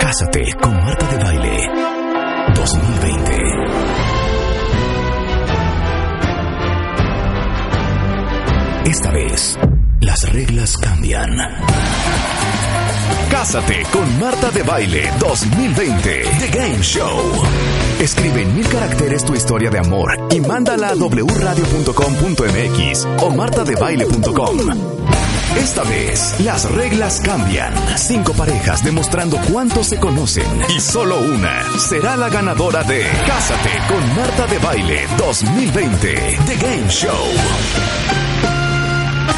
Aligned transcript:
Cásate 0.00 0.44
con 0.60 0.74
Marta 0.74 1.06
de 1.06 1.16
Baile 1.22 1.70
2020. 2.54 3.32
Esta 8.86 9.12
vez, 9.12 9.58
las 10.00 10.32
reglas 10.32 10.76
cambian. 10.78 11.30
Cásate 13.30 13.84
con 13.92 14.18
Marta 14.18 14.50
de 14.50 14.64
Baile 14.64 15.12
2020, 15.20 16.22
The 16.40 16.48
Game 16.48 16.82
Show. 16.82 17.20
Escribe 18.00 18.42
en 18.42 18.56
mil 18.56 18.68
caracteres 18.68 19.24
tu 19.24 19.34
historia 19.34 19.70
de 19.70 19.78
amor 19.78 20.18
y 20.30 20.40
mándala 20.40 20.88
a 20.88 20.94
wradio.com.mx 20.96 21.94
o 23.22 23.30
martadebaile.com. 23.30 24.97
Esta 25.58 25.82
vez, 25.82 26.38
las 26.40 26.70
reglas 26.70 27.20
cambian. 27.20 27.74
Cinco 27.96 28.32
parejas 28.32 28.84
demostrando 28.84 29.38
cuánto 29.50 29.82
se 29.82 29.98
conocen 29.98 30.46
y 30.68 30.80
solo 30.80 31.18
una 31.18 31.62
será 31.78 32.16
la 32.16 32.28
ganadora 32.28 32.84
de 32.84 33.02
Cásate 33.26 33.70
con 33.88 34.16
Marta 34.16 34.46
de 34.46 34.58
Baile 34.58 35.06
2020, 35.18 36.14
The 36.46 36.56
Game 36.56 36.88
Show. 36.88 37.12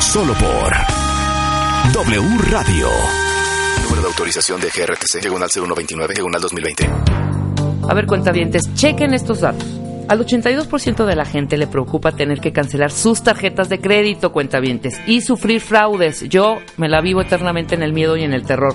Solo 0.00 0.34
por 0.34 0.72
W 1.94 2.38
Radio. 2.50 2.88
Número 3.84 4.02
de 4.02 4.08
autorización 4.08 4.60
de 4.60 4.68
GRTC, 4.68 5.22
diagonal 5.22 5.48
0129, 5.50 6.14
diagonal 6.14 6.40
2020. 6.42 6.90
A 7.88 7.94
ver, 7.94 8.06
cuentavientes, 8.06 8.72
chequen 8.74 9.14
estos 9.14 9.40
datos. 9.40 9.79
Al 10.10 10.26
82% 10.26 11.06
de 11.06 11.14
la 11.14 11.24
gente 11.24 11.56
le 11.56 11.68
preocupa 11.68 12.10
tener 12.10 12.40
que 12.40 12.52
cancelar 12.52 12.90
sus 12.90 13.22
tarjetas 13.22 13.68
de 13.68 13.78
crédito, 13.78 14.32
cuentavientes, 14.32 15.00
y 15.06 15.20
sufrir 15.20 15.60
fraudes. 15.60 16.28
Yo 16.28 16.56
me 16.78 16.88
la 16.88 17.00
vivo 17.00 17.20
eternamente 17.20 17.76
en 17.76 17.84
el 17.84 17.92
miedo 17.92 18.16
y 18.16 18.24
en 18.24 18.32
el 18.32 18.42
terror. 18.42 18.74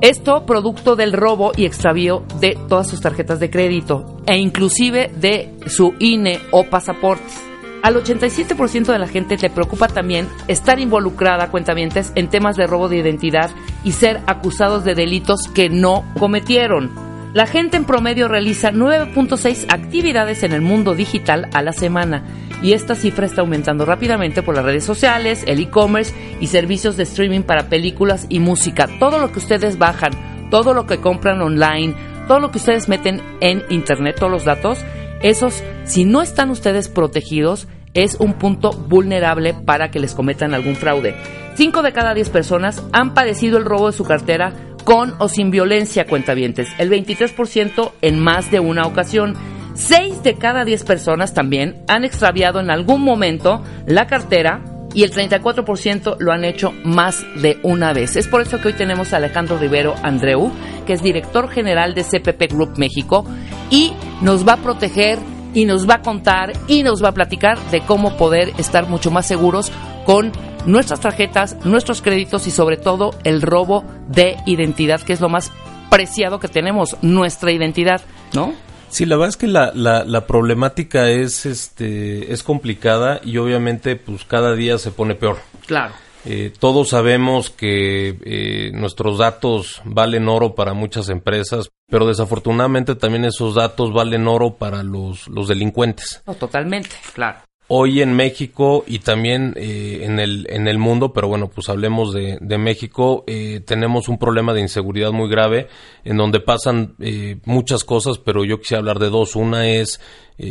Esto 0.00 0.44
producto 0.44 0.96
del 0.96 1.12
robo 1.12 1.52
y 1.56 1.66
extravío 1.66 2.24
de 2.40 2.58
todas 2.68 2.90
sus 2.90 3.00
tarjetas 3.00 3.38
de 3.38 3.48
crédito 3.48 4.20
e 4.26 4.38
inclusive 4.38 5.12
de 5.14 5.54
su 5.68 5.94
INE 6.00 6.40
o 6.50 6.64
pasaportes. 6.64 7.40
Al 7.84 7.94
87% 7.94 8.86
de 8.86 8.98
la 8.98 9.06
gente 9.06 9.36
le 9.36 9.50
preocupa 9.50 9.86
también 9.86 10.26
estar 10.48 10.80
involucrada, 10.80 11.48
cuentavientes, 11.52 12.10
en 12.16 12.26
temas 12.26 12.56
de 12.56 12.66
robo 12.66 12.88
de 12.88 12.96
identidad 12.96 13.52
y 13.84 13.92
ser 13.92 14.20
acusados 14.26 14.82
de 14.82 14.96
delitos 14.96 15.42
que 15.54 15.68
no 15.68 16.04
cometieron. 16.18 17.05
La 17.36 17.46
gente 17.46 17.76
en 17.76 17.84
promedio 17.84 18.28
realiza 18.28 18.72
9.6 18.72 19.66
actividades 19.68 20.42
en 20.42 20.52
el 20.54 20.62
mundo 20.62 20.94
digital 20.94 21.50
a 21.52 21.60
la 21.60 21.74
semana 21.74 22.24
y 22.62 22.72
esta 22.72 22.94
cifra 22.94 23.26
está 23.26 23.42
aumentando 23.42 23.84
rápidamente 23.84 24.42
por 24.42 24.54
las 24.54 24.64
redes 24.64 24.84
sociales, 24.84 25.44
el 25.46 25.60
e-commerce 25.60 26.14
y 26.40 26.46
servicios 26.46 26.96
de 26.96 27.02
streaming 27.02 27.42
para 27.42 27.68
películas 27.68 28.24
y 28.30 28.40
música. 28.40 28.88
Todo 28.98 29.18
lo 29.18 29.32
que 29.32 29.40
ustedes 29.40 29.76
bajan, 29.76 30.12
todo 30.50 30.72
lo 30.72 30.86
que 30.86 30.96
compran 30.96 31.42
online, 31.42 31.94
todo 32.26 32.40
lo 32.40 32.50
que 32.50 32.56
ustedes 32.56 32.88
meten 32.88 33.20
en 33.40 33.62
internet, 33.68 34.16
todos 34.18 34.32
los 34.32 34.46
datos, 34.46 34.82
esos, 35.20 35.62
si 35.84 36.06
no 36.06 36.22
están 36.22 36.48
ustedes 36.48 36.88
protegidos, 36.88 37.68
es 37.92 38.16
un 38.18 38.32
punto 38.32 38.72
vulnerable 38.72 39.52
para 39.52 39.90
que 39.90 40.00
les 40.00 40.14
cometan 40.14 40.54
algún 40.54 40.74
fraude. 40.74 41.14
5 41.56 41.82
de 41.82 41.92
cada 41.92 42.14
10 42.14 42.30
personas 42.30 42.82
han 42.92 43.12
padecido 43.12 43.58
el 43.58 43.66
robo 43.66 43.88
de 43.88 43.96
su 43.96 44.04
cartera 44.04 44.54
con 44.86 45.14
o 45.18 45.28
sin 45.28 45.50
violencia, 45.50 46.06
cuentavientes. 46.06 46.68
El 46.78 46.88
23% 46.88 47.92
en 48.00 48.20
más 48.20 48.52
de 48.52 48.60
una 48.60 48.86
ocasión. 48.86 49.34
6 49.74 50.22
de 50.22 50.36
cada 50.36 50.64
10 50.64 50.84
personas 50.84 51.34
también 51.34 51.82
han 51.88 52.04
extraviado 52.04 52.60
en 52.60 52.70
algún 52.70 53.02
momento 53.02 53.62
la 53.84 54.06
cartera 54.06 54.64
y 54.94 55.02
el 55.02 55.12
34% 55.12 56.16
lo 56.20 56.32
han 56.32 56.44
hecho 56.44 56.72
más 56.84 57.26
de 57.42 57.58
una 57.64 57.92
vez. 57.92 58.16
Es 58.16 58.28
por 58.28 58.40
eso 58.40 58.60
que 58.60 58.68
hoy 58.68 58.74
tenemos 58.74 59.12
a 59.12 59.16
Alejandro 59.16 59.58
Rivero 59.58 59.94
Andreu, 60.04 60.52
que 60.86 60.92
es 60.92 61.02
director 61.02 61.50
general 61.50 61.92
de 61.92 62.04
CPP 62.04 62.52
Group 62.52 62.78
México 62.78 63.26
y 63.70 63.92
nos 64.22 64.46
va 64.46 64.52
a 64.54 64.58
proteger 64.58 65.18
y 65.52 65.64
nos 65.64 65.90
va 65.90 65.94
a 65.94 66.02
contar 66.02 66.52
y 66.68 66.84
nos 66.84 67.02
va 67.02 67.08
a 67.08 67.14
platicar 67.14 67.58
de 67.72 67.80
cómo 67.80 68.16
poder 68.16 68.52
estar 68.56 68.88
mucho 68.88 69.10
más 69.10 69.26
seguros 69.26 69.72
con 70.06 70.32
nuestras 70.66 71.00
tarjetas, 71.00 71.56
nuestros 71.66 72.00
créditos 72.00 72.46
y 72.46 72.50
sobre 72.50 72.76
todo 72.76 73.10
el 73.24 73.42
robo 73.42 73.84
de 74.08 74.36
identidad, 74.46 75.02
que 75.02 75.12
es 75.12 75.20
lo 75.20 75.28
más 75.28 75.52
preciado 75.90 76.38
que 76.40 76.48
tenemos, 76.48 76.96
nuestra 77.02 77.50
identidad, 77.50 78.00
¿no? 78.32 78.54
Sí, 78.88 79.04
la 79.04 79.16
verdad 79.16 79.30
es 79.30 79.36
que 79.36 79.48
la, 79.48 79.72
la, 79.74 80.26
problemática 80.26 81.10
es, 81.10 81.44
este, 81.44 82.32
es 82.32 82.44
complicada 82.44 83.20
y 83.22 83.36
obviamente 83.36 83.96
pues 83.96 84.24
cada 84.24 84.54
día 84.54 84.78
se 84.78 84.92
pone 84.92 85.16
peor. 85.16 85.38
Claro. 85.66 85.92
Eh, 86.24 86.52
todos 86.58 86.90
sabemos 86.90 87.50
que 87.50 88.16
eh, 88.24 88.70
nuestros 88.72 89.18
datos 89.18 89.82
valen 89.84 90.28
oro 90.28 90.54
para 90.54 90.72
muchas 90.72 91.08
empresas, 91.08 91.68
pero 91.88 92.06
desafortunadamente 92.06 92.94
también 92.94 93.24
esos 93.24 93.56
datos 93.56 93.92
valen 93.92 94.28
oro 94.28 94.54
para 94.54 94.84
los, 94.84 95.26
los 95.28 95.48
delincuentes. 95.48 96.22
No, 96.26 96.34
totalmente, 96.34 96.90
claro 97.12 97.40
hoy 97.68 98.00
en 98.00 98.14
México 98.14 98.84
y 98.86 99.00
también 99.00 99.52
eh, 99.56 100.00
en, 100.02 100.20
el, 100.20 100.46
en 100.50 100.68
el 100.68 100.78
mundo, 100.78 101.12
pero 101.12 101.28
bueno, 101.28 101.48
pues 101.48 101.68
hablemos 101.68 102.12
de, 102.14 102.38
de 102.40 102.58
México, 102.58 103.24
eh, 103.26 103.60
tenemos 103.66 104.08
un 104.08 104.18
problema 104.18 104.54
de 104.54 104.60
inseguridad 104.60 105.10
muy 105.10 105.28
grave 105.28 105.68
en 106.04 106.16
donde 106.16 106.40
pasan 106.40 106.94
eh, 107.00 107.38
muchas 107.44 107.82
cosas, 107.82 108.18
pero 108.18 108.44
yo 108.44 108.60
quisiera 108.60 108.80
hablar 108.80 109.00
de 109.00 109.10
dos. 109.10 109.34
Una 109.34 109.68
es, 109.68 110.00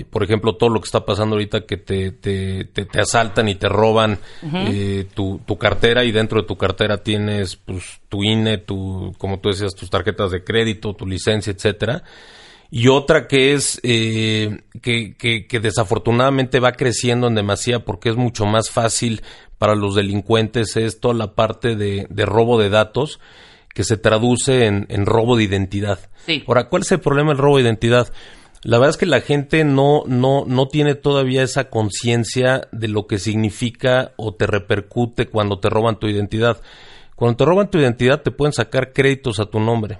por 0.09 0.23
ejemplo, 0.23 0.55
todo 0.55 0.71
lo 0.71 0.81
que 0.81 0.85
está 0.85 1.05
pasando 1.05 1.35
ahorita 1.35 1.61
que 1.61 1.77
te, 1.77 2.11
te, 2.11 2.65
te, 2.65 2.99
asaltan 2.99 3.47
y 3.47 3.55
te 3.55 3.69
roban 3.69 4.17
tu, 5.13 5.39
tu 5.45 5.57
cartera 5.57 6.03
y 6.03 6.11
dentro 6.11 6.41
de 6.41 6.47
tu 6.47 6.57
cartera 6.57 6.97
tienes 6.97 7.55
pues 7.55 8.01
tu 8.09 8.23
INE, 8.23 8.57
tu, 8.57 9.13
como 9.19 9.39
tú 9.39 9.49
decías, 9.49 9.75
tus 9.75 9.91
tarjetas 9.91 10.31
de 10.31 10.43
crédito, 10.43 10.95
tu 10.95 11.05
licencia, 11.05 11.53
etcétera 11.53 12.03
y 12.71 12.87
otra 12.87 13.27
que 13.27 13.53
es 13.53 13.79
eh, 13.83 14.61
que, 14.81 15.15
que, 15.15 15.59
desafortunadamente 15.59 16.59
va 16.59 16.73
creciendo 16.73 17.27
en 17.27 17.35
demasía 17.35 17.85
porque 17.85 18.09
es 18.09 18.15
mucho 18.15 18.45
más 18.45 18.69
fácil 18.69 19.21
para 19.57 19.75
los 19.75 19.95
delincuentes 19.95 20.75
es 20.75 20.99
toda 20.99 21.13
la 21.13 21.35
parte 21.35 21.75
de, 21.75 22.07
de 22.09 22.25
robo 22.25 22.59
de 22.59 22.69
datos 22.69 23.19
que 23.73 23.83
se 23.83 23.97
traduce 23.97 24.65
en, 24.65 24.85
en 24.89 25.05
robo 25.05 25.35
de 25.35 25.43
identidad. 25.43 25.99
Sí. 26.25 26.43
Ahora, 26.47 26.69
¿cuál 26.69 26.83
es 26.83 26.91
el 26.91 27.01
problema 27.01 27.29
del 27.29 27.37
robo 27.37 27.57
de 27.57 27.63
identidad? 27.63 28.11
La 28.65 28.79
verdad 28.79 28.91
es 28.91 28.97
que 28.97 29.05
la 29.05 29.21
gente 29.21 29.63
no, 29.63 30.03
no, 30.07 30.43
no 30.47 30.67
tiene 30.67 30.95
todavía 30.95 31.43
esa 31.43 31.69
conciencia 31.69 32.67
de 32.71 32.87
lo 32.87 33.05
que 33.05 33.19
significa 33.19 34.13
o 34.15 34.33
te 34.33 34.47
repercute 34.47 35.27
cuando 35.27 35.59
te 35.59 35.69
roban 35.69 35.99
tu 35.99 36.07
identidad. 36.07 36.59
Cuando 37.15 37.37
te 37.37 37.45
roban 37.45 37.69
tu 37.69 37.77
identidad 37.77 38.23
te 38.23 38.31
pueden 38.31 38.53
sacar 38.53 38.91
créditos 38.91 39.39
a 39.39 39.45
tu 39.45 39.59
nombre, 39.59 39.99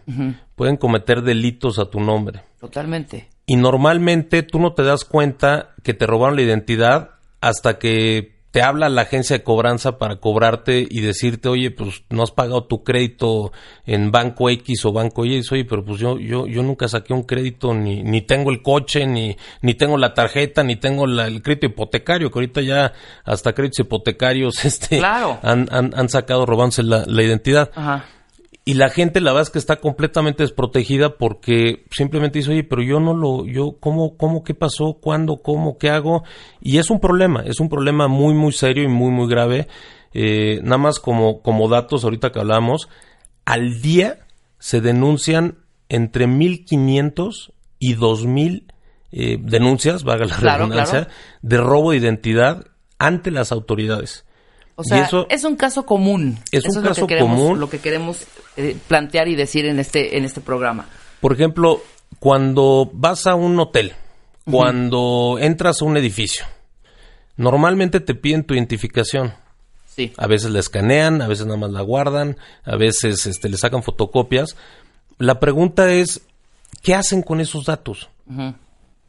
pueden 0.56 0.78
cometer 0.78 1.22
delitos 1.22 1.78
a 1.78 1.86
tu 1.86 2.00
nombre. 2.00 2.42
Totalmente. 2.66 3.30
Y 3.46 3.58
normalmente 3.58 4.42
tú 4.42 4.60
no 4.60 4.74
te 4.74 4.82
das 4.82 5.06
cuenta 5.06 5.76
que 5.84 5.94
te 5.94 6.08
robaron 6.08 6.36
la 6.36 6.42
identidad 6.42 7.12
hasta 7.42 7.78
que 7.78 8.34
te 8.50 8.64
habla 8.64 8.90
la 8.90 9.04
agencia 9.04 9.38
de 9.38 9.44
cobranza 9.44 10.00
para 10.00 10.16
cobrarte 10.16 10.88
y 10.90 11.02
decirte, 11.02 11.48
oye, 11.48 11.70
pues 11.70 12.04
no 12.10 12.24
has 12.24 12.32
pagado 12.32 12.64
tu 12.64 12.84
crédito 12.84 13.52
en 13.86 14.12
Banco 14.12 14.50
X 14.50 14.84
o 14.86 14.94
Banco 14.94 15.26
Y. 15.26 15.44
Oye, 15.52 15.66
pero 15.66 15.86
pues 15.86 16.00
yo, 16.00 16.18
yo, 16.18 16.48
yo 16.48 16.64
nunca 16.64 16.88
saqué 16.88 17.14
un 17.14 17.22
crédito, 17.22 17.76
ni, 17.76 18.02
ni 18.02 18.24
tengo 18.24 18.50
el 18.50 18.64
coche, 18.64 19.06
ni, 19.06 19.38
ni 19.62 19.76
tengo 19.76 19.96
la 20.00 20.16
tarjeta, 20.16 20.64
ni 20.64 20.78
tengo 20.78 21.06
el 21.06 21.44
crédito 21.44 21.68
hipotecario, 21.68 22.32
que 22.32 22.40
ahorita 22.40 22.62
ya 22.62 22.94
hasta 23.26 23.54
créditos 23.54 23.82
hipotecarios 23.82 24.66
este, 24.66 25.06
han, 25.06 25.68
han, 25.70 25.92
han 25.94 26.10
sacado 26.10 26.48
robándose 26.48 26.82
la, 26.82 27.04
la 27.06 27.22
identidad. 27.22 27.70
Ajá 27.76 28.06
y 28.68 28.74
la 28.74 28.90
gente 28.90 29.22
la 29.22 29.32
verdad 29.32 29.44
es 29.44 29.50
que 29.52 29.60
está 29.60 29.76
completamente 29.76 30.42
desprotegida 30.42 31.18
porque 31.18 31.86
simplemente 31.92 32.40
dice, 32.40 32.52
oye, 32.52 32.64
pero 32.64 32.82
yo 32.82 33.00
no 33.00 33.14
lo, 33.14 33.46
yo, 33.46 33.78
¿cómo, 33.80 34.18
cómo, 34.18 34.44
qué 34.44 34.56
pasó? 34.56 34.98
¿Cuándo? 35.00 35.44
¿Cómo? 35.44 35.78
¿Qué 35.78 35.92
hago? 35.92 36.24
Y 36.62 36.80
es 36.80 36.90
un 36.90 37.00
problema, 37.00 37.44
es 37.46 37.60
un 37.60 37.70
problema 37.70 38.08
muy, 38.08 38.34
muy 38.34 38.52
serio 38.52 38.84
y 38.84 38.88
muy, 38.88 39.12
muy 39.12 39.30
grave. 39.30 39.68
Eh, 40.14 40.62
nada 40.64 40.80
más 40.80 41.00
como, 41.00 41.44
como 41.44 41.70
datos 41.70 42.04
ahorita 42.04 42.32
que 42.32 42.40
hablamos, 42.40 42.90
al 43.46 43.82
día 43.84 44.26
se 44.58 44.82
denuncian 44.82 45.60
entre 45.88 46.26
1.500 46.26 47.54
y 47.78 47.96
2.000 47.96 48.74
eh, 49.12 49.38
denuncias, 49.40 50.04
vaga 50.04 50.26
la 50.26 50.38
redundancia, 50.38 51.08
de 51.44 51.58
robo 51.58 51.92
de 51.92 51.98
identidad 51.98 52.66
ante 52.98 53.30
las 53.30 53.52
autoridades. 53.52 54.25
O 54.76 54.84
sea, 54.84 55.06
eso 55.06 55.26
es 55.30 55.44
un 55.44 55.56
caso 55.56 55.86
común. 55.86 56.38
Es 56.52 56.66
Eso 56.66 56.80
un 56.80 56.84
lo 56.84 56.90
caso 56.90 57.08
que 57.08 57.16
queremos, 57.16 57.40
común. 57.40 57.60
Lo 57.60 57.70
que 57.70 57.80
queremos 57.80 58.26
eh, 58.58 58.76
plantear 58.88 59.28
y 59.28 59.36
decir 59.36 59.66
en 59.66 59.80
este, 59.80 60.18
en 60.18 60.26
este 60.26 60.42
programa. 60.42 60.88
Por 61.22 61.34
ejemplo, 61.34 61.82
cuando 62.20 62.90
vas 62.94 63.26
a 63.26 63.36
un 63.36 63.60
hotel, 63.60 63.94
cuando 64.50 65.38
entras 65.40 65.82
a 65.82 65.86
un 65.86 65.98
edificio, 65.98 66.46
normalmente 67.38 68.00
te 68.00 68.16
piden 68.16 68.44
tu 68.44 68.54
identificación. 68.54 69.34
Sí. 69.96 70.12
A 70.18 70.28
veces 70.28 70.52
la 70.52 70.60
escanean, 70.60 71.22
a 71.22 71.28
veces 71.28 71.46
nada 71.46 71.58
más 71.58 71.72
la 71.72 71.82
guardan, 71.82 72.38
a 72.66 72.76
veces 72.76 73.26
este, 73.28 73.48
le 73.48 73.58
sacan 73.58 73.82
fotocopias. 73.82 74.58
La 75.18 75.40
pregunta 75.40 75.92
es, 75.94 76.22
¿qué 76.84 76.96
hacen 76.96 77.22
con 77.22 77.40
esos 77.40 77.66
datos? 77.66 78.10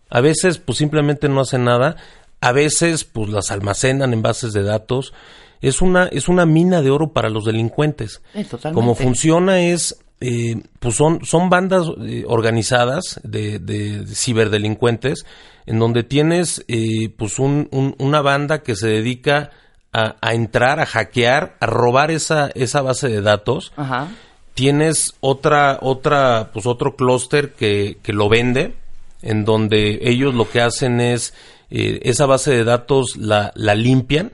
A 0.09 0.21
veces, 0.21 0.59
pues 0.59 0.79
simplemente 0.79 1.29
no 1.29 1.41
hacen 1.41 1.65
nada. 1.65 1.97
A 2.41 2.53
veces, 2.53 3.03
pues 3.03 3.31
las 3.31 3.51
almacenan 3.51 4.13
en 4.13 4.23
bases 4.23 4.53
de 4.53 4.63
datos. 4.63 5.13
Es 5.61 5.81
una, 5.83 6.05
es 6.07 6.29
una 6.29 6.47
mina 6.47 6.83
de 6.83 6.91
oro 6.91 7.13
para 7.13 7.29
los 7.31 7.45
delincuentes. 7.45 8.23
Eh, 8.35 8.45
totalmente. 8.45 8.75
Como 8.75 8.95
funciona 8.95 9.61
es, 9.61 9.97
eh, 10.21 10.57
pues 10.81 10.95
son, 10.97 11.25
son 11.25 11.49
bandas 11.51 11.87
eh, 12.07 12.25
organizadas 12.27 13.21
de, 13.23 13.59
de 13.59 14.05
ciberdelincuentes 14.15 15.25
en 15.67 15.79
donde 15.79 16.05
tienes, 16.05 16.65
eh, 16.69 17.09
pues 17.17 17.39
un- 17.39 17.69
un- 17.73 17.95
una 17.99 18.21
banda 18.23 18.63
que 18.63 18.77
se 18.77 18.89
dedica 18.89 19.51
a, 19.93 20.17
a 20.21 20.35
entrar, 20.35 20.79
a 20.81 20.87
hackear, 20.87 21.57
a 21.61 21.67
robar 21.67 22.11
esa, 22.11 22.51
esa 22.55 22.83
base 22.83 23.09
de 23.09 23.21
datos 23.23 23.73
Ajá. 23.77 24.09
tienes 24.55 25.15
otra, 25.21 25.79
otra, 25.81 26.51
pues 26.53 26.67
otro 26.67 26.97
clúster 26.97 27.53
que, 27.55 27.99
que 28.03 28.13
lo 28.13 28.29
vende, 28.29 28.75
en 29.23 29.45
donde 29.45 29.99
ellos 30.03 30.35
lo 30.35 30.49
que 30.49 30.61
hacen 30.61 31.01
es, 31.01 31.35
eh, 31.71 32.01
esa 32.03 32.27
base 32.27 32.53
de 32.53 32.65
datos 32.65 33.17
la, 33.17 33.53
la 33.57 33.75
limpian, 33.75 34.33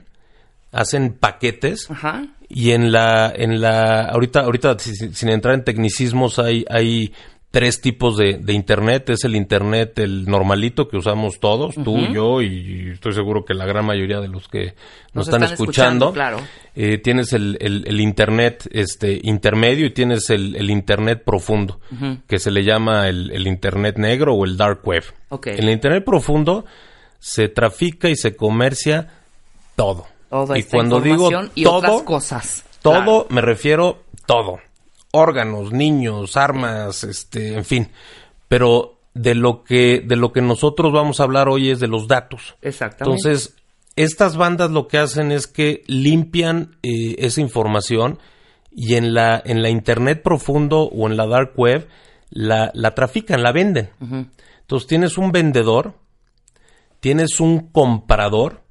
hacen 0.73 1.13
paquetes, 1.13 1.89
Ajá. 1.89 2.25
y 2.49 2.71
en 2.71 2.91
la, 2.91 3.31
en 3.33 3.61
la, 3.61 4.05
ahorita, 4.05 4.41
ahorita 4.41 4.77
si- 4.79 4.95
si- 4.95 5.13
sin 5.13 5.29
entrar 5.29 5.53
en 5.53 5.63
tecnicismos 5.63 6.39
hay, 6.39 6.65
hay 6.69 7.13
tres 7.51 7.81
tipos 7.81 8.17
de, 8.17 8.39
de 8.41 8.53
internet, 8.53 9.11
es 9.11 9.23
el 9.25 9.35
internet 9.35 9.99
el 9.99 10.25
normalito 10.25 10.87
que 10.87 10.97
usamos 10.97 11.39
todos, 11.39 11.75
tú, 11.75 11.99
yo 12.11 12.41
y 12.41 12.89
estoy 12.93 13.13
seguro 13.13 13.45
que 13.45 13.53
la 13.53 13.67
gran 13.67 13.85
mayoría 13.85 14.19
de 14.19 14.27
los 14.27 14.47
que 14.47 14.73
Nos 15.13 15.13
nos, 15.13 15.27
están, 15.27 15.43
están 15.43 15.53
escuchando, 15.53 16.05
escuchando, 16.07 16.13
claro. 16.13 16.37
eh, 16.73 16.97
tienes 16.97 17.31
el, 17.33 17.59
el- 17.61 17.83
el 17.87 18.01
internet 18.01 18.67
este 18.71 19.19
intermedio 19.21 19.85
y 19.85 19.91
tienes 19.91 20.31
el, 20.31 20.55
el 20.55 20.71
internet 20.71 21.21
profundo, 21.23 21.79
que 22.27 22.39
se 22.39 22.49
le 22.49 22.63
llama 22.63 23.07
el, 23.07 23.29
el 23.29 23.45
internet 23.45 23.97
negro 23.99 24.33
o 24.33 24.45
el 24.45 24.57
dark 24.57 24.79
web. 24.87 25.03
Ok. 25.29 25.45
En 25.47 25.65
el 25.65 25.69
internet 25.69 26.03
profundo 26.03 26.65
se 27.19 27.49
trafica 27.49 28.09
y 28.09 28.15
se 28.15 28.35
comercia 28.35 29.09
todo. 29.75 30.07
Toda 30.33 30.57
y 30.57 30.61
esta 30.61 30.77
cuando 30.77 30.99
digo 30.99 31.29
y 31.53 31.63
todo, 31.63 31.77
otras 31.77 32.01
cosas. 32.01 32.65
todo 32.81 32.93
Claro. 32.93 33.27
me 33.29 33.41
refiero 33.41 34.01
todo. 34.25 34.57
Órganos, 35.11 35.71
niños, 35.71 36.37
armas, 36.37 37.03
este, 37.03 37.53
en 37.53 37.63
fin. 37.63 37.91
Pero 38.47 38.95
de 39.13 39.35
lo 39.35 39.63
que 39.63 40.01
de 40.03 40.15
lo 40.15 40.33
que 40.33 40.41
nosotros 40.41 40.91
vamos 40.91 41.19
a 41.19 41.23
hablar 41.25 41.49
hoy 41.49 41.69
es 41.69 41.79
de 41.79 41.87
los 41.87 42.07
datos. 42.07 42.55
Exactamente. 42.63 43.11
Entonces, 43.11 43.53
estas 43.95 44.35
bandas 44.35 44.71
lo 44.71 44.87
que 44.87 44.97
hacen 44.97 45.31
es 45.31 45.45
que 45.45 45.83
limpian 45.85 46.77
eh, 46.81 47.13
esa 47.19 47.39
información 47.39 48.17
y 48.71 48.95
en 48.95 49.13
la, 49.13 49.39
en 49.45 49.61
la 49.61 49.69
internet 49.69 50.23
profundo 50.23 50.85
o 50.85 51.07
en 51.07 51.15
la 51.15 51.27
dark 51.27 51.53
web 51.57 51.87
la, 52.31 52.71
la 52.73 52.95
trafican, 52.95 53.43
la 53.43 53.51
venden. 53.51 53.91
Entonces 54.61 54.87
tienes 54.87 55.19
un 55.19 55.31
vendedor, 55.31 55.93
tienes 57.01 57.39
un 57.39 57.67
comprador 57.67 58.62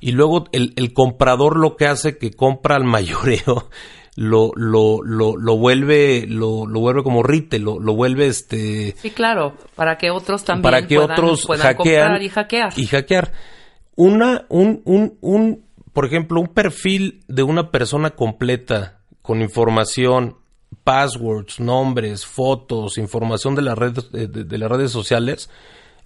y 0.00 0.12
luego 0.12 0.46
el, 0.52 0.72
el 0.76 0.92
comprador 0.92 1.56
lo 1.58 1.76
que 1.76 1.86
hace 1.86 2.16
que 2.18 2.30
compra 2.32 2.76
al 2.76 2.84
mayoreo 2.84 3.68
lo, 4.16 4.50
lo, 4.56 5.02
lo, 5.04 5.36
lo 5.36 5.56
vuelve 5.56 6.26
lo, 6.26 6.66
lo 6.66 6.80
vuelve 6.80 7.02
como 7.02 7.22
retail, 7.22 7.62
lo, 7.62 7.78
lo 7.78 7.94
vuelve 7.94 8.26
este 8.26 8.94
Sí, 8.98 9.10
claro, 9.10 9.54
para 9.76 9.96
que 9.98 10.10
otros 10.10 10.44
también 10.44 10.62
para 10.62 10.86
que 10.86 10.96
puedan, 10.96 11.12
otros 11.12 11.46
puedan 11.46 11.62
hackean 11.66 12.02
comprar 12.06 12.22
y 12.22 12.28
hackear. 12.28 12.72
y 12.76 12.86
hackear. 12.86 13.32
Una, 13.96 14.46
un, 14.48 14.80
un, 14.84 15.18
un, 15.20 15.64
por 15.92 16.06
ejemplo, 16.06 16.40
un 16.40 16.48
perfil 16.48 17.22
de 17.28 17.42
una 17.42 17.70
persona 17.70 18.10
completa 18.10 19.00
con 19.22 19.42
información, 19.42 20.36
passwords, 20.84 21.60
nombres, 21.60 22.24
fotos, 22.24 22.96
información 22.98 23.54
de 23.54 23.62
las 23.62 23.76
redes, 23.76 24.10
de, 24.10 24.26
de- 24.26 24.44
de 24.44 24.58
las 24.58 24.70
redes 24.70 24.90
sociales, 24.90 25.50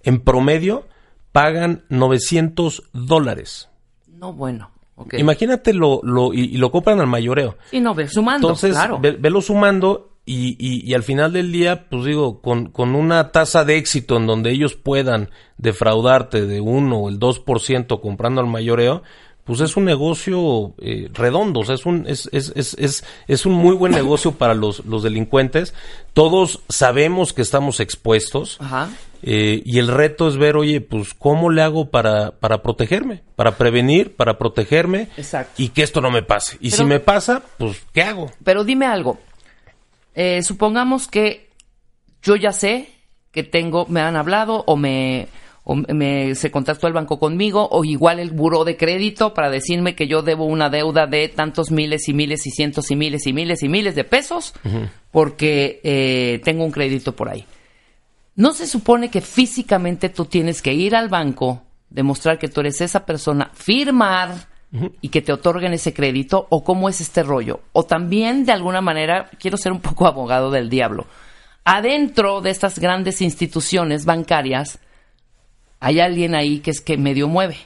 en 0.03 0.19
promedio 0.21 0.87
pagan 1.31 1.85
900 1.89 2.83
dólares. 2.93 3.69
No, 4.17 4.33
bueno. 4.33 4.71
Imagínate 5.17 5.73
lo, 5.73 5.99
lo, 6.03 6.33
y, 6.33 6.41
y 6.45 6.57
lo 6.57 6.71
compran 6.71 6.99
al 7.01 7.07
mayoreo. 7.07 7.57
Sí, 7.69 7.81
no, 7.81 7.93
ve, 7.93 8.07
sumando, 8.07 8.47
Entonces, 8.47 8.71
claro. 8.71 8.97
ve- 8.99 9.11
velo 9.19 9.41
sumando 9.41 10.11
y, 10.25 10.55
y- 10.57 10.89
y 10.89 10.93
al 10.93 11.03
final 11.03 11.33
del 11.33 11.51
día, 11.51 11.87
pues 11.89 12.05
digo, 12.05 12.39
con, 12.41 12.67
con 12.71 12.95
una 12.95 13.31
tasa 13.33 13.65
de 13.65 13.75
éxito 13.77 14.15
en 14.17 14.25
donde 14.25 14.51
ellos 14.51 14.75
puedan 14.75 15.29
defraudarte 15.57 16.45
de 16.45 16.61
1 16.61 16.97
o 16.97 17.09
el 17.09 17.19
2% 17.19 17.99
comprando 17.99 18.39
al 18.39 18.47
mayoreo, 18.47 19.03
pues 19.43 19.59
es 19.59 19.75
un 19.77 19.83
negocio 19.85 20.73
eh, 20.79 21.09
redondo, 21.13 21.59
o 21.59 21.65
sea, 21.65 21.75
es 21.75 21.85
un, 21.85 22.05
es, 22.07 22.29
es, 22.31 22.51
es, 22.55 22.73
es, 22.79 23.03
es 23.27 23.45
un 23.45 23.53
muy 23.53 23.75
buen 23.75 23.91
negocio 23.91 24.31
para 24.31 24.53
los, 24.55 24.83
los 24.85 25.03
delincuentes. 25.03 25.73
Todos 26.13 26.61
sabemos 26.69 27.33
que 27.33 27.41
estamos 27.43 27.79
expuestos. 27.81 28.57
Ajá. 28.61 28.89
Eh, 29.27 29.63
y 29.65 29.79
el 29.79 29.87
reto 29.87 30.27
es 30.27 30.37
ver, 30.37 30.55
oye, 30.55 30.81
pues, 30.81 31.15
¿cómo 31.15 31.49
le 31.49 31.63
hago 31.63 31.89
para, 31.89 32.29
para 32.39 32.61
protegerme? 32.61 33.23
Para 33.35 33.57
prevenir, 33.57 34.15
para 34.15 34.37
protegerme. 34.37 35.07
Exacto. 35.17 35.53
Y 35.57 35.69
que 35.69 35.81
esto 35.81 35.99
no 35.99 36.11
me 36.11 36.21
pase. 36.21 36.57
Y 36.61 36.69
Pero- 36.69 36.83
si 36.83 36.85
me 36.85 36.99
pasa, 36.99 37.41
pues, 37.57 37.81
¿qué 37.91 38.03
hago? 38.03 38.31
Pero 38.43 38.63
dime 38.63 38.85
algo. 38.85 39.17
Eh, 40.13 40.43
supongamos 40.43 41.07
que 41.07 41.49
yo 42.21 42.35
ya 42.35 42.51
sé 42.51 42.87
que 43.31 43.41
tengo, 43.41 43.87
me 43.87 43.99
han 43.99 44.15
hablado 44.15 44.63
o 44.67 44.77
me, 44.77 45.27
o 45.63 45.73
me 45.75 46.35
se 46.35 46.51
contactó 46.51 46.85
el 46.85 46.93
banco 46.93 47.17
conmigo 47.17 47.67
o 47.71 47.83
igual 47.83 48.19
el 48.19 48.29
buró 48.29 48.63
de 48.63 48.77
crédito 48.77 49.33
para 49.33 49.49
decirme 49.49 49.95
que 49.95 50.07
yo 50.07 50.21
debo 50.21 50.45
una 50.45 50.69
deuda 50.69 51.07
de 51.07 51.29
tantos 51.29 51.71
miles 51.71 52.07
y 52.07 52.13
miles 52.13 52.45
y 52.45 52.51
cientos 52.51 52.91
y 52.91 52.95
miles 52.95 53.25
y 53.25 53.33
miles 53.33 53.63
y 53.63 53.69
miles 53.69 53.95
de 53.95 54.03
pesos 54.03 54.53
porque 55.11 55.81
eh, 55.83 56.39
tengo 56.43 56.63
un 56.63 56.71
crédito 56.71 57.15
por 57.15 57.27
ahí. 57.29 57.43
No 58.35 58.53
se 58.53 58.67
supone 58.67 59.09
que 59.09 59.21
físicamente 59.21 60.09
tú 60.09 60.25
tienes 60.25 60.61
que 60.61 60.73
ir 60.73 60.95
al 60.95 61.07
banco, 61.09 61.63
demostrar 61.89 62.37
que 62.37 62.49
tú 62.49 62.61
eres 62.61 62.81
esa 62.81 63.05
persona, 63.05 63.49
firmar 63.53 64.47
y 64.99 65.07
que 65.07 65.21
te 65.21 65.31
otorguen 65.31 65.71
ese 65.71 65.93
crédito 65.93 66.47
o 66.49 66.63
cómo 66.63 66.89
es 66.89 66.99
este 66.99 67.23
rollo. 67.23 67.61
O 67.71 67.83
también, 67.83 68.45
de 68.45 68.51
alguna 68.51 68.81
manera, 68.81 69.29
quiero 69.39 69.55
ser 69.55 69.71
un 69.71 69.79
poco 69.79 70.05
abogado 70.07 70.51
del 70.51 70.69
diablo. 70.69 71.07
Adentro 71.63 72.41
de 72.41 72.49
estas 72.49 72.77
grandes 72.77 73.21
instituciones 73.21 74.05
bancarias 74.05 74.79
hay 75.79 75.99
alguien 75.99 76.35
ahí 76.35 76.59
que 76.59 76.71
es 76.71 76.81
que 76.81 76.97
medio 76.97 77.27
mueve. 77.27 77.57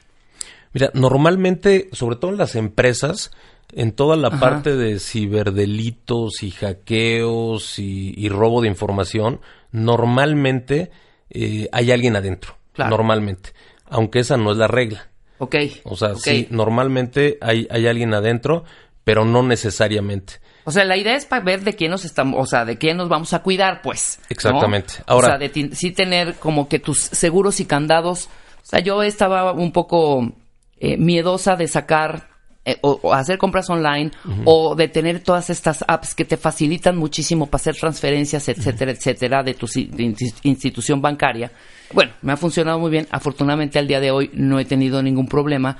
Mira, 0.73 0.91
normalmente, 0.93 1.89
sobre 1.93 2.15
todo 2.15 2.31
en 2.31 2.37
las 2.37 2.55
empresas, 2.55 3.31
en 3.73 3.91
toda 3.91 4.15
la 4.15 4.29
Ajá. 4.29 4.39
parte 4.39 4.75
de 4.75 4.99
ciberdelitos 4.99 6.43
y 6.43 6.51
hackeos 6.51 7.79
y, 7.79 8.13
y 8.17 8.29
robo 8.29 8.61
de 8.61 8.67
información, 8.67 9.41
normalmente 9.71 10.91
eh, 11.29 11.67
hay 11.71 11.91
alguien 11.91 12.15
adentro. 12.15 12.55
Claro. 12.73 12.91
Normalmente. 12.91 13.51
Aunque 13.89 14.19
esa 14.19 14.37
no 14.37 14.51
es 14.51 14.57
la 14.57 14.67
regla. 14.67 15.07
Ok. 15.39 15.55
O 15.83 15.95
sea, 15.95 16.15
sí, 16.15 16.47
normalmente 16.49 17.37
hay, 17.41 17.67
hay 17.71 17.87
alguien 17.87 18.13
adentro, 18.13 18.63
pero 19.03 19.25
no 19.25 19.43
necesariamente. 19.43 20.33
O 20.65 20.71
sea, 20.71 20.83
la 20.85 20.97
idea 20.97 21.15
es 21.15 21.25
para 21.25 21.43
ver 21.43 21.61
de 21.61 21.73
quién 21.73 21.91
nos 21.91 22.05
estamos, 22.05 22.39
o 22.41 22.45
sea, 22.45 22.65
de 22.65 22.77
quién 22.77 22.97
nos 22.97 23.09
vamos 23.09 23.33
a 23.33 23.39
cuidar, 23.41 23.81
pues. 23.81 24.19
¿no? 24.19 24.25
Exactamente. 24.29 24.93
o 25.07 25.11
Ahora- 25.13 25.27
sea, 25.29 25.37
de 25.37 25.49
ti- 25.49 25.69
sí 25.73 25.91
tener 25.91 26.35
como 26.35 26.67
que 26.69 26.79
tus 26.79 26.99
seguros 26.99 27.59
y 27.59 27.65
candados. 27.65 28.25
O 28.61 28.65
sea, 28.65 28.79
yo 28.79 29.01
estaba 29.01 29.51
un 29.53 29.71
poco 29.71 30.31
eh, 30.79 30.97
miedosa 30.97 31.55
de 31.55 31.67
sacar 31.67 32.29
eh, 32.65 32.77
o, 32.81 32.99
o 33.01 33.13
hacer 33.13 33.37
compras 33.37 33.69
online 33.69 34.11
o 34.45 34.75
de 34.75 34.87
tener 34.87 35.21
todas 35.21 35.49
estas 35.49 35.83
apps 35.87 36.13
que 36.13 36.25
te 36.25 36.37
facilitan 36.37 36.97
muchísimo 36.97 37.47
para 37.47 37.61
hacer 37.61 37.75
transferencias, 37.75 38.49
etcétera, 38.49 38.91
etcétera, 38.91 39.43
de 39.43 39.53
tu 39.53 39.65
de 39.67 40.15
institución 40.43 41.01
bancaria. 41.01 41.51
Bueno, 41.93 42.11
me 42.21 42.33
ha 42.33 42.37
funcionado 42.37 42.79
muy 42.79 42.91
bien. 42.91 43.07
Afortunadamente 43.11 43.79
al 43.79 43.87
día 43.87 43.99
de 43.99 44.11
hoy 44.11 44.29
no 44.33 44.59
he 44.59 44.65
tenido 44.65 45.01
ningún 45.01 45.27
problema, 45.27 45.77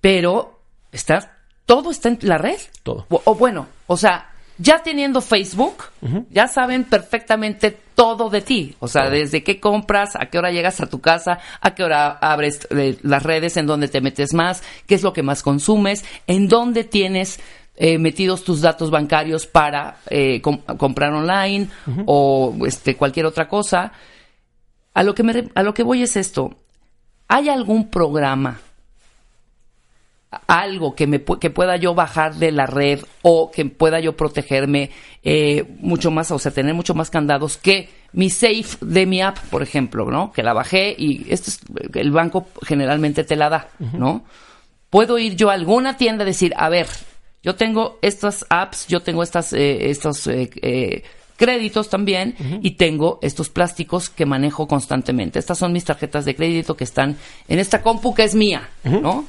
pero 0.00 0.60
está 0.90 1.38
todo 1.66 1.90
está 1.90 2.08
en 2.08 2.18
la 2.22 2.38
red. 2.38 2.58
Todo. 2.82 3.06
O, 3.08 3.22
o 3.24 3.34
bueno, 3.34 3.68
o 3.86 3.96
sea, 3.96 4.32
ya 4.58 4.82
teniendo 4.82 5.20
Facebook, 5.20 5.84
ya 6.30 6.46
saben 6.46 6.84
perfectamente 6.84 7.76
todo 7.94 8.30
de 8.30 8.40
ti. 8.42 8.74
O 8.80 8.88
sea, 8.88 9.10
desde 9.10 9.42
qué 9.42 9.60
compras, 9.60 10.16
a 10.16 10.26
qué 10.26 10.38
hora 10.38 10.50
llegas 10.50 10.80
a 10.80 10.88
tu 10.88 11.00
casa, 11.00 11.38
a 11.60 11.74
qué 11.74 11.84
hora 11.84 12.10
abres 12.20 12.66
eh, 12.70 12.98
las 13.02 13.22
redes, 13.22 13.56
en 13.56 13.66
dónde 13.66 13.88
te 13.88 14.00
metes 14.00 14.34
más, 14.34 14.62
qué 14.86 14.94
es 14.94 15.02
lo 15.02 15.12
que 15.12 15.22
más 15.22 15.42
consumes, 15.42 16.04
en 16.26 16.48
dónde 16.48 16.84
tienes 16.84 17.40
eh, 17.76 17.98
metidos 17.98 18.44
tus 18.44 18.60
datos 18.60 18.90
bancarios 18.90 19.46
para 19.46 19.96
eh, 20.10 20.40
com- 20.42 20.60
comprar 20.76 21.12
online 21.12 21.68
o 22.06 22.54
este 22.66 22.96
cualquier 22.96 23.26
otra 23.26 23.48
cosa. 23.48 23.92
A 24.94 25.02
lo 25.02 25.14
que 25.14 25.22
me 25.22 25.48
a 25.54 25.62
lo 25.62 25.72
que 25.72 25.82
voy 25.82 26.02
es 26.02 26.16
esto. 26.16 26.54
¿Hay 27.28 27.48
algún 27.48 27.88
programa 27.88 28.60
algo 30.46 30.94
que 30.94 31.06
me 31.06 31.22
que 31.22 31.50
pueda 31.50 31.76
yo 31.76 31.94
bajar 31.94 32.34
de 32.34 32.52
la 32.52 32.66
red 32.66 33.00
o 33.22 33.50
que 33.50 33.64
pueda 33.66 34.00
yo 34.00 34.16
protegerme 34.16 34.90
eh, 35.22 35.64
mucho 35.80 36.10
más, 36.10 36.30
o 36.30 36.38
sea, 36.38 36.52
tener 36.52 36.74
mucho 36.74 36.94
más 36.94 37.10
candados 37.10 37.56
que 37.56 37.88
mi 38.12 38.30
safe 38.30 38.76
de 38.80 39.06
mi 39.06 39.20
app, 39.22 39.38
por 39.50 39.62
ejemplo, 39.62 40.10
¿no? 40.10 40.32
Que 40.32 40.42
la 40.42 40.52
bajé 40.52 40.94
y 40.96 41.26
este 41.30 41.50
es, 41.50 41.60
el 41.94 42.10
banco 42.10 42.46
generalmente 42.62 43.24
te 43.24 43.36
la 43.36 43.48
da, 43.48 43.68
¿no? 43.78 44.24
Puedo 44.90 45.18
ir 45.18 45.36
yo 45.36 45.50
a 45.50 45.54
alguna 45.54 45.96
tienda 45.96 46.24
y 46.24 46.26
decir, 46.26 46.52
a 46.56 46.68
ver, 46.68 46.86
yo 47.42 47.56
tengo 47.56 47.98
estas 48.02 48.46
apps, 48.50 48.86
yo 48.86 49.00
tengo 49.00 49.22
estas, 49.22 49.52
eh, 49.52 49.90
estos 49.90 50.26
eh, 50.26 50.50
eh, 50.62 51.02
créditos 51.36 51.88
también 51.88 52.36
y 52.62 52.72
tengo 52.72 53.18
estos 53.22 53.48
plásticos 53.48 54.10
que 54.10 54.26
manejo 54.26 54.68
constantemente. 54.68 55.38
Estas 55.38 55.58
son 55.58 55.72
mis 55.72 55.84
tarjetas 55.84 56.24
de 56.24 56.36
crédito 56.36 56.76
que 56.76 56.84
están 56.84 57.16
en 57.48 57.58
esta 57.58 57.82
compu 57.82 58.14
que 58.14 58.24
es 58.24 58.34
mía, 58.34 58.68
¿no? 58.84 59.24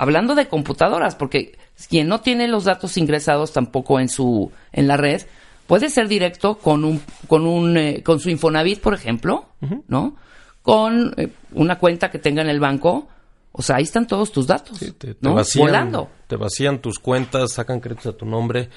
Hablando 0.00 0.34
de 0.34 0.48
computadoras, 0.48 1.14
porque 1.14 1.58
quien 1.90 2.08
no 2.08 2.20
tiene 2.22 2.48
los 2.48 2.64
datos 2.64 2.96
ingresados 2.96 3.52
tampoco 3.52 4.00
en 4.00 4.08
su 4.08 4.50
en 4.72 4.88
la 4.88 4.96
red 4.96 5.22
puede 5.66 5.90
ser 5.90 6.08
directo 6.08 6.56
con 6.56 6.84
un 6.84 7.02
con 7.26 7.46
un 7.46 8.00
con 8.02 8.18
su 8.18 8.30
Infonavit, 8.30 8.80
por 8.80 8.94
ejemplo, 8.94 9.44
¿no? 9.88 10.16
Con 10.62 11.14
una 11.52 11.78
cuenta 11.78 12.10
que 12.10 12.18
tenga 12.18 12.40
en 12.40 12.48
el 12.48 12.60
banco 12.60 13.08
o 13.52 13.62
sea, 13.62 13.76
ahí 13.76 13.82
están 13.82 14.06
todos 14.06 14.30
tus 14.32 14.46
datos. 14.46 14.78
te, 14.78 15.16
vacían, 15.20 15.66
Volando. 15.66 16.08
Te 16.26 16.36
vacían 16.36 16.80
tus 16.80 16.98
cuentas, 16.98 17.52
sacan 17.52 17.80
créditos 17.80 18.14
a 18.14 18.16
tu 18.16 18.24
nombre. 18.24 18.70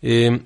Eh, 0.00 0.42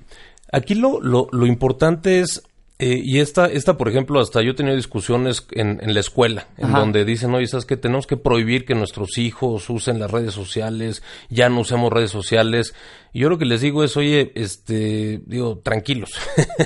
aquí 0.51 0.75
lo, 0.75 0.99
lo, 1.01 1.29
lo, 1.31 1.45
importante 1.45 2.19
es, 2.19 2.43
eh, 2.81 2.99
y 3.03 3.19
esta, 3.19 3.45
esta, 3.45 3.77
por 3.77 3.89
ejemplo, 3.89 4.19
hasta 4.19 4.41
yo 4.41 4.51
he 4.51 4.53
tenido 4.55 4.75
discusiones 4.75 5.45
en, 5.51 5.79
en 5.83 5.93
la 5.93 5.99
escuela, 5.99 6.47
en 6.57 6.73
donde 6.73 7.05
dicen, 7.05 7.31
oye, 7.33 7.45
¿sabes 7.45 7.65
que 7.65 7.77
Tenemos 7.77 8.07
que 8.07 8.17
prohibir 8.17 8.65
que 8.65 8.73
nuestros 8.73 9.19
hijos 9.19 9.69
usen 9.69 9.99
las 9.99 10.09
redes 10.09 10.33
sociales, 10.33 11.03
ya 11.29 11.47
no 11.47 11.59
usemos 11.59 11.93
redes 11.93 12.09
sociales. 12.09 12.73
Y 13.13 13.19
yo 13.19 13.29
lo 13.29 13.37
que 13.37 13.45
les 13.45 13.61
digo 13.61 13.83
es, 13.83 13.95
oye, 13.97 14.31
este, 14.33 15.21
digo, 15.27 15.59
tranquilos. 15.59 16.09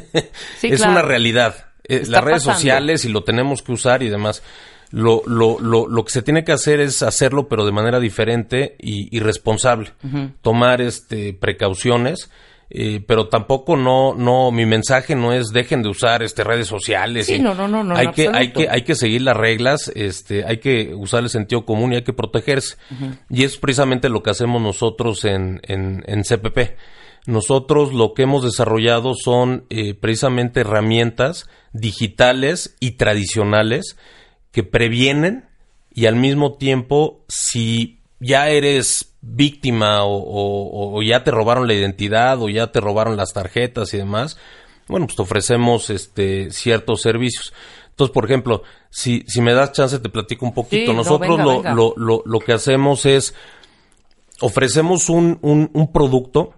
es 0.62 0.80
una 0.80 1.02
realidad. 1.02 1.74
Eh, 1.84 2.04
las 2.08 2.24
redes 2.24 2.44
sociales 2.44 3.04
y 3.04 3.10
lo 3.10 3.26
tenemos 3.26 3.62
que 3.62 3.74
usar 3.74 4.02
y 4.02 4.10
demás 4.10 4.42
lo, 4.92 5.24
lo, 5.26 5.60
lo, 5.60 5.88
lo, 5.88 6.06
que 6.06 6.12
se 6.12 6.22
tiene 6.22 6.46
que 6.46 6.54
hacer 6.54 6.80
es 6.80 7.04
hacerlo, 7.04 7.50
pero 7.50 7.66
de 7.66 7.74
manera 7.74 8.00
diferente 8.00 8.78
y, 8.80 9.20
responsable. 9.20 9.92
Tomar 10.42 10.82
este, 10.82 11.34
precauciones. 11.34 12.30
Eh, 12.70 13.04
pero 13.06 13.28
tampoco 13.28 13.78
no 13.78 14.16
no 14.16 14.50
mi 14.50 14.66
mensaje 14.66 15.16
no 15.16 15.32
es 15.34 15.50
dejen 15.54 15.84
de 15.84 15.90
usar 15.90 16.24
este 16.24 16.44
redes 16.44 16.66
sociales 16.68 17.28
sí, 17.28 17.38
no, 17.38 17.54
no, 17.54 17.68
no, 17.68 17.84
no 17.84 17.96
hay 17.96 18.08
que 18.08 18.28
hay 18.28 18.52
que 18.54 18.68
hay 18.68 18.82
que 18.82 18.96
seguir 18.96 19.22
las 19.22 19.38
reglas 19.38 19.92
este 19.94 20.44
hay 20.46 20.58
que 20.58 20.96
usar 20.96 21.22
el 21.22 21.30
sentido 21.30 21.64
común 21.64 21.94
y 21.94 21.98
hay 21.98 22.04
que 22.04 22.14
protegerse. 22.14 22.78
Y 23.30 23.44
es 23.44 23.58
precisamente 23.58 24.10
lo 24.10 24.24
que 24.24 24.32
hacemos 24.32 24.64
nosotros 24.64 25.26
en, 25.26 25.62
en, 25.64 26.04
en 26.08 26.24
CPP 26.24 26.76
nosotros 27.28 27.94
lo 27.94 28.14
que 28.14 28.24
hemos 28.24 28.44
desarrollado 28.44 29.14
son 29.16 29.66
eh, 29.70 29.94
precisamente 29.94 30.62
herramientas 30.62 31.50
digitales 31.74 32.76
y 32.80 32.92
tradicionales 32.92 33.98
que 34.52 34.64
previenen 34.64 35.46
y 35.94 36.06
al 36.06 36.16
mismo 36.16 36.54
tiempo 36.54 37.24
si 37.28 38.00
ya 38.20 38.50
eres 38.50 39.15
víctima 39.28 40.02
o, 40.04 41.02
ya 41.02 41.24
te 41.24 41.32
robaron 41.32 41.68
la 41.68 41.74
identidad 41.74 42.42
o 42.42 42.50
ya 42.50 42.72
te 42.72 42.80
robaron 42.80 43.18
las 43.18 43.34
tarjetas 43.34 43.94
y 43.94 43.98
demás, 43.98 44.38
bueno, 44.88 45.08
pues 45.08 45.16
te 45.16 45.24
ofrecemos 45.24 45.90
este 45.90 46.52
ciertos 46.52 47.02
servicios. 47.02 47.54
Entonces, 47.90 48.14
por 48.14 48.26
ejemplo, 48.26 48.62
si, 48.90 49.24
si 49.28 49.42
me 49.42 49.54
das 49.54 49.72
chance 49.72 50.00
te 50.00 50.10
platico 50.10 50.46
un 50.46 50.54
poquito. 50.54 50.94
Nosotros 50.94 51.40
lo, 51.40 51.64
Lo, 51.64 51.94
lo, 51.96 52.22
lo, 52.26 52.40
que 52.40 52.54
hacemos 52.54 53.06
es 53.06 53.34
ofrecemos 54.42 55.10
un, 55.10 55.40
un, 55.42 55.70
un 55.74 55.92
producto 55.92 56.54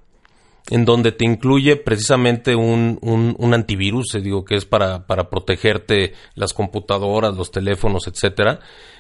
en 0.69 0.85
donde 0.85 1.11
te 1.11 1.25
incluye 1.25 1.77
precisamente 1.77 2.55
un, 2.55 2.99
un, 3.01 3.53
antivirus, 3.53 4.15
eh, 4.15 4.21
digo 4.21 4.43
que 4.43 4.55
es 4.55 4.65
para, 4.65 5.07
para, 5.07 5.29
protegerte 5.29 6.13
las 6.35 6.53
computadoras, 6.53 7.35
los 7.35 7.51
teléfonos, 7.51 8.07
etcétera. 8.07 8.59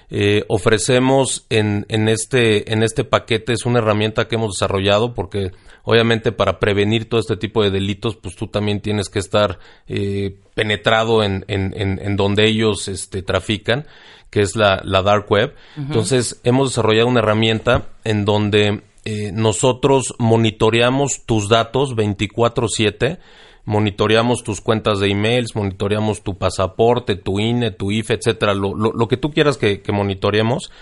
Eh, 0.09 0.45
ofrecemos 0.47 1.45
en, 1.49 1.85
en, 1.89 2.07
este, 2.07 2.71
en 2.71 2.83
este 2.83 3.03
paquete, 3.03 3.51
es 3.51 3.65
una 3.65 3.79
herramienta 3.79 4.27
que 4.27 4.35
hemos 4.35 4.53
desarrollado 4.53 5.13
porque 5.13 5.51
obviamente 5.83 6.31
para 6.31 6.59
prevenir 6.59 7.09
todo 7.09 7.19
este 7.19 7.35
tipo 7.35 7.61
de 7.61 7.71
delitos, 7.71 8.15
pues 8.15 8.35
tú 8.37 8.47
también 8.47 8.79
tienes 8.79 9.09
que 9.09 9.19
estar 9.19 9.59
eh, 9.87 10.37
penetrado 10.53 11.23
en, 11.23 11.43
en, 11.49 11.73
en, 11.75 12.15
donde 12.15 12.47
ellos 12.47 12.87
este, 12.87 13.21
trafican, 13.21 13.85
que 14.29 14.41
es 14.41 14.55
la, 14.55 14.81
la 14.85 15.01
dark 15.01 15.29
web. 15.29 15.53
Entonces 15.75 16.39
hemos 16.43 16.69
desarrollado 16.69 17.07
una 17.07 17.19
herramienta 17.19 17.87
en 18.05 18.23
donde 18.23 18.81
eh, 19.09 19.31
nosotros 19.31 20.15
monitoreamos 20.19 21.25
tus 21.25 21.47
datos 21.47 21.95
24/7, 21.95 23.19
monitoreamos 23.63 24.43
tus 24.43 24.59
cuentas 24.59 24.99
de 24.99 25.07
emails, 25.07 25.55
monitoreamos 25.55 26.23
tu 26.23 26.37
pasaporte, 26.37 27.15
tu 27.15 27.39
INE, 27.39 27.71
tu 27.71 27.89
IFE, 27.89 28.15
etcétera, 28.15 28.53
lo, 28.53 28.75
lo, 28.75 29.07
que 29.07 29.15
tú 29.15 29.31
quieras 29.31 29.55
que, 29.55 29.81
que 29.81 29.93
monitoreemos. 29.93 30.73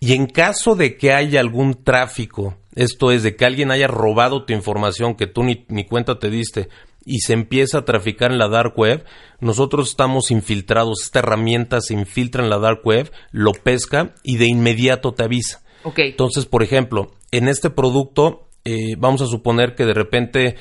Y 0.00 0.14
en 0.14 0.26
caso 0.26 0.74
de 0.74 0.96
que 0.96 1.12
haya 1.12 1.38
algún 1.38 1.84
tráfico, 1.84 2.56
esto 2.74 3.12
es, 3.12 3.22
de 3.22 3.36
que 3.36 3.44
alguien 3.44 3.70
haya 3.70 3.86
robado 3.86 4.44
tu 4.44 4.52
información 4.52 5.14
que 5.14 5.28
tú 5.28 5.44
ni, 5.44 5.64
ni, 5.68 5.84
cuenta 5.84 6.18
te 6.18 6.28
diste 6.28 6.70
y 7.06 7.20
se 7.20 7.34
empieza 7.34 7.78
a 7.78 7.84
traficar 7.84 8.32
en 8.32 8.38
la 8.38 8.48
dark 8.48 8.76
web, 8.76 9.04
nosotros 9.38 9.90
estamos 9.90 10.32
infiltrados, 10.32 11.04
esta 11.04 11.20
herramienta 11.20 11.80
se 11.80 11.94
infiltra 11.94 12.42
en 12.42 12.50
la 12.50 12.58
dark 12.58 12.80
web, 12.84 13.12
lo 13.30 13.52
pesca 13.52 14.12
y 14.24 14.38
de 14.38 14.46
inmediato 14.46 15.12
te 15.12 15.22
avisa. 15.22 15.62
Entonces, 15.96 16.46
por 16.46 16.62
ejemplo, 16.62 17.12
en 17.30 17.48
este 17.48 17.70
producto, 17.70 18.48
eh, 18.64 18.94
vamos 18.98 19.22
a 19.22 19.26
suponer 19.26 19.74
que 19.74 19.86
de 19.86 19.94
repente 19.94 20.56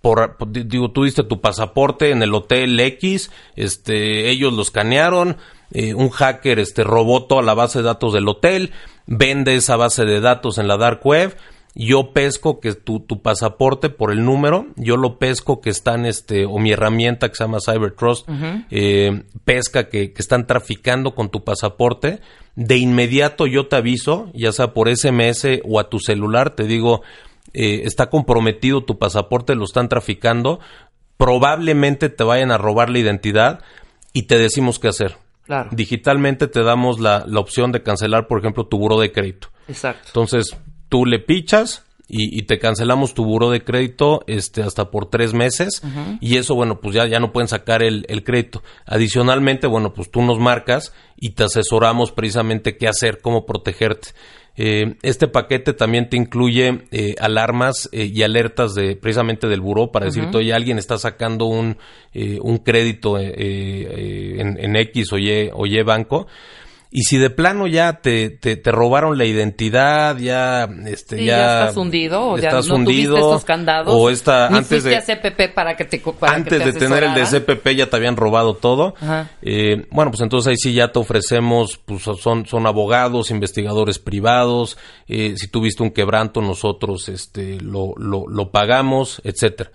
por, 0.00 0.36
digo, 0.50 0.92
tú 0.92 1.04
diste 1.04 1.24
tu 1.24 1.40
pasaporte 1.40 2.10
en 2.10 2.22
el 2.22 2.34
hotel 2.34 2.78
X, 2.78 3.30
este, 3.56 4.30
ellos 4.30 4.52
lo 4.52 4.62
escanearon, 4.62 5.36
eh, 5.72 5.94
un 5.94 6.10
hacker 6.10 6.58
este, 6.58 6.84
robó 6.84 7.26
toda 7.26 7.42
la 7.42 7.54
base 7.54 7.80
de 7.80 7.84
datos 7.84 8.12
del 8.12 8.28
hotel, 8.28 8.72
vende 9.06 9.56
esa 9.56 9.76
base 9.76 10.04
de 10.04 10.20
datos 10.20 10.58
en 10.58 10.68
la 10.68 10.76
dark 10.76 11.04
web, 11.04 11.36
yo 11.78 12.12
pesco 12.12 12.58
que 12.58 12.74
tu, 12.74 12.98
tu 12.98 13.22
pasaporte 13.22 13.88
por 13.88 14.10
el 14.10 14.24
número, 14.24 14.66
yo 14.74 14.96
lo 14.96 15.18
pesco 15.18 15.60
que 15.60 15.70
están, 15.70 16.06
este, 16.06 16.44
o 16.44 16.58
mi 16.58 16.72
herramienta 16.72 17.28
que 17.28 17.36
se 17.36 17.44
llama 17.44 17.58
CyberTrust, 17.64 18.28
eh, 18.70 19.22
pesca 19.44 19.88
que, 19.88 20.12
que 20.12 20.20
están 20.20 20.48
traficando 20.48 21.14
con 21.14 21.30
tu 21.30 21.44
pasaporte, 21.44 22.20
de 22.56 22.78
inmediato 22.78 23.46
yo 23.46 23.68
te 23.68 23.76
aviso, 23.76 24.28
ya 24.34 24.50
sea 24.50 24.74
por 24.74 24.94
SMS 24.94 25.46
o 25.64 25.78
a 25.78 25.88
tu 25.88 26.00
celular, 26.00 26.56
te 26.56 26.64
digo, 26.64 27.02
eh, 27.54 27.82
está 27.84 28.10
comprometido 28.10 28.82
tu 28.82 28.98
pasaporte, 28.98 29.54
lo 29.54 29.62
están 29.62 29.88
traficando, 29.88 30.58
probablemente 31.16 32.08
te 32.08 32.24
vayan 32.24 32.50
a 32.50 32.58
robar 32.58 32.90
la 32.90 32.98
identidad 32.98 33.60
y 34.12 34.22
te 34.22 34.36
decimos 34.36 34.80
qué 34.80 34.88
hacer. 34.88 35.16
Claro. 35.44 35.70
Digitalmente 35.72 36.48
te 36.48 36.64
damos 36.64 36.98
la, 36.98 37.24
la 37.24 37.38
opción 37.38 37.70
de 37.70 37.84
cancelar, 37.84 38.26
por 38.26 38.40
ejemplo, 38.40 38.66
tu 38.66 38.78
buro 38.78 38.98
de 38.98 39.12
crédito. 39.12 39.48
Exacto. 39.68 40.08
Entonces, 40.08 40.58
tú 40.88 41.06
le 41.06 41.18
pichas, 41.18 41.84
y, 42.10 42.42
te 42.42 42.58
cancelamos 42.58 43.12
tu 43.12 43.26
buro 43.26 43.50
de 43.50 43.62
crédito 43.62 44.24
este 44.26 44.62
hasta 44.62 44.90
por 44.90 45.10
tres 45.10 45.34
meses. 45.34 45.82
Y 46.22 46.36
eso 46.38 46.54
bueno 46.54 46.80
pues 46.80 46.94
ya 46.94 47.06
ya 47.06 47.20
no 47.20 47.32
pueden 47.32 47.48
sacar 47.48 47.82
el, 47.82 48.06
el, 48.08 48.24
crédito. 48.24 48.62
Adicionalmente 48.86 49.66
bueno 49.66 49.92
pues 49.92 50.10
tú 50.10 50.22
nos 50.22 50.38
marcas 50.38 50.94
y 51.18 51.30
te 51.30 51.44
asesoramos 51.44 52.10
precisamente 52.10 52.78
qué 52.78 52.88
hacer 52.88 53.20
cómo 53.20 53.44
protegerte. 53.44 54.08
Eh, 54.60 54.96
este 55.02 55.28
paquete 55.28 55.72
también 55.72 56.08
te 56.08 56.16
incluye 56.16 56.80
eh, 56.90 57.14
alarmas 57.20 57.88
eh, 57.92 58.10
y 58.12 58.24
alertas 58.24 58.74
de 58.74 58.96
precisamente 58.96 59.46
del 59.46 59.60
buró 59.60 59.92
para 59.92 60.06
decirte, 60.06 60.38
oye, 60.38 60.52
alguien 60.52 60.78
está 60.78 60.98
sacando 60.98 61.44
un, 61.44 61.76
un 62.42 62.58
crédito 62.58 63.20
en, 63.20 64.58
en, 64.58 64.76
X 64.76 65.12
o 65.12 65.18
Y, 65.18 65.50
o 65.52 65.64
y 65.64 65.80
banco 65.82 66.26
y 66.90 67.02
si 67.02 67.18
de 67.18 67.28
plano 67.28 67.66
ya 67.66 68.00
te, 68.00 68.30
te, 68.30 68.56
te 68.56 68.72
robaron 68.72 69.18
la 69.18 69.26
identidad, 69.26 70.16
ya 70.16 70.66
este 70.86 71.22
ya, 71.22 71.60
estás 71.60 71.76
hundido 71.76 72.30
o 72.30 72.38
ya 72.38 72.50
no 72.50 72.74
hundido, 72.74 73.16
estos 73.16 73.44
candados. 73.44 73.94
O 73.94 74.08
esta 74.08 74.46
antes 74.46 74.84
de 74.84 74.98
CPP 74.98 75.54
para 75.54 75.76
que 75.76 75.84
te 75.84 75.98
para 75.98 76.34
antes 76.34 76.64
de 76.64 76.72
tener 76.72 77.04
el 77.04 77.14
de 77.14 77.26
CPP 77.26 77.76
ya 77.76 77.90
te 77.90 77.96
habían 77.96 78.16
robado 78.16 78.54
todo. 78.54 78.94
Eh, 79.42 79.86
bueno, 79.90 80.10
pues 80.10 80.22
entonces 80.22 80.48
ahí 80.48 80.56
sí 80.56 80.72
ya 80.72 80.90
te 80.90 80.98
ofrecemos 80.98 81.78
pues 81.84 82.02
son 82.02 82.46
son 82.46 82.66
abogados, 82.66 83.30
investigadores 83.30 83.98
privados, 83.98 84.78
eh, 85.08 85.34
si 85.36 85.48
tuviste 85.48 85.82
un 85.82 85.90
quebranto 85.90 86.40
nosotros 86.40 87.10
este 87.10 87.60
lo 87.60 87.92
lo, 87.98 88.26
lo 88.28 88.50
pagamos, 88.50 89.20
etcétera. 89.24 89.70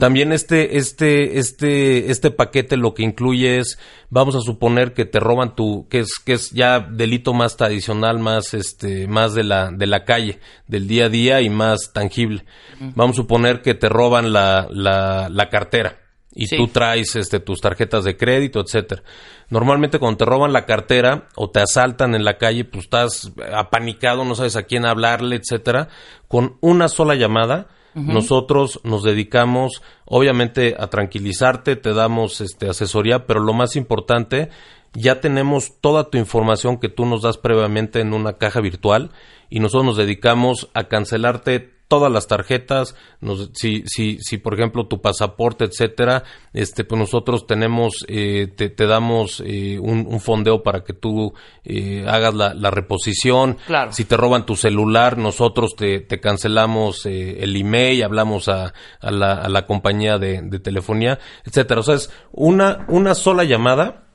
También 0.00 0.32
este, 0.32 0.78
este, 0.78 1.38
este, 1.38 2.10
este 2.10 2.32
paquete 2.32 2.76
lo 2.76 2.92
que 2.92 3.04
incluye 3.04 3.58
es, 3.58 3.78
vamos 4.10 4.34
a 4.34 4.40
suponer 4.40 4.94
que 4.94 5.04
te 5.04 5.20
roban 5.20 5.54
tu, 5.54 5.86
que 5.88 6.00
es, 6.00 6.18
que 6.24 6.32
es 6.32 6.45
ya 6.52 6.80
delito 6.80 7.32
más 7.32 7.56
tradicional, 7.56 8.18
más 8.18 8.54
este, 8.54 9.06
más 9.06 9.34
de 9.34 9.44
la, 9.44 9.70
de 9.70 9.86
la 9.86 10.04
calle, 10.04 10.40
del 10.66 10.88
día 10.88 11.06
a 11.06 11.08
día 11.08 11.40
y 11.40 11.50
más 11.50 11.92
tangible. 11.92 12.44
Vamos 12.80 13.16
a 13.16 13.22
suponer 13.22 13.62
que 13.62 13.74
te 13.74 13.88
roban 13.88 14.32
la, 14.32 14.66
la, 14.70 15.28
la 15.30 15.48
cartera 15.48 16.00
y 16.36 16.54
tú 16.54 16.68
traes 16.68 17.16
este 17.16 17.40
tus 17.40 17.60
tarjetas 17.60 18.04
de 18.04 18.16
crédito, 18.16 18.60
etcétera. 18.60 19.02
Normalmente 19.48 19.98
cuando 19.98 20.18
te 20.18 20.24
roban 20.26 20.52
la 20.52 20.66
cartera 20.66 21.28
o 21.34 21.50
te 21.50 21.60
asaltan 21.60 22.14
en 22.14 22.24
la 22.24 22.36
calle, 22.36 22.64
pues 22.64 22.84
estás 22.84 23.32
apanicado, 23.54 24.24
no 24.24 24.34
sabes 24.34 24.56
a 24.56 24.64
quién 24.64 24.84
hablarle, 24.84 25.36
etcétera. 25.36 25.88
Con 26.28 26.58
una 26.60 26.88
sola 26.88 27.14
llamada, 27.14 27.68
nosotros 27.96 28.78
nos 28.84 29.02
dedicamos, 29.02 29.82
obviamente, 30.04 30.76
a 30.78 30.88
tranquilizarte, 30.88 31.76
te 31.76 31.94
damos 31.94 32.42
este 32.42 32.68
asesoría, 32.68 33.26
pero 33.26 33.40
lo 33.40 33.54
más 33.54 33.74
importante, 33.74 34.50
ya 34.92 35.20
tenemos 35.20 35.80
toda 35.80 36.10
tu 36.10 36.18
información 36.18 36.78
que 36.78 36.90
tú 36.90 37.06
nos 37.06 37.22
das 37.22 37.38
previamente 37.38 38.00
en 38.00 38.12
una 38.12 38.34
caja 38.34 38.60
virtual 38.60 39.12
y 39.48 39.60
nosotros 39.60 39.84
nos 39.84 39.96
dedicamos 39.96 40.68
a 40.74 40.84
cancelarte 40.84 41.75
todas 41.88 42.10
las 42.10 42.26
tarjetas, 42.26 42.96
nos, 43.20 43.50
si, 43.54 43.84
si, 43.86 44.18
si 44.18 44.38
por 44.38 44.54
ejemplo 44.54 44.86
tu 44.86 45.00
pasaporte, 45.00 45.64
etcétera, 45.64 46.24
este, 46.52 46.84
pues 46.84 46.98
nosotros 46.98 47.46
tenemos, 47.46 48.04
eh, 48.08 48.48
te, 48.54 48.70
te, 48.70 48.86
damos 48.86 49.42
eh, 49.46 49.78
un, 49.78 50.06
un, 50.08 50.20
fondeo 50.20 50.62
para 50.62 50.82
que 50.82 50.92
tú 50.92 51.32
eh, 51.64 52.04
hagas 52.08 52.34
la, 52.34 52.54
la 52.54 52.70
reposición. 52.70 53.58
Claro. 53.66 53.92
Si 53.92 54.04
te 54.04 54.16
roban 54.16 54.46
tu 54.46 54.56
celular, 54.56 55.16
nosotros 55.16 55.76
te, 55.76 56.00
te 56.00 56.20
cancelamos 56.20 57.06
eh, 57.06 57.42
el 57.42 57.54
email, 57.54 58.02
hablamos 58.02 58.48
a, 58.48 58.72
a, 59.00 59.10
la, 59.10 59.34
a 59.34 59.48
la 59.48 59.66
compañía 59.66 60.18
de, 60.18 60.42
de 60.42 60.58
telefonía, 60.58 61.18
etcétera. 61.44 61.80
O 61.80 61.84
sea, 61.84 61.94
es 61.94 62.10
una, 62.32 62.84
una 62.88 63.14
sola 63.14 63.44
llamada 63.44 64.06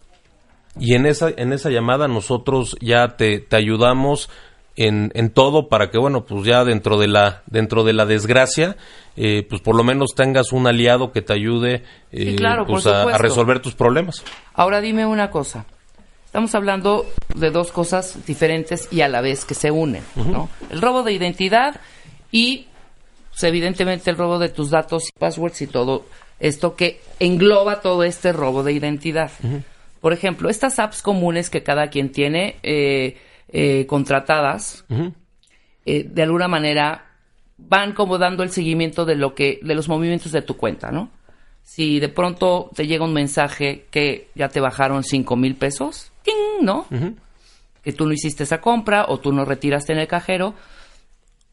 y 0.79 0.95
en 0.95 1.05
esa, 1.05 1.29
en 1.29 1.51
esa 1.53 1.69
llamada 1.69 2.07
nosotros 2.07 2.77
ya 2.79 3.15
te, 3.17 3.39
te 3.39 3.55
ayudamos 3.55 4.29
en, 4.88 5.11
en, 5.13 5.29
todo 5.29 5.67
para 5.67 5.89
que 5.89 5.97
bueno 5.97 6.25
pues 6.25 6.45
ya 6.45 6.63
dentro 6.63 6.97
de 6.97 7.07
la 7.07 7.43
dentro 7.47 7.83
de 7.83 7.93
la 7.93 8.05
desgracia 8.05 8.77
eh, 9.15 9.45
pues 9.50 9.61
por 9.61 9.75
lo 9.75 9.83
menos 9.83 10.15
tengas 10.15 10.51
un 10.51 10.67
aliado 10.67 11.11
que 11.11 11.21
te 11.21 11.33
ayude 11.33 11.83
eh, 12.11 12.31
sí, 12.31 12.35
claro, 12.35 12.65
pues 12.65 12.88
a, 12.88 13.03
a, 13.03 13.17
resolver 13.17 13.59
tus 13.59 13.75
problemas 13.75 14.23
ahora 14.53 14.81
dime 14.81 15.05
una 15.05 15.29
cosa 15.29 15.65
estamos 16.25 16.55
hablando 16.55 17.05
de 17.35 17.51
dos 17.51 17.71
cosas 17.71 18.25
diferentes 18.25 18.88
y 18.91 19.01
a 19.01 19.07
la 19.07 19.21
vez 19.21 19.45
que 19.45 19.53
se 19.53 19.71
unen 19.71 20.03
uh 20.15 20.21
-huh. 20.21 20.31
¿no? 20.31 20.50
el 20.69 20.81
robo 20.81 21.03
de 21.03 21.13
identidad 21.13 21.79
y 22.31 22.67
pues, 23.29 23.43
evidentemente 23.43 24.09
el 24.09 24.17
robo 24.17 24.39
de 24.39 24.50
tus 24.50 24.69
datos 24.69 25.09
y 25.09 25.19
passwords 25.19 25.61
y 25.61 25.67
todo 25.67 26.05
esto 26.39 26.75
que 26.75 27.01
engloba 27.19 27.81
todo 27.81 28.03
este 28.03 28.31
robo 28.31 28.63
de 28.63 28.73
identidad 28.73 29.31
uh 29.43 29.47
-huh. 29.47 29.63
por 30.00 30.13
ejemplo 30.13 30.50
estas 30.50 30.79
apps 30.79 31.01
comunes 31.01 31.50
que 31.50 31.63
cada 31.63 31.89
quien 31.89 32.11
tiene 32.11 32.55
eh, 32.63 33.17
eh, 33.51 33.86
contratadas, 33.86 34.86
uh 34.89 34.96
-huh. 34.96 35.13
eh, 35.86 36.03
de 36.10 36.24
alguna 36.24 36.48
manera 36.48 37.05
van 37.58 37.93
como 37.93 38.17
dando 38.17 38.43
el 38.43 38.50
seguimiento 38.50 39.05
de 39.05 39.15
lo 39.15 39.36
que, 39.36 39.60
de 39.62 39.75
los 39.75 39.88
movimientos 39.88 40.31
de 40.31 40.41
tu 40.41 40.58
cuenta, 40.58 40.91
¿no? 40.91 41.10
Si 41.63 42.00
de 42.00 42.10
pronto 42.10 42.72
te 42.74 42.88
llega 42.88 43.05
un 43.05 43.13
mensaje 43.13 43.86
que 43.91 44.29
ya 44.36 44.50
te 44.50 44.60
bajaron 44.60 45.03
cinco 45.03 45.36
mil 45.36 45.55
pesos, 45.55 46.12
¡ting! 46.24 46.63
¿no? 46.65 46.86
Uh 46.89 46.96
-huh. 46.96 47.15
Que 47.84 47.93
tú 47.93 48.05
no 48.05 48.13
hiciste 48.13 48.43
esa 48.43 48.62
compra 48.62 49.05
o 49.08 49.20
tú 49.20 49.31
no 49.31 49.46
retiraste 49.46 49.93
en 49.93 50.00
el 50.00 50.08
cajero. 50.08 50.53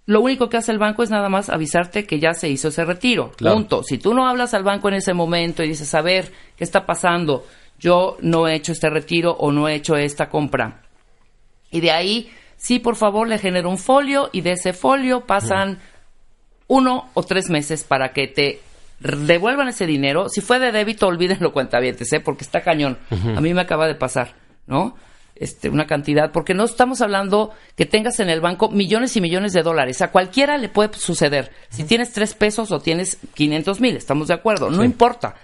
Lo 0.07 0.21
único 0.21 0.49
que 0.49 0.57
hace 0.57 0.73
el 0.73 0.79
banco 0.79 1.03
es 1.03 1.11
nada 1.11 1.29
más 1.29 1.51
avisarte 1.51 2.07
que 2.07 2.19
ya 2.19 2.33
se 2.33 2.49
hizo 2.49 2.69
ese 2.69 2.85
retiro. 2.85 3.33
Claro. 3.37 3.57
Punto. 3.57 3.83
Si 3.83 3.99
tú 3.99 4.15
no 4.15 4.27
hablas 4.27 4.55
al 4.55 4.63
banco 4.63 4.89
en 4.89 4.95
ese 4.95 5.13
momento 5.13 5.63
y 5.63 5.69
dices, 5.69 5.95
a 5.95 6.01
ver, 6.01 6.33
¿qué 6.57 6.65
está 6.65 6.87
pasando? 6.87 7.45
Yo 7.79 8.17
no 8.23 8.49
he 8.49 8.55
hecho 8.55 8.73
este 8.73 8.89
retiro 8.89 9.33
o 9.33 9.53
no 9.53 9.69
he 9.69 9.75
hecho 9.75 9.97
esta 9.97 10.29
compra 10.31 10.88
y 11.71 11.81
de 11.81 11.91
ahí, 11.91 12.31
sí, 12.57 12.79
por 12.79 12.97
favor, 12.97 13.29
le 13.29 13.39
genero 13.39 13.71
un 13.71 13.79
folio 13.79 14.31
y 14.33 14.41
de 14.41 14.53
ese 14.53 14.73
folio 14.73 15.27
pasan 15.27 15.79
uno 16.67 17.09
o 17.15 17.23
tres 17.23 17.51
meses 17.51 17.85
para 17.85 18.13
que 18.13 18.29
te 18.29 18.61
devuelvan 19.01 19.69
ese 19.69 19.87
dinero. 19.87 20.29
Si 20.29 20.41
fue 20.41 20.59
de 20.59 20.73
débito, 20.73 21.07
olvídenlo 21.07 21.53
cuentavientes, 21.53 22.13
¿eh? 22.13 22.21
porque 22.21 22.45
está 22.45 22.63
cañón. 22.63 22.99
Uh 23.11 23.15
-huh. 23.15 23.39
A 23.39 23.41
mí 23.41 23.55
me 23.55 23.61
acaba 23.61 23.87
de 23.87 23.95
pasar, 23.95 24.35
¿no? 24.67 24.97
Este, 25.35 25.69
una 25.69 25.87
cantidad, 25.87 26.33
porque 26.33 26.53
no 26.53 26.65
estamos 26.65 27.01
hablando 27.01 27.53
que 27.77 27.87
tengas 27.87 28.19
en 28.19 28.29
el 28.29 28.41
banco 28.41 28.71
millones 28.71 29.17
y 29.17 29.21
millones 29.21 29.53
de 29.53 29.63
dólares. 29.63 30.03
A 30.03 30.11
cualquiera 30.11 30.59
le 30.59 30.69
puede 30.69 30.95
suceder. 30.95 31.53
Si 31.69 31.85
tienes 31.85 32.13
tres 32.13 32.35
pesos 32.35 32.73
o 32.73 32.81
tienes 32.81 33.19
500 33.35 33.81
mil, 33.81 33.97
estamos 33.97 34.27
de 34.29 34.35
acuerdo, 34.35 34.69
no 34.69 34.81
sí. 34.81 34.87
importa. 34.87 35.37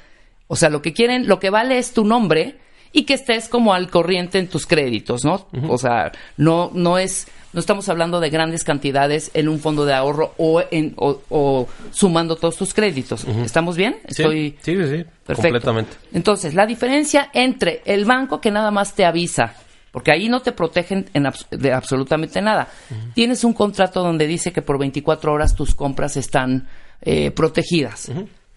O 0.48 0.56
sea, 0.56 0.68
lo 0.68 0.82
que 0.82 0.92
quieren, 0.92 1.28
lo 1.28 1.38
que 1.38 1.50
vale 1.50 1.78
es 1.78 1.92
tu 1.92 2.04
nombre 2.04 2.58
y 2.96 3.02
que 3.02 3.14
estés 3.14 3.48
como 3.48 3.74
al 3.74 3.90
corriente 3.90 4.38
en 4.38 4.46
tus 4.46 4.66
créditos, 4.66 5.24
¿no? 5.24 5.48
Uh 5.52 5.59
-huh. 5.59 5.70
O 5.70 5.78
sea, 5.78 6.12
no, 6.37 6.70
no 6.72 6.96
es, 6.96 7.26
no 7.52 7.59
estamos 7.59 7.88
hablando 7.88 8.20
de 8.20 8.30
grandes 8.30 8.62
cantidades 8.62 9.33
en 9.35 9.48
un 9.48 9.59
fondo 9.59 9.85
de 9.85 9.92
ahorro 9.92 10.33
o, 10.38 10.62
en, 10.70 10.94
o, 10.96 11.20
o 11.28 11.68
sumando 11.90 12.37
todos 12.37 12.57
tus 12.57 12.72
créditos. 12.72 13.24
Uh 13.24 13.30
-huh. 13.30 13.44
¿Estamos 13.44 13.76
bien? 13.76 13.96
Estoy 14.07 14.57
sí, 14.62 14.76
sí, 14.76 14.83
sí, 14.85 15.04
perfecto. 15.26 15.42
completamente. 15.42 15.96
Entonces, 16.12 16.54
la 16.54 16.66
diferencia 16.66 17.30
entre 17.35 17.83
el 17.85 18.04
banco 18.04 18.40
que 18.40 18.52
nada 18.52 18.70
más 18.70 18.94
te 18.94 19.04
avisa, 19.04 19.54
porque 19.90 20.12
ahí 20.12 20.28
no 20.28 20.40
te 20.40 20.52
protegen 20.52 21.07
en 21.14 21.26
abs 21.26 21.48
de 21.50 21.72
absolutamente 21.72 22.40
nada. 22.40 22.68
Uh 22.90 22.94
-huh. 22.94 23.12
Tienes 23.14 23.42
un 23.42 23.54
contrato 23.54 24.04
donde 24.04 24.28
dice 24.28 24.52
que 24.52 24.62
por 24.62 24.78
24 24.78 25.33
horas 25.33 25.57
tus 25.57 25.74
compras 25.74 26.16
están 26.16 26.68
eh, 27.02 27.33
protegidas. 27.33 28.09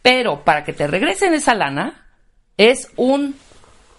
Pero 0.04 0.44
para 0.44 0.64
que 0.64 0.74
te 0.74 0.86
regresen 0.86 1.34
esa 1.34 1.56
lana, 1.56 2.06
es 2.56 2.90
un 2.96 3.36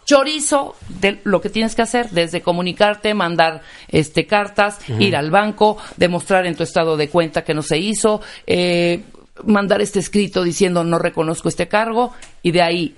chorizo 0.08 0.74
de 0.88 1.20
lo 1.24 1.42
que 1.42 1.50
tienes 1.50 1.74
que 1.74 1.82
hacer, 1.82 2.08
desde 2.08 2.40
comunicarte, 2.40 3.12
mandar 3.12 3.60
este 3.88 4.26
cartas, 4.26 4.78
uh 4.88 4.92
-huh. 4.92 5.02
ir 5.02 5.14
al 5.14 5.30
banco, 5.30 5.76
demostrar 5.98 6.46
en 6.46 6.56
tu 6.56 6.62
estado 6.62 6.96
de 6.96 7.10
cuenta 7.10 7.44
que 7.44 7.52
no 7.52 7.60
se 7.60 7.76
hizo, 7.76 8.22
eh, 8.46 9.04
mandar 9.44 9.82
este 9.82 9.98
escrito 9.98 10.42
diciendo 10.42 10.82
no 10.82 10.98
reconozco 10.98 11.50
este 11.50 11.68
cargo, 11.68 12.14
y 12.42 12.52
de 12.52 12.62
ahí 12.62 12.96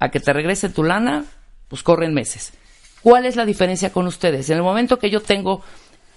a 0.00 0.08
que 0.08 0.18
te 0.18 0.32
regrese 0.32 0.68
tu 0.68 0.82
lana, 0.82 1.24
pues 1.68 1.84
corren 1.84 2.12
meses. 2.12 2.52
¿Cuál 3.02 3.26
es 3.26 3.36
la 3.36 3.44
diferencia 3.44 3.92
con 3.92 4.08
ustedes? 4.08 4.50
En 4.50 4.56
el 4.56 4.64
momento 4.64 4.98
que 4.98 5.10
yo 5.10 5.20
tengo 5.20 5.62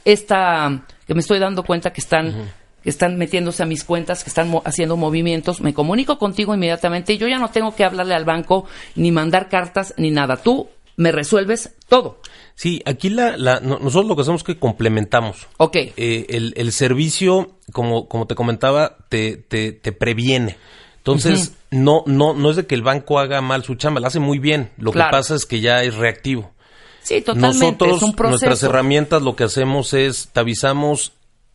esta, 0.04 0.82
que 1.06 1.14
me 1.14 1.20
estoy 1.20 1.38
dando 1.38 1.62
cuenta 1.62 1.94
que 1.94 2.02
están 2.02 2.28
uh 2.28 2.32
-huh 2.32 2.61
que 2.84 2.90
están 2.90 3.18
metiéndose 3.18 3.64
a 3.64 3.66
mis 3.66 3.84
cuentas, 3.84 4.24
que 4.24 4.30
están 4.30 4.52
haciendo 4.66 4.98
movimientos, 4.98 5.62
me 5.62 5.74
comunico 5.74 6.18
contigo 6.18 6.54
inmediatamente 6.54 7.14
y 7.14 7.18
yo 7.18 7.28
ya 7.28 7.40
no 7.40 7.50
tengo 7.50 7.76
que 7.76 7.84
hablarle 7.84 8.16
al 8.16 8.26
banco 8.26 8.66
ni 8.96 9.12
mandar 9.12 9.50
cartas 9.50 9.94
ni 9.98 10.12
nada. 10.12 10.38
Tú 10.38 10.70
me 10.98 11.12
resuelves 11.12 11.76
todo. 11.88 12.20
Sí, 12.56 12.82
aquí 12.86 13.10
la, 13.10 13.38
la 13.38 13.60
no, 13.60 13.80
nosotros 13.80 14.06
lo 14.06 14.16
que 14.16 14.22
hacemos 14.22 14.42
es 14.42 14.46
que 14.46 14.60
complementamos. 14.60 15.48
Ok. 15.58 15.76
Eh, 15.76 16.26
el, 16.30 16.54
el, 16.58 16.72
servicio, 16.72 17.56
como, 17.72 18.08
como 18.08 18.28
te 18.28 18.36
comentaba, 18.36 18.98
te, 19.10 19.38
te, 19.38 19.72
te 19.72 19.92
previene. 19.92 20.58
Entonces, 20.98 21.54
uh 21.72 21.76
-huh. 21.76 21.80
no, 21.80 22.04
no, 22.06 22.34
no 22.36 22.52
es 22.52 22.56
de 22.58 22.68
que 22.68 22.76
el 22.76 22.84
banco 22.84 23.18
haga 23.18 23.42
mal 23.42 23.64
su 23.64 23.76
chamba, 23.76 24.00
la 24.00 24.08
hace 24.08 24.20
muy 24.20 24.38
bien. 24.38 24.72
Lo 24.78 24.92
claro. 24.92 25.10
que 25.10 25.18
pasa 25.18 25.36
es 25.36 25.46
que 25.46 25.60
ya 25.60 25.82
es 25.84 25.96
reactivo. 25.96 26.52
Sí, 27.02 27.22
totalmente. 27.22 27.58
Nosotros, 27.58 27.98
es 27.98 28.04
un 28.04 28.14
proceso. 28.14 28.30
nuestras 28.30 28.64
herramientas, 28.64 29.24
lo 29.24 29.36
que 29.36 29.46
hacemos 29.46 29.94
es, 29.94 30.30
te 30.32 30.40
avisamos 30.40 31.14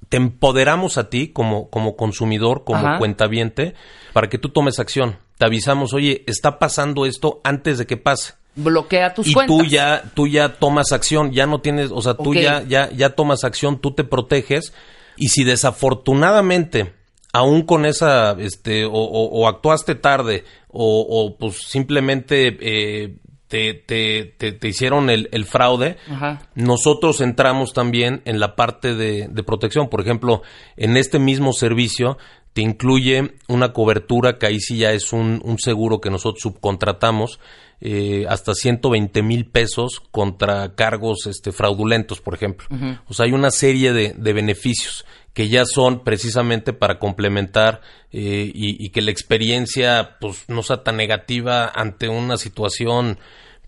te 0.09 0.17
empoderamos 0.17 0.99
a 0.99 1.11
ti 1.11 1.29
como, 1.29 1.69
como 1.71 1.97
consumidor, 1.97 2.65
como 2.65 2.87
Ajá. 2.87 2.99
cuentaviente, 2.99 3.75
para 4.13 4.29
que 4.29 4.39
tú 4.39 4.51
tomes 4.51 4.79
acción. 4.79 5.19
Te 5.39 5.47
avisamos, 5.47 5.93
oye, 5.93 6.25
está 6.27 6.59
pasando 6.59 7.07
esto 7.07 7.41
antes 7.45 7.79
de 7.79 7.87
que 7.87 7.97
pase. 7.97 8.35
Bloquea 8.55 9.13
tus 9.13 9.27
y 9.27 9.35
cuentas. 9.35 9.57
tú 9.57 9.65
ya, 9.65 10.03
tú 10.15 10.27
ya 10.27 10.55
tomas 10.55 10.93
acción, 10.93 11.33
ya 11.33 11.47
no 11.47 11.61
tienes, 11.61 11.91
o 11.91 12.01
sea, 12.01 12.15
tú 12.15 12.31
okay. 12.31 12.43
ya, 12.43 12.63
ya, 12.63 12.91
ya 12.91 13.11
tomas 13.11 13.45
acción, 13.45 13.81
tú 13.81 13.93
te 13.93 14.05
proteges. 14.05 14.73
Y 15.19 15.29
si 15.29 15.45
desafortunadamente, 15.45 16.95
aún 17.33 17.63
con 17.63 17.85
esa, 17.85 18.33
este, 18.39 18.87
o, 18.87 18.93
o, 18.93 19.25
o 19.29 19.49
actuaste 19.49 19.95
tarde, 19.95 20.45
o, 20.69 21.01
o, 21.01 21.37
pues 21.37 21.63
simplemente 21.69 22.57
eh, 22.61 23.17
te, 23.49 23.75
te, 23.75 24.35
te, 24.37 24.53
te, 24.53 24.69
hicieron 24.69 25.09
el, 25.11 25.29
el 25.33 25.45
fraude, 25.45 25.97
Ajá. 26.11 26.49
nosotros 26.55 27.21
entramos 27.21 27.73
también 27.73 28.23
en 28.25 28.41
la 28.41 28.57
parte 28.57 28.95
de, 28.95 29.29
de, 29.29 29.43
protección. 29.43 29.89
Por 29.89 30.01
ejemplo, 30.01 30.43
en 30.77 30.97
este 30.97 31.19
mismo 31.19 31.53
servicio 31.53 32.19
te 32.53 32.63
incluye 32.63 33.35
una 33.49 33.73
cobertura 33.73 34.39
que 34.39 34.47
ahí 34.47 34.61
sí 34.61 34.79
ya 34.79 34.93
es 34.93 35.13
un, 35.13 35.41
un 35.45 35.59
seguro 35.59 36.01
que 36.01 36.11
nosotros 36.11 36.43
subcontratamos 36.43 37.39
eh, 37.81 38.25
hasta 38.29 38.55
120 38.55 39.23
mil 39.23 39.47
pesos 39.47 40.01
contra 40.11 40.75
cargos 40.75 41.27
este, 41.27 41.53
fraudulentos, 41.53 42.21
por 42.21 42.35
ejemplo. 42.35 42.67
Uh 42.71 42.75
-huh. 42.75 43.01
O 43.09 43.15
sea, 43.15 43.27
hay 43.27 43.33
una 43.33 43.51
serie 43.51 43.93
de, 43.93 44.15
de 44.17 44.33
beneficios 44.33 45.05
que 45.37 45.51
ya 45.51 45.67
son 45.67 46.03
precisamente 46.03 46.73
para 46.73 46.99
complementar 46.99 47.83
eh, 48.11 48.51
y, 48.55 48.83
y, 48.83 48.89
que 48.89 49.03
la 49.03 49.11
experiencia 49.11 50.17
pues 50.19 50.45
no 50.49 50.63
sea 50.63 50.83
tan 50.83 50.97
negativa 50.97 51.71
ante 51.75 52.09
una 52.09 52.39
situación 52.39 53.19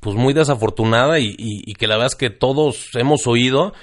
pues 0.01 0.17
muy 0.17 0.33
desafortunada 0.33 1.19
y, 1.19 1.27
y, 1.27 1.71
y, 1.71 1.75
que 1.75 1.87
la 1.87 1.97
verdad 1.97 2.07
es 2.07 2.17
que 2.17 2.31
todos 2.31 2.89
hemos 2.95 3.27
oído 3.27 3.75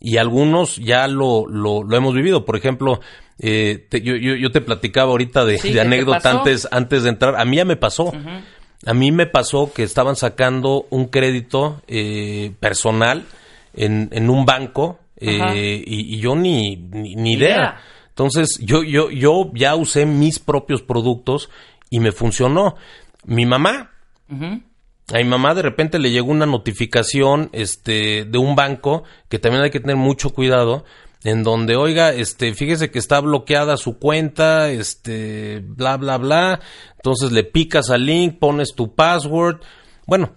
y 0.00 0.18
algunos 0.18 0.76
ya 0.76 1.08
lo, 1.08 1.46
lo, 1.48 1.82
lo 1.82 1.96
hemos 1.96 2.12
vivido. 2.12 2.44
Por 2.44 2.58
ejemplo, 2.58 3.00
eh, 3.38 3.86
te, 3.88 4.02
yo, 4.02 4.16
yo, 4.16 4.34
yo, 4.34 4.50
te 4.50 4.60
platicaba 4.60 5.12
ahorita 5.12 5.46
de, 5.46 5.56
sí, 5.56 5.72
de 5.72 5.80
anécdota 5.80 6.30
antes, 6.30 6.68
antes 6.70 7.04
de 7.04 7.08
entrar. 7.08 7.40
A 7.40 7.46
mí 7.46 7.56
ya 7.56 7.64
me 7.64 7.76
pasó. 7.76 8.08
Uh 8.08 8.12
-huh. 8.12 8.42
A 8.84 8.92
mí 8.92 9.12
me 9.12 9.24
pasó 9.24 9.72
que 9.72 9.82
estaban 9.82 10.16
sacando 10.16 10.86
un 10.90 11.06
crédito 11.06 11.80
eh, 11.88 12.52
personal 12.60 13.24
en, 13.72 14.10
en 14.12 14.28
un 14.28 14.44
banco 14.44 14.98
eh, 15.20 15.82
y, 15.86 16.16
y, 16.16 16.18
yo 16.18 16.34
ni, 16.34 16.76
ni, 16.76 17.14
ni 17.14 17.32
idea. 17.32 17.48
idea. 17.48 17.80
Entonces, 18.08 18.58
yo, 18.60 18.82
yo, 18.82 19.10
yo 19.10 19.50
ya 19.54 19.74
usé 19.76 20.04
mis 20.04 20.38
propios 20.38 20.82
productos 20.82 21.48
y 21.88 22.00
me 22.00 22.12
funcionó. 22.12 22.76
Mi 23.24 23.46
mamá. 23.46 23.92
A 24.28 25.18
mi 25.18 25.24
mamá 25.24 25.54
de 25.54 25.62
repente 25.62 25.98
le 25.98 26.10
llegó 26.10 26.30
una 26.30 26.46
notificación 26.46 27.50
este, 27.52 28.24
de 28.24 28.38
un 28.38 28.54
banco 28.54 29.02
que 29.28 29.38
también 29.38 29.64
hay 29.64 29.70
que 29.70 29.80
tener 29.80 29.96
mucho 29.96 30.30
cuidado 30.30 30.84
en 31.24 31.42
donde, 31.42 31.76
oiga, 31.76 32.12
este, 32.12 32.54
fíjese 32.54 32.90
que 32.90 32.98
está 32.98 33.20
bloqueada 33.20 33.76
su 33.76 33.98
cuenta, 33.98 34.70
este, 34.70 35.60
bla, 35.60 35.96
bla, 35.96 36.16
bla. 36.16 36.60
Entonces 36.96 37.32
le 37.32 37.44
picas 37.44 37.90
al 37.90 38.06
link, 38.06 38.38
pones 38.38 38.74
tu 38.74 38.94
password. 38.94 39.60
Bueno, 40.06 40.32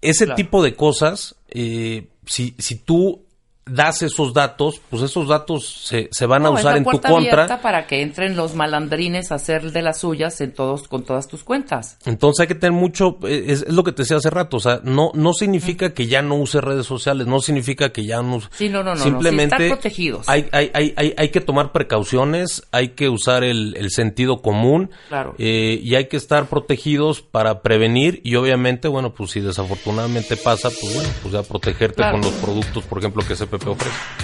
ese 0.00 0.26
tipo 0.28 0.62
de 0.62 0.74
cosas, 0.74 1.36
eh, 1.48 2.08
si, 2.26 2.54
si 2.58 2.76
tú 2.76 3.24
das 3.64 4.02
esos 4.02 4.34
datos, 4.34 4.80
pues 4.90 5.02
esos 5.02 5.28
datos 5.28 5.66
se, 5.84 6.08
se 6.10 6.26
van 6.26 6.44
a 6.46 6.50
usar 6.50 6.76
en 6.76 6.84
tu 6.84 7.00
contra. 7.00 7.60
para 7.60 7.86
que 7.86 8.02
entren 8.02 8.36
los 8.36 8.54
malandrines 8.54 9.30
a 9.30 9.36
hacer 9.36 9.70
de 9.70 9.82
las 9.82 10.00
suyas 10.00 10.40
en 10.40 10.52
todos, 10.52 10.88
con 10.88 11.04
todas 11.04 11.28
tus 11.28 11.44
cuentas. 11.44 11.96
Entonces 12.04 12.40
hay 12.40 12.48
que 12.48 12.54
tener 12.54 12.72
mucho, 12.72 13.18
eh, 13.22 13.44
es, 13.48 13.68
lo 13.68 13.84
que 13.84 13.92
te 13.92 14.02
decía 14.02 14.16
hace 14.16 14.30
rato, 14.30 14.56
o 14.56 14.60
sea, 14.60 14.80
no, 14.82 15.12
no 15.14 15.32
significa 15.32 15.94
que 15.94 16.06
ya 16.06 16.22
no 16.22 16.36
use 16.36 16.60
redes 16.60 16.86
sociales, 16.86 17.26
no 17.26 17.40
significa 17.40 17.92
que 17.92 18.04
ya 18.04 18.20
no 18.20 18.40
Sí, 18.52 18.68
no, 18.68 18.82
no, 18.82 18.94
no. 18.94 19.02
Simplemente 19.02 19.68
protegidos. 19.68 20.28
Hay, 20.28 20.48
hay, 20.52 20.70
hay, 20.74 21.14
hay, 21.16 21.28
que 21.28 21.40
tomar 21.40 21.72
precauciones, 21.72 22.66
hay 22.72 22.90
que 22.90 23.08
usar 23.08 23.44
el, 23.44 23.76
el 23.76 23.90
sentido 23.90 24.42
común. 24.42 24.90
Claro. 25.08 25.34
Eh, 25.38 25.78
y 25.82 25.94
hay 25.94 26.06
que 26.06 26.16
estar 26.16 26.46
protegidos 26.46 27.20
para 27.20 27.62
prevenir 27.62 28.20
y 28.24 28.36
obviamente, 28.36 28.88
bueno, 28.88 29.14
pues 29.14 29.32
si 29.32 29.40
desafortunadamente 29.40 30.36
pasa, 30.36 30.70
pues 30.70 30.94
bueno, 30.94 31.08
pues 31.22 31.34
ya 31.34 31.42
protegerte 31.42 32.02
con 32.02 32.20
los 32.20 32.32
productos, 32.34 32.84
por 32.84 32.98
ejemplo, 32.98 33.22
que 33.26 33.36
se 33.36 33.46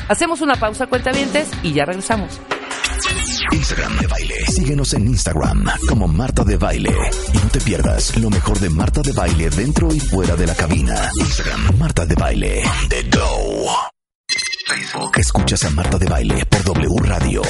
Hacemos 0.09 0.41
una 0.41 0.57
pausa, 0.57 0.87
cuentavientes, 0.87 1.51
y 1.63 1.73
ya 1.73 1.85
regresamos. 1.85 2.41
Instagram 3.53 3.99
de 3.99 4.07
baile. 4.07 4.35
Síguenos 4.47 4.95
en 4.95 5.07
Instagram 5.09 5.65
como 5.89 6.09
Marta 6.09 6.45
de 6.45 6.57
Baile. 6.57 6.95
Y 7.33 7.39
no 7.39 7.49
te 7.51 7.61
pierdas 7.61 8.17
lo 8.17 8.31
mejor 8.31 8.59
de 8.59 8.71
Marta 8.71 9.01
de 9.03 9.13
Baile 9.13 9.51
dentro 9.51 9.93
y 9.95 10.01
fuera 10.01 10.37
de 10.37 10.47
la 10.47 10.55
cabina. 10.55 11.11
Instagram 11.21 11.79
Marta 11.79 12.05
de 12.05 12.15
Baile. 12.15 12.63
The 12.89 13.03
Go. 13.17 13.69
Facebook. 14.67 15.13
Escuchas 15.17 15.65
a 15.65 15.71
Marta 15.71 15.99
de 15.99 16.07
Baile 16.07 16.45
por 16.47 16.63
W 16.63 16.89
Radio. 17.05 17.43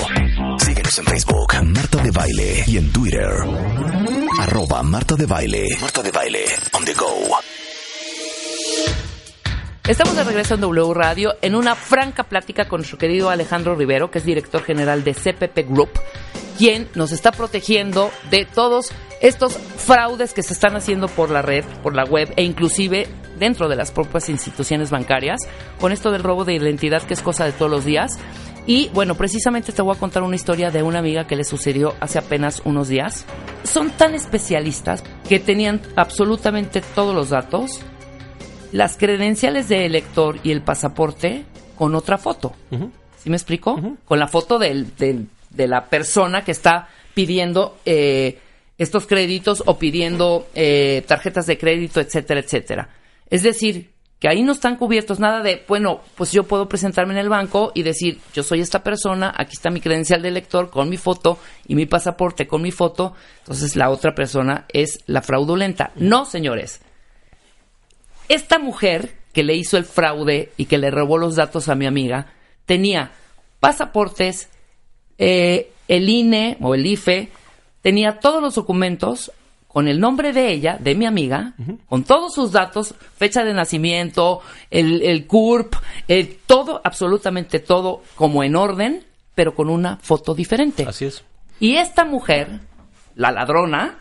Síguenos 0.59 0.99
en 0.99 1.05
Facebook, 1.07 1.55
Marta 1.65 2.03
de 2.03 2.11
Baile. 2.13 2.65
Y 2.67 2.77
en 2.77 2.93
Twitter, 2.93 3.31
arroba 4.39 4.83
Marta 4.85 5.17
de 5.17 5.27
Baile. 5.27 5.67
Marta 5.81 6.03
de 6.03 6.13
Baile, 6.13 6.45
on 6.73 6.85
the 6.85 6.95
go. 6.95 7.39
Estamos 9.89 10.17
de 10.17 10.25
regreso 10.25 10.55
en 10.55 10.61
W 10.61 10.93
Radio 10.93 11.37
en 11.41 11.55
una 11.55 11.75
franca 11.75 12.25
plática 12.25 12.69
con 12.69 12.81
nuestro 12.81 12.99
querido 12.99 13.31
Alejandro 13.31 13.75
Rivero, 13.75 14.11
que 14.11 14.19
es 14.19 14.25
director 14.27 14.63
general 14.63 15.03
de 15.03 15.15
CPP 15.15 15.67
Group, 15.67 15.89
quien 16.59 16.91
nos 16.95 17.11
está 17.11 17.33
protegiendo 17.33 18.11
de 18.31 18.45
todos 18.45 18.93
estos 19.23 19.57
fraudes 19.57 20.35
que 20.35 20.43
se 20.43 20.53
están 20.53 20.77
haciendo 20.77 21.09
por 21.09 21.31
la 21.31 21.41
red, 21.41 21.65
por 21.83 21.97
la 21.97 22.05
web 22.05 22.31
e 22.37 22.43
inclusive 22.43 23.09
dentro 23.39 23.67
de 23.67 23.77
las 23.77 23.91
propias 23.91 24.29
instituciones 24.29 24.91
bancarias, 24.91 25.41
con 25.81 25.91
esto 25.91 26.11
del 26.11 26.23
robo 26.23 26.45
de 26.45 26.53
identidad 26.53 27.03
que 27.05 27.15
es 27.15 27.23
cosa 27.23 27.47
de 27.47 27.53
todos 27.53 27.71
los 27.71 27.87
días. 27.87 28.19
Y 28.67 28.91
bueno, 28.91 29.15
precisamente 29.15 29.73
te 29.73 29.81
voy 29.81 29.97
a 29.97 29.99
contar 29.99 30.23
una 30.23 30.37
historia 30.37 30.71
de 30.71 30.83
una 30.83 30.99
amiga 30.99 31.27
que 31.27 31.35
le 31.35 31.45
sucedió 31.45 31.95
hace 32.01 32.19
apenas 32.19 32.61
unos 32.67 32.89
días. 32.89 33.25
Son 33.65 33.89
tan 33.89 34.15
especialistas 34.15 35.03
que 35.27 35.41
tenían 35.41 35.81
absolutamente 35.97 36.83
todos 36.95 37.15
los 37.15 37.31
datos 37.31 37.81
las 38.73 38.97
credenciales 38.97 39.69
de 39.69 39.87
elector 39.87 40.39
y 40.43 40.53
el 40.53 40.63
pasaporte 40.63 41.45
con 41.77 41.95
otra 41.95 42.19
foto. 42.19 42.55
¿Sí 43.19 43.31
me 43.31 43.37
explico? 43.37 43.81
Con 44.05 44.19
la 44.19 44.29
foto 44.29 44.59
del, 44.59 44.93
de 44.97 45.69
la 45.69 45.87
persona 45.87 46.45
que 46.45 46.53
está 46.53 46.89
pidiendo 47.15 47.79
eh, 47.85 48.39
estos 48.79 49.07
créditos 49.07 49.63
o 49.67 49.79
pidiendo 49.79 50.49
eh, 50.55 51.03
tarjetas 51.07 51.47
de 51.47 51.59
crédito, 51.59 52.01
etcétera, 52.01 52.41
etcétera. 52.41 52.89
Es 53.29 53.43
decir, 53.43 53.91
que 54.19 54.29
ahí 54.29 54.43
no 54.43 54.53
están 54.53 54.77
cubiertos 54.77 55.21
nada 55.21 55.43
de, 55.43 55.65
bueno, 55.69 56.01
pues 56.17 56.33
yo 56.33 56.45
puedo 56.45 56.69
presentarme 56.69 57.15
en 57.15 57.21
el 57.21 57.29
banco 57.29 57.71
y 57.75 57.83
decir, 57.83 58.19
yo 58.35 58.43
soy 58.43 58.61
esta 58.61 58.83
persona, 58.83 59.33
aquí 59.37 59.53
está 59.55 59.71
mi 59.71 59.81
credencial 59.81 60.23
de 60.23 60.29
elector 60.29 60.71
con 60.71 60.89
mi 60.89 60.97
foto 60.97 61.39
y 61.67 61.75
mi 61.77 61.87
pasaporte 61.87 62.47
con 62.47 62.63
mi 62.63 62.73
foto, 62.73 63.15
entonces 63.41 63.77
la 63.77 63.91
otra 63.91 64.15
persona 64.15 64.67
es 64.73 65.01
la 65.07 65.23
fraudulenta. 65.23 65.93
No, 65.97 66.25
señores. 66.25 66.81
Esta 68.29 68.59
mujer 68.59 69.15
que 69.33 69.43
le 69.43 69.55
hizo 69.55 69.77
el 69.77 69.85
fraude 69.85 70.53
y 70.57 70.67
que 70.67 70.79
le 70.79 70.91
robó 70.91 71.19
los 71.19 71.37
datos 71.37 71.69
a 71.69 71.75
mi 71.75 71.87
amiga 71.87 72.27
tenía 72.67 73.13
pasaportes, 73.61 74.49
eh, 75.17 75.73
el 75.89 76.09
INE 76.09 76.59
o 76.61 76.75
el 76.75 76.87
IFE, 76.87 77.31
tenía 77.83 78.21
todos 78.21 78.43
los 78.43 78.55
documentos 78.55 79.33
con 79.69 79.87
el 79.87 80.01
nombre 80.01 80.33
de 80.33 80.51
ella, 80.51 80.77
de 80.81 80.95
mi 80.95 81.07
amiga, 81.07 81.55
con 81.89 82.03
todos 82.03 82.35
sus 82.35 82.53
datos, 82.53 82.95
fecha 83.17 83.45
de 83.45 83.53
nacimiento, 83.53 84.41
el, 84.71 85.03
el 85.03 85.27
CURP, 85.27 85.75
todo, 86.47 86.81
absolutamente 86.83 87.61
todo 87.61 88.03
como 88.15 88.43
en 88.43 88.57
orden, 88.57 89.05
pero 89.35 89.55
con 89.55 89.69
una 89.69 89.99
foto 89.99 90.35
diferente. 90.35 90.85
Así 90.89 91.05
es. 91.05 91.23
Y 91.61 91.77
esta 91.77 92.05
mujer, 92.05 92.61
la 93.15 93.31
ladrona, 93.31 93.99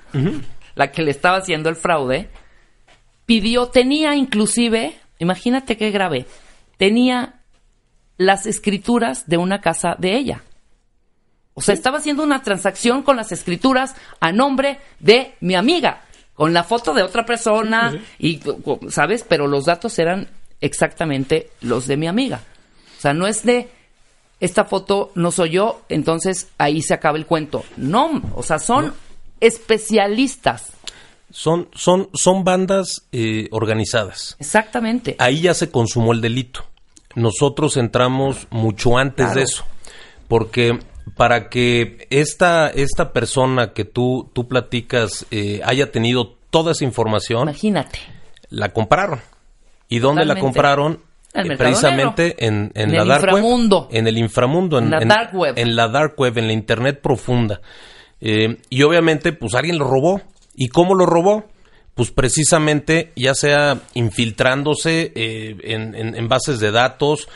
la 0.75 0.91
que 0.91 1.03
le 1.03 1.11
estaba 1.11 1.37
haciendo 1.37 1.69
el 1.69 1.75
fraude, 1.75 2.29
pidió, 3.27 3.67
tenía 3.67 4.15
inclusive, 4.15 4.97
imagínate 5.19 5.77
qué 5.77 5.91
grave, 5.91 6.25
tenía 6.77 7.41
las 8.17 8.47
escrituras 8.47 9.27
de 9.27 9.37
una 9.37 9.61
casa 9.61 9.95
de 9.99 10.15
ella. 10.15 10.41
O 11.53 11.61
sea, 11.61 11.75
estaba 11.75 11.99
haciendo 11.99 12.23
una 12.23 12.41
transacción 12.41 13.03
con 13.03 13.17
las 13.17 13.31
escrituras 13.31 13.95
a 14.19 14.31
nombre 14.31 14.79
de 14.99 15.35
mi 15.41 15.55
amiga, 15.55 16.01
con 16.33 16.53
la 16.53 16.63
foto 16.63 16.93
de 16.93 17.03
otra 17.03 17.25
persona 17.25 17.99
y, 18.17 18.39
¿sabes? 18.89 19.25
Pero 19.27 19.47
los 19.47 19.65
datos 19.65 19.99
eran 19.99 20.29
exactamente 20.61 21.49
los 21.61 21.85
de 21.85 21.97
mi 21.97 22.07
amiga. 22.07 22.41
O 22.97 23.01
sea, 23.01 23.13
no 23.13 23.27
es 23.27 23.43
de 23.43 23.69
esta 24.39 24.65
foto 24.65 25.11
no 25.15 25.31
soy 25.31 25.51
yo, 25.51 25.81
entonces 25.89 26.47
ahí 26.57 26.81
se 26.81 26.93
acaba 26.93 27.17
el 27.17 27.25
cuento. 27.25 27.65
No, 27.75 28.21
o 28.35 28.43
sea, 28.43 28.59
son 28.59 28.93
especialistas 29.39 30.76
son, 31.29 31.69
son, 31.73 32.09
son 32.13 32.43
bandas 32.43 33.07
eh, 33.11 33.47
organizadas. 33.51 34.35
Exactamente. 34.39 35.15
Ahí 35.19 35.41
ya 35.41 35.53
se 35.53 35.69
consumó 35.69 36.13
el 36.13 36.21
delito. 36.21 36.65
Nosotros 37.15 37.77
entramos 37.77 38.47
mucho 38.49 38.97
antes 38.97 39.33
de 39.33 39.43
eso. 39.43 39.65
Porque 40.27 40.79
para 41.15 41.49
que 41.49 42.07
esta, 42.09 42.67
esta 42.69 43.11
persona 43.11 43.73
que 43.73 43.85
tú, 43.85 44.29
tú 44.33 44.47
platicas 44.47 45.25
eh, 45.31 45.61
haya 45.63 45.91
tenido 45.91 46.35
toda 46.49 46.73
esa 46.73 46.83
información. 46.83 47.43
Imagínate. 47.43 47.99
La 48.49 48.69
compraron. 48.69 49.21
¿Y 49.89 49.99
dónde 49.99 50.25
la 50.25 50.39
compraron? 50.39 51.01
Eh, 51.33 51.55
precisamente 51.55 52.45
en, 52.45 52.71
en, 52.73 52.93
la 52.93 53.05
dark 53.05 53.23
inframundo. 53.25 53.81
web. 53.81 53.89
En 53.91 54.07
el 54.07 54.17
inframundo. 54.17 54.79
En, 54.79 54.89
la 54.89 54.99
dark 55.05 55.35
web. 55.35 55.53
En 55.57 55.75
la 55.75 55.87
dark 55.87 56.19
web, 56.19 56.37
en 56.37 56.47
la 56.47 56.53
internet 56.53 56.99
profunda. 57.01 57.61
y 58.19 58.83
obviamente, 58.83 59.33
pues 59.33 59.55
alguien 59.55 59.77
lo 59.77 59.85
robó. 59.85 60.21
¿Y 60.57 60.69
cómo 60.69 60.95
lo 60.95 61.05
robó? 61.05 61.45
Pues 61.93 62.11
precisamente 62.11 63.13
ya 63.15 63.35
sea 63.35 63.79
infiltrándose 63.93 65.13
eh, 65.15 65.55
en, 65.61 66.27
bases 66.27 66.59
de 66.59 66.71
datos. 66.71 67.29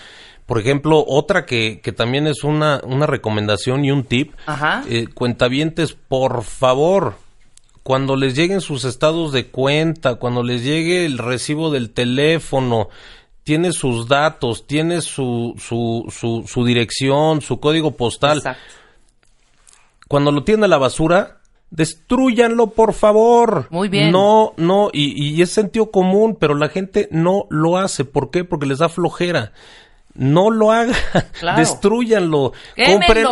Por 0.47 0.59
ejemplo, 0.59 1.05
otra 1.07 1.45
que, 1.45 1.79
que 1.81 1.91
también 1.91 2.27
es 2.27 2.43
una, 2.43 2.81
una, 2.83 3.05
recomendación 3.05 3.85
y 3.85 3.91
un 3.91 4.03
tip. 4.03 4.33
Ajá. 4.47 4.83
Eh, 4.89 5.07
cuentavientes, 5.13 5.93
por 5.93 6.43
favor, 6.43 7.15
cuando 7.83 8.15
les 8.15 8.35
lleguen 8.35 8.59
sus 8.59 8.85
estados 8.85 9.31
de 9.31 9.47
cuenta, 9.47 10.15
cuando 10.15 10.41
les 10.41 10.63
llegue 10.63 11.05
el 11.05 11.19
recibo 11.19 11.69
del 11.69 11.91
teléfono, 11.91 12.89
tiene 13.43 13.71
sus 13.71 14.07
datos, 14.07 14.65
tiene 14.65 15.01
su, 15.01 15.55
su, 15.59 16.05
su, 16.09 16.45
su 16.47 16.65
dirección, 16.65 17.41
su 17.41 17.59
código 17.59 17.91
postal. 17.91 18.37
Exacto. 18.37 18.63
Cuando 20.07 20.31
lo 20.31 20.43
tiene 20.43 20.65
a 20.65 20.67
la 20.67 20.77
basura, 20.77 21.40
Destruyanlo, 21.71 22.67
por 22.67 22.93
favor. 22.93 23.67
Muy 23.69 23.87
bien. 23.87 24.11
No, 24.11 24.53
no, 24.57 24.89
y, 24.91 25.41
es 25.41 25.51
sentido 25.51 25.89
común, 25.89 26.37
pero 26.39 26.53
la 26.53 26.67
gente 26.67 27.07
no 27.11 27.45
lo 27.49 27.77
hace. 27.77 28.03
¿Por 28.03 28.29
qué? 28.29 28.43
Porque 28.43 28.65
les 28.65 28.79
da 28.79 28.89
flojera. 28.89 29.53
No 30.13 30.49
lo 30.49 30.73
hagan, 30.73 30.93
claro. 31.39 31.57
destruyanlo. 31.57 32.51
Compren, 32.75 33.25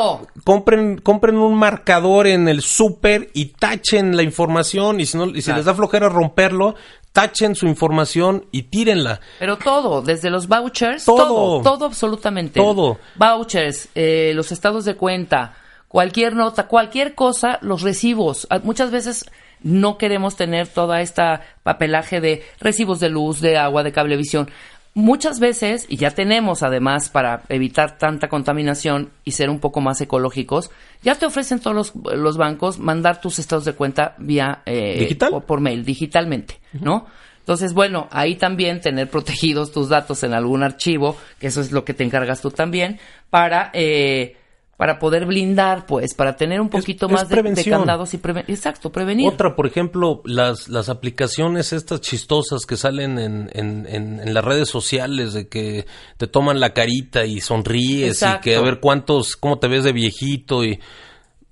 compren, 0.46 0.98
compren 1.00 1.36
un 1.36 1.56
marcador 1.56 2.28
en 2.28 2.48
el 2.48 2.62
súper 2.62 3.30
y 3.34 3.48
tachen 3.48 4.16
la 4.16 4.24
información. 4.24 5.02
Y 5.02 5.06
si, 5.06 5.18
no, 5.18 5.26
y 5.26 5.42
si 5.42 5.52
les 5.52 5.66
da 5.66 5.76
flojera 5.76 6.08
romperlo, 6.08 6.76
tachen 7.12 7.56
su 7.56 7.68
información 7.68 8.46
y 8.54 8.64
tírenla. 8.64 9.20
Pero 9.40 9.58
todo, 9.58 10.02
desde 10.02 10.30
los 10.30 10.48
vouchers, 10.48 11.04
todo, 11.04 11.62
todo, 11.62 11.86
absolutamente. 11.86 12.60
Todo. 12.60 12.98
Vouchers, 13.16 13.90
eh, 13.96 14.32
los 14.34 14.54
estados 14.54 14.86
de 14.86 14.96
cuenta, 14.96 15.58
cualquier 15.90 16.36
nota, 16.36 16.68
cualquier 16.68 17.16
cosa, 17.16 17.60
los 17.62 17.82
recibos. 17.82 18.48
Ah, 18.50 18.62
muchas 18.64 18.92
veces 18.92 19.30
no 19.62 19.98
queremos 19.98 20.38
tener 20.38 20.68
toda 20.68 21.02
esta 21.02 21.42
papelaje 21.64 22.22
de 22.22 22.44
recibos 22.62 23.02
de 23.02 23.10
luz, 23.10 23.42
de 23.42 23.58
agua, 23.58 23.84
de 23.84 23.92
cablevisión. 23.92 24.50
muchas 24.96 25.40
veces, 25.40 25.86
y 25.88 25.98
ya 25.98 26.12
tenemos 26.12 26.64
además 26.64 27.10
para 27.10 27.44
evitar 27.50 27.98
tanta 27.98 28.28
contaminación 28.28 29.12
y 29.24 29.32
ser 29.32 29.50
un 29.50 29.60
poco 29.60 29.82
más 29.82 30.02
ecológicos, 30.02 30.72
ya 31.04 31.16
te 31.16 31.26
ofrecen 31.26 31.60
todos 31.60 31.76
los, 31.76 32.18
los 32.18 32.38
bancos 32.38 32.80
mandar 32.80 33.22
tus 33.22 33.40
estados 33.40 33.66
de 33.66 33.74
cuenta 33.74 34.16
vía 34.18 34.62
eh, 34.66 35.00
¿Digital? 35.00 35.34
o 35.34 35.42
por 35.42 35.62
mail, 35.62 35.86
digitalmente, 35.86 36.60
¿no? 36.74 37.06
Entonces, 37.40 37.74
bueno, 37.74 38.08
ahí 38.12 38.36
también 38.36 38.82
tener 38.82 39.10
protegidos 39.10 39.72
tus 39.72 39.90
datos 39.90 40.24
en 40.24 40.34
algún 40.34 40.64
archivo, 40.64 41.18
que 41.40 41.48
eso 41.48 41.62
es 41.62 41.72
lo 41.72 41.84
que 41.86 41.94
te 41.94 42.04
encargas 42.04 42.42
tú 42.42 42.52
también, 42.52 43.00
para 43.30 43.72
eh, 43.74 44.38
para 44.80 44.98
poder 44.98 45.26
blindar, 45.26 45.86
pues, 45.86 46.14
para 46.14 46.38
tener 46.38 46.62
un 46.62 46.70
poquito 46.70 47.08
es 47.08 47.12
más 47.12 47.28
de, 47.28 47.66
candados 47.66 48.14
y 48.14 48.18
prevenir. 48.18 48.50
Exacto, 48.50 48.94
prevenir. 48.94 49.28
Otra, 49.28 49.54
por 49.54 49.68
ejemplo, 49.68 50.22
las, 50.24 50.70
las 50.70 50.88
aplicaciones 50.88 51.74
estas 51.74 52.00
chistosas 52.00 52.66
que 52.66 52.78
salen 52.78 53.20
en, 53.20 53.50
en, 53.52 53.86
en, 53.90 54.22
en 54.22 54.34
las 54.34 54.42
redes 54.42 54.70
sociales 54.70 55.34
de 55.34 55.50
que 55.50 55.86
te 56.16 56.28
toman 56.28 56.62
la 56.62 56.74
carita 56.74 57.26
y 57.26 57.42
sonríes 57.42 58.14
Exacto. 58.24 58.40
y 58.40 58.54
que 58.54 58.56
a 58.56 58.62
ver 58.62 58.80
cuántos, 58.80 59.36
cómo 59.36 59.60
te 59.60 59.68
ves 59.68 59.84
de 59.84 59.92
viejito 59.92 60.64
y 60.64 60.80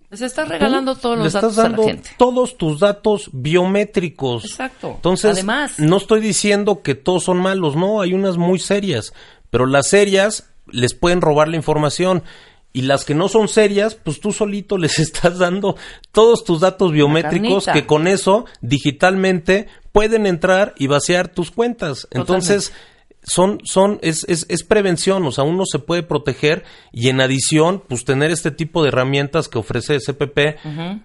Se 0.09 0.25
está 0.25 0.45
regalando 0.45 0.95
tú 0.95 1.01
todos 1.01 1.17
le 1.17 1.23
los 1.25 1.35
estás 1.35 1.53
datos 1.53 1.57
a 1.57 1.63
la 1.63 1.67
dando 1.67 1.83
gente. 1.83 2.09
todos 2.17 2.57
tus 2.57 2.79
datos 2.79 3.29
biométricos. 3.33 4.45
Exacto. 4.45 4.93
Entonces, 4.95 5.31
Además. 5.31 5.79
no 5.79 5.97
estoy 5.97 6.21
diciendo 6.21 6.81
que 6.81 6.95
todos 6.95 7.25
son 7.25 7.39
malos, 7.39 7.75
no, 7.75 7.99
hay 7.99 8.13
unas 8.13 8.37
muy 8.37 8.59
serias, 8.59 9.11
pero 9.49 9.65
las 9.65 9.89
serias 9.89 10.49
les 10.71 10.93
pueden 10.93 11.19
robar 11.19 11.49
la 11.49 11.57
información. 11.57 12.23
Y 12.73 12.81
las 12.81 13.05
que 13.05 13.15
no 13.15 13.27
son 13.27 13.47
serias, 13.47 13.95
pues 13.95 14.19
tú 14.19 14.31
solito 14.31 14.77
les 14.77 14.99
estás 14.99 15.39
dando 15.39 15.75
todos 16.11 16.43
tus 16.43 16.59
datos 16.59 16.91
biométricos 16.91 17.65
que 17.65 17.85
con 17.85 18.07
eso 18.07 18.45
digitalmente 18.61 19.67
pueden 19.91 20.25
entrar 20.25 20.75
y 20.77 20.87
vaciar 20.87 21.29
tus 21.29 21.51
cuentas. 21.51 22.07
Entonces, 22.11 22.71
son, 23.27 23.59
son, 23.65 23.99
es, 24.01 24.23
es, 24.29 24.45
es 24.47 24.63
prevención, 24.63 25.25
o 25.25 25.31
sea, 25.33 25.43
uno 25.43 25.63
se 25.69 25.79
puede 25.79 26.01
proteger 26.01 26.63
y 26.93 27.09
en 27.09 27.19
adición, 27.19 27.83
pues 27.85 28.05
tener 28.05 28.31
este 28.31 28.51
tipo 28.51 28.81
de 28.81 28.87
herramientas 28.87 29.49
que 29.49 29.57
ofrece 29.57 29.99
SPP 29.99 30.57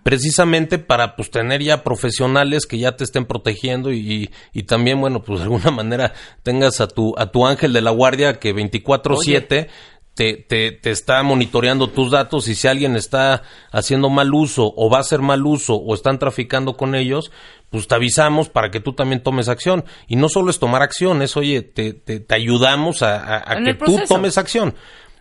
precisamente 0.05 0.79
para 0.79 1.17
pues 1.17 1.31
tener 1.31 1.63
ya 1.63 1.83
profesionales 1.83 2.67
que 2.67 2.79
ya 2.79 2.97
te 2.97 3.03
estén 3.03 3.25
protegiendo 3.25 3.93
y, 3.93 4.31
y 4.53 4.63
también, 4.63 5.01
bueno, 5.01 5.23
pues 5.23 5.41
de 5.41 5.45
alguna 5.45 5.71
manera 5.73 6.13
tengas 6.45 6.81
a 6.81 6.87
tu, 6.87 7.13
a 7.19 7.33
tu 7.33 7.45
ángel 7.45 7.73
de 7.73 7.81
la 7.81 7.91
guardia 7.91 8.39
que 8.39 8.55
24-7 8.55 9.69
te, 10.15 10.35
te, 10.35 10.73
te 10.73 10.91
está 10.91 11.23
monitoreando 11.23 11.89
tus 11.89 12.11
datos 12.11 12.47
y 12.49 12.55
si 12.55 12.69
alguien 12.69 12.97
está 12.97 13.43
haciendo 13.71 14.11
mal 14.11 14.33
uso 14.35 14.73
o 14.77 14.91
va 14.91 14.99
a 14.99 15.01
hacer 15.01 15.21
mal 15.21 15.45
uso 15.47 15.75
o 15.77 15.95
están 15.95 16.19
traficando 16.19 16.77
con 16.77 16.95
ellos, 16.95 17.33
pues 17.71 17.89
te 17.89 17.95
avisamos 17.95 18.51
para 18.51 18.71
que 18.71 18.81
tú 18.81 18.93
también 18.93 19.23
tomes 19.23 19.49
acción. 19.49 19.85
Y 20.09 20.17
no 20.17 20.29
solo 20.29 20.51
es 20.51 20.59
tomar 20.59 20.83
acción, 20.83 21.23
es, 21.23 21.37
oye, 21.37 21.63
te, 21.63 21.95
te, 21.95 22.21
te 22.21 22.35
ayudamos 22.35 23.03
a, 23.03 23.17
a- 23.17 23.53
a 23.53 23.57
que 23.65 23.75
tú 23.75 23.93
tomes 24.09 24.37
acción. 24.39 24.75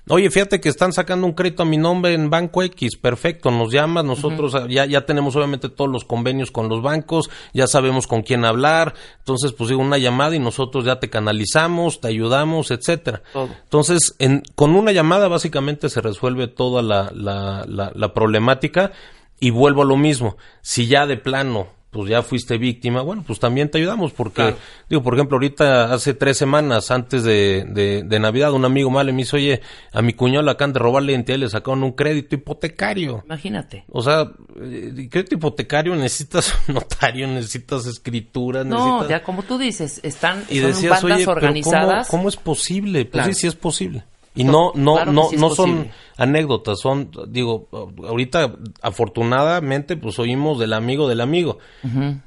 Oye, 0.09 0.29
fíjate 0.31 0.59
que 0.59 0.69
están 0.69 0.93
sacando 0.93 1.27
un 1.27 1.33
crédito 1.33 1.63
a 1.63 1.65
mi 1.65 1.77
nombre 1.77 2.13
en 2.13 2.29
Banco 2.29 2.63
X, 2.63 2.97
perfecto, 2.97 3.51
nos 3.51 3.71
llamas, 3.71 4.03
nosotros 4.03 4.55
ya, 4.67 4.85
ya 4.85 5.05
tenemos 5.05 5.35
obviamente 5.35 5.69
todos 5.69 5.91
los 5.91 6.05
convenios 6.05 6.49
con 6.49 6.69
los 6.69 6.81
bancos, 6.81 7.29
ya 7.53 7.67
sabemos 7.67 8.07
con 8.07 8.23
quién 8.23 8.43
hablar, 8.43 8.95
entonces 9.19 9.51
pues 9.53 9.69
digo 9.69 9.79
una 9.79 9.99
llamada 9.99 10.35
y 10.35 10.39
nosotros 10.39 10.85
ya 10.85 10.99
te 10.99 11.09
canalizamos, 11.09 12.01
te 12.01 12.07
ayudamos, 12.07 12.71
etcétera. 12.71 13.21
Todo. 13.31 13.49
Entonces, 13.63 14.15
en, 14.17 14.41
con 14.55 14.75
una 14.75 14.91
llamada 14.91 15.27
básicamente 15.27 15.87
se 15.89 16.01
resuelve 16.01 16.47
toda 16.47 16.81
la, 16.81 17.11
la, 17.13 17.65
la, 17.67 17.91
la 17.93 18.13
problemática 18.13 18.91
y 19.39 19.51
vuelvo 19.51 19.83
a 19.83 19.85
lo 19.85 19.97
mismo. 19.97 20.35
Si 20.61 20.87
ya 20.87 21.05
de 21.05 21.17
plano, 21.17 21.67
pues 21.91 22.09
ya 22.09 22.23
fuiste 22.23 22.57
víctima, 22.57 23.01
bueno, 23.01 23.21
pues 23.27 23.37
también 23.39 23.69
te 23.69 23.77
ayudamos 23.77 24.13
porque, 24.13 24.35
Claro. 24.35 24.57
digo, 24.89 25.03
por 25.03 25.13
ejemplo, 25.13 25.35
ahorita 25.35 25.93
hace 25.93 26.13
tres 26.13 26.37
semanas 26.37 26.89
antes 26.89 27.23
de, 27.23 27.65
de, 27.67 28.03
de 28.03 28.19
Navidad, 28.19 28.53
un 28.53 28.63
amigo 28.63 28.89
malo 28.89 29.11
me 29.11 29.19
dice, 29.19 29.35
oye, 29.35 29.61
a 29.91 30.01
mi 30.01 30.13
cuñado 30.13 30.43
le 30.45 30.51
acaban 30.51 30.71
de 30.71 30.79
robar 30.79 31.03
la 31.03 31.11
identidad 31.11 31.37
y 31.37 31.41
le 31.41 31.49
sacaron 31.49 31.83
un 31.83 31.91
crédito 31.91 32.35
hipotecario. 32.35 33.23
Imagínate. 33.25 33.83
O 33.89 34.01
sea, 34.01 34.31
eh, 34.61 35.07
crédito 35.11 35.35
hipotecario 35.35 35.93
necesitas 35.95 36.55
un 36.69 36.75
notario, 36.75 37.27
necesitas 37.27 37.85
escritura, 37.85 38.63
No, 38.63 38.77
necesitas... 38.77 39.09
ya 39.09 39.23
como 39.23 39.43
tú 39.43 39.57
dices, 39.57 39.99
están 40.03 40.45
Y 40.49 40.59
son 40.59 40.67
decías, 40.71 41.01
bandas 41.01 41.17
oye, 41.17 41.25
pero 41.25 41.31
organizadas. 41.33 42.07
¿cómo, 42.07 42.21
cómo 42.21 42.29
es 42.29 42.37
posible? 42.37 43.03
Pues 43.03 43.11
Claro. 43.11 43.33
sí, 43.33 43.41
sí 43.41 43.47
es 43.47 43.55
posible. 43.55 44.03
Y 44.33 44.43
no, 44.45 44.71
no, 44.75 44.93
Claro 44.95 45.11
no, 45.11 45.23
sí 45.25 45.35
no 45.35 45.49
son 45.49 45.89
anécdotas, 46.17 46.79
son, 46.79 47.11
digo, 47.27 47.67
ahorita 48.07 48.53
afortunadamente 48.81 49.97
pues 49.97 50.19
oímos 50.19 50.59
del 50.59 50.73
amigo 50.73 51.09
del 51.09 51.21
amigo, 51.21 51.57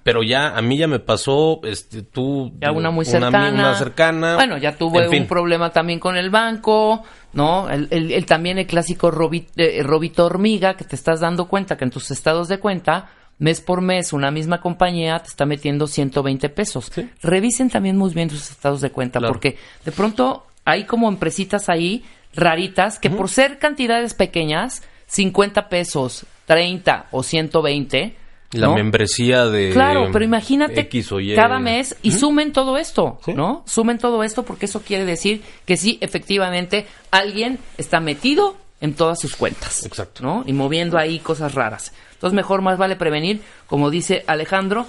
pero 0.03 0.23
ya 0.23 0.57
a 0.57 0.62
mí 0.62 0.77
ya 0.77 0.87
me 0.87 0.99
pasó, 0.99 1.61
este, 1.64 2.03
tú, 2.03 2.53
ya 2.61 2.73
una 2.73 2.90
muy 2.90 3.05
cercana. 3.05 3.49
una 3.53 3.75
cercana. 3.77 4.35
Bueno, 4.35 4.59
ya 4.59 4.77
fin. 5.11 5.23
un 5.23 5.29
problema 5.29 5.71
también 5.71 5.99
con 6.01 6.17
el 6.17 6.31
banco, 6.31 7.03
¿no? 7.33 7.71
El, 7.71 7.88
el- 7.90 8.12
el- 8.12 8.27
también 8.27 8.59
el 8.59 8.67
clásico 8.67 9.11
robi- 9.11 9.47
eh, 9.57 9.83
robito 9.83 10.27
hormiga, 10.27 10.75
que 10.77 10.85
te 10.85 10.97
estás 10.97 11.21
dando 11.21 11.47
cuenta 11.49 11.77
que 11.77 11.85
en 11.85 11.90
tus 11.90 12.11
estados 12.11 12.49
de 12.49 12.59
cuenta, 12.59 13.11
mes 13.38 13.61
por 13.61 13.81
mes, 13.81 14.12
una 14.12 14.31
misma 14.31 14.61
compañía 14.61 15.19
te 15.21 15.29
está 15.29 15.47
metiendo 15.47 15.87
120 15.87 16.49
pesos. 16.51 16.90
Sí. 16.95 17.09
Revisen 17.23 17.71
también 17.71 17.97
muy 17.97 18.12
bien 18.12 18.29
sus 18.31 18.51
estados 18.51 18.81
de 18.81 18.90
cuenta, 18.90 19.19
Claro. 19.21 19.33
porque 19.33 19.57
de 19.85 19.93
pronto 19.93 20.47
hay 20.64 20.85
como 20.85 21.09
empresitas 21.09 21.68
ahí 21.68 22.05
raritas 22.35 22.98
que 22.98 23.11
por 23.11 23.29
ser 23.29 23.59
cantidades 23.59 24.14
pequeñas, 24.14 24.83
50 25.07 25.68
pesos, 25.68 26.27
30 26.46 27.07
o 27.12 27.22
120, 27.22 28.16
La 28.53 28.66
¿no? 28.68 28.74
membresía 28.74 29.46
de 29.46 29.70
Claro, 29.70 30.09
pero 30.12 30.24
imagínate 30.24 30.81
X 30.83 31.12
o 31.12 31.20
Y. 31.20 31.35
cada 31.35 31.59
mes 31.59 31.96
y 32.03 32.11
sumen 32.12 32.53
todo 32.53 32.77
esto, 32.77 33.18
Sí. 33.24 33.33
¿no? 33.35 33.62
Sumen 33.66 33.98
todo 33.98 34.22
esto 34.24 34.42
porque 34.44 34.66
eso 34.66 34.83
quiere 34.83 35.05
decir 35.05 35.42
que 35.64 35.77
sí, 35.77 35.98
efectivamente, 36.00 36.87
alguien 37.11 37.59
está 37.79 38.00
metido 38.00 38.57
en 38.81 38.94
todas 38.94 39.20
sus 39.20 39.37
cuentas. 39.37 39.85
Exacto. 39.87 40.22
¿No? 40.22 40.42
Y 40.46 40.53
moviendo 40.53 40.98
ahí 40.98 41.18
cosas 41.20 41.55
raras. 41.55 41.92
Entonces, 42.14 42.35
mejor 42.35 42.62
más 42.62 42.79
vale 42.79 42.96
prevenir, 42.96 43.42
como 43.66 43.90
dice 43.90 44.24
Alejandro. 44.27 44.87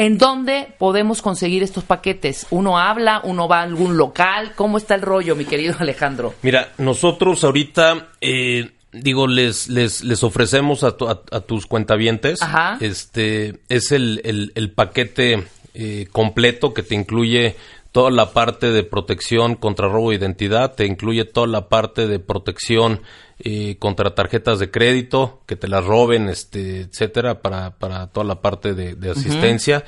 ¿En 0.00 0.16
dónde 0.16 0.68
podemos 0.78 1.20
conseguir 1.20 1.62
estos 1.62 1.84
paquetes? 1.84 2.46
¿Uno 2.48 2.78
habla? 2.78 3.20
¿Uno 3.22 3.48
va 3.48 3.60
a 3.60 3.64
algún 3.64 3.98
local? 3.98 4.52
¿Cómo 4.56 4.78
está 4.78 4.94
el 4.94 5.02
rollo, 5.02 5.36
mi 5.36 5.44
querido 5.44 5.74
Alejandro? 5.78 6.32
Mira, 6.40 6.72
nosotros 6.78 7.44
ahorita, 7.44 8.08
eh, 8.22 8.70
digo, 8.92 9.26
les, 9.26 9.68
les, 9.68 10.02
les 10.02 10.24
ofrecemos 10.24 10.84
a, 10.84 10.96
tu- 10.96 11.06
a- 11.06 11.20
a 11.30 11.40
tus 11.40 11.66
cuentavientes, 11.66 12.40
Ajá. 12.40 12.78
este, 12.80 13.60
es 13.68 13.92
el, 13.92 14.22
el, 14.24 14.52
el 14.54 14.70
paquete 14.70 15.44
eh, 15.74 16.06
completo 16.10 16.72
que 16.72 16.82
te 16.82 16.94
incluye 16.94 17.56
toda 17.92 18.10
la 18.10 18.30
parte 18.32 18.70
de 18.70 18.82
protección 18.84 19.54
contra 19.54 19.86
robo 19.88 20.10
de 20.12 20.16
identidad, 20.16 20.76
te 20.76 20.86
incluye 20.86 21.26
toda 21.26 21.46
la 21.46 21.68
parte 21.68 22.06
de 22.06 22.20
protección 22.20 23.02
eh, 23.40 23.76
contra 23.78 24.14
tarjetas 24.14 24.58
de 24.58 24.70
crédito, 24.70 25.42
que 25.46 25.56
te 25.56 25.66
las 25.68 25.84
roben, 25.84 26.28
este, 26.28 26.82
etcétera, 26.82 27.40
para, 27.42 27.78
para 27.78 28.06
toda 28.08 28.24
la 28.26 28.40
parte 28.40 28.74
de, 28.74 28.94
de 28.94 29.10
asistencia 29.10 29.84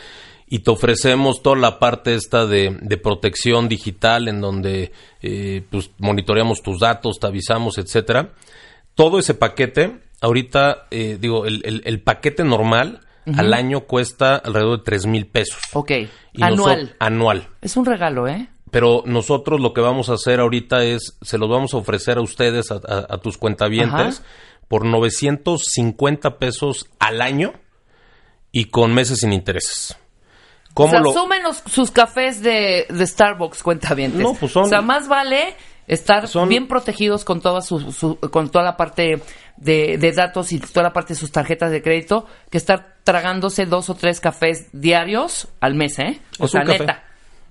y 0.46 0.58
te 0.60 0.70
ofrecemos 0.70 1.42
toda 1.42 1.56
la 1.56 1.78
parte 1.78 2.14
esta 2.14 2.46
de, 2.46 2.76
de 2.80 2.96
protección 2.98 3.68
digital 3.68 4.28
en 4.28 4.40
donde 4.42 4.92
eh, 5.22 5.62
pues 5.70 5.90
monitoreamos 5.98 6.62
tus 6.62 6.80
datos, 6.80 7.18
te 7.20 7.26
avisamos, 7.26 7.78
etcétera. 7.78 8.32
Todo 8.94 9.18
ese 9.18 9.32
paquete, 9.34 10.00
ahorita 10.20 10.86
eh, 10.90 11.16
digo, 11.20 11.46
el, 11.46 11.62
el- 11.64 11.82
el 11.86 12.00
paquete 12.02 12.44
normal 12.44 13.00
al 13.36 13.54
año 13.54 13.82
cuesta 13.82 14.34
alrededor 14.36 14.78
de 14.78 14.84
tres 14.84 15.06
mil 15.06 15.26
pesos. 15.26 15.60
Ok, 15.74 15.90
Y 16.32 16.42
anual. 16.42 16.96
Anual. 16.98 17.48
Es 17.60 17.76
un 17.76 17.86
regalo, 17.86 18.26
¿eh? 18.26 18.48
Pero 18.72 19.02
nosotros 19.06 19.60
lo 19.60 19.72
que 19.72 19.80
vamos 19.82 20.08
a 20.08 20.14
hacer 20.14 20.40
ahorita 20.40 20.82
es, 20.82 21.16
se 21.22 21.38
los 21.38 21.48
vamos 21.48 21.74
a 21.74 21.76
ofrecer 21.76 22.18
a 22.18 22.22
ustedes, 22.22 22.72
a, 22.72 22.76
a- 22.76 23.06
a 23.14 23.18
tus 23.18 23.38
cuentavientes, 23.38 24.18
Ajá. 24.20 24.26
por 24.66 24.84
950 24.84 26.38
pesos 26.38 26.88
al 26.98 27.20
año 27.22 27.52
y 28.50 28.64
con 28.66 28.92
meses 28.94 29.20
sin 29.20 29.32
intereses. 29.32 29.96
¿Cómo 30.74 30.88
o 30.88 30.90
sea, 30.90 31.00
lo...? 31.00 31.12
sumen 31.12 31.42
los- 31.42 31.62
sus 31.70 31.90
cafés 31.90 32.42
de, 32.42 32.86
de 32.88 33.06
Starbucks, 33.06 33.62
cuenta 33.62 33.92
bien. 33.94 34.18
No, 34.18 34.34
pues 34.34 34.52
son- 34.52 34.64
O 34.64 34.68
sea, 34.68 34.80
más 34.80 35.06
vale 35.06 35.54
estar 35.86 36.26
Son- 36.26 36.48
bien 36.48 36.66
protegidos 36.66 37.24
con 37.24 37.40
toda 37.42 37.60
su, 37.60 37.92
su- 37.92 38.16
con 38.18 38.50
toda 38.50 38.64
la 38.64 38.76
parte 38.78 39.20
de, 39.58 39.98
de 39.98 40.12
datos 40.12 40.50
y 40.52 40.58
toda 40.60 40.84
la 40.84 40.92
parte 40.94 41.12
de 41.12 41.20
sus 41.20 41.30
tarjetas 41.30 41.70
de 41.70 41.82
crédito 41.82 42.26
que 42.50 42.56
estar 42.56 42.96
tragándose 43.04 43.66
dos 43.66 43.90
o 43.90 43.94
tres 43.96 44.18
cafés 44.20 44.68
diarios 44.72 45.48
al 45.60 45.74
mes, 45.74 45.98
¿eh? 45.98 46.22
O 46.38 46.46
Es 46.46 46.52
sea, 46.52 46.64
neta. 46.64 47.04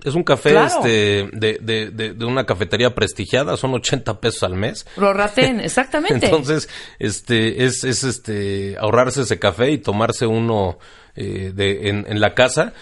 Es 0.03 0.15
un 0.15 0.23
café 0.23 0.51
Claro. 0.51 0.67
este, 0.67 1.29
de, 1.33 1.59
de, 1.61 1.91
de, 1.91 2.13
de 2.13 2.25
una 2.25 2.45
cafetería 2.45 2.95
prestigiada, 2.95 3.55
son 3.57 3.73
80 3.73 4.19
pesos 4.19 4.43
al 4.43 4.55
mes. 4.55 4.85
Prorraten, 4.95 5.59
exactamente. 5.63 6.25
Entonces, 6.25 6.69
este, 6.99 7.63
es, 7.65 7.83
es 7.83 8.03
este, 8.03 8.77
ahorrarse 8.79 9.21
ese 9.21 9.37
café 9.39 9.71
y 9.71 9.77
tomarse 9.77 10.25
uno 10.25 10.79
eh, 11.15 11.51
de, 11.53 11.89
en, 11.89 12.05
en 12.07 12.19
la 12.19 12.33
casa. 12.33 12.73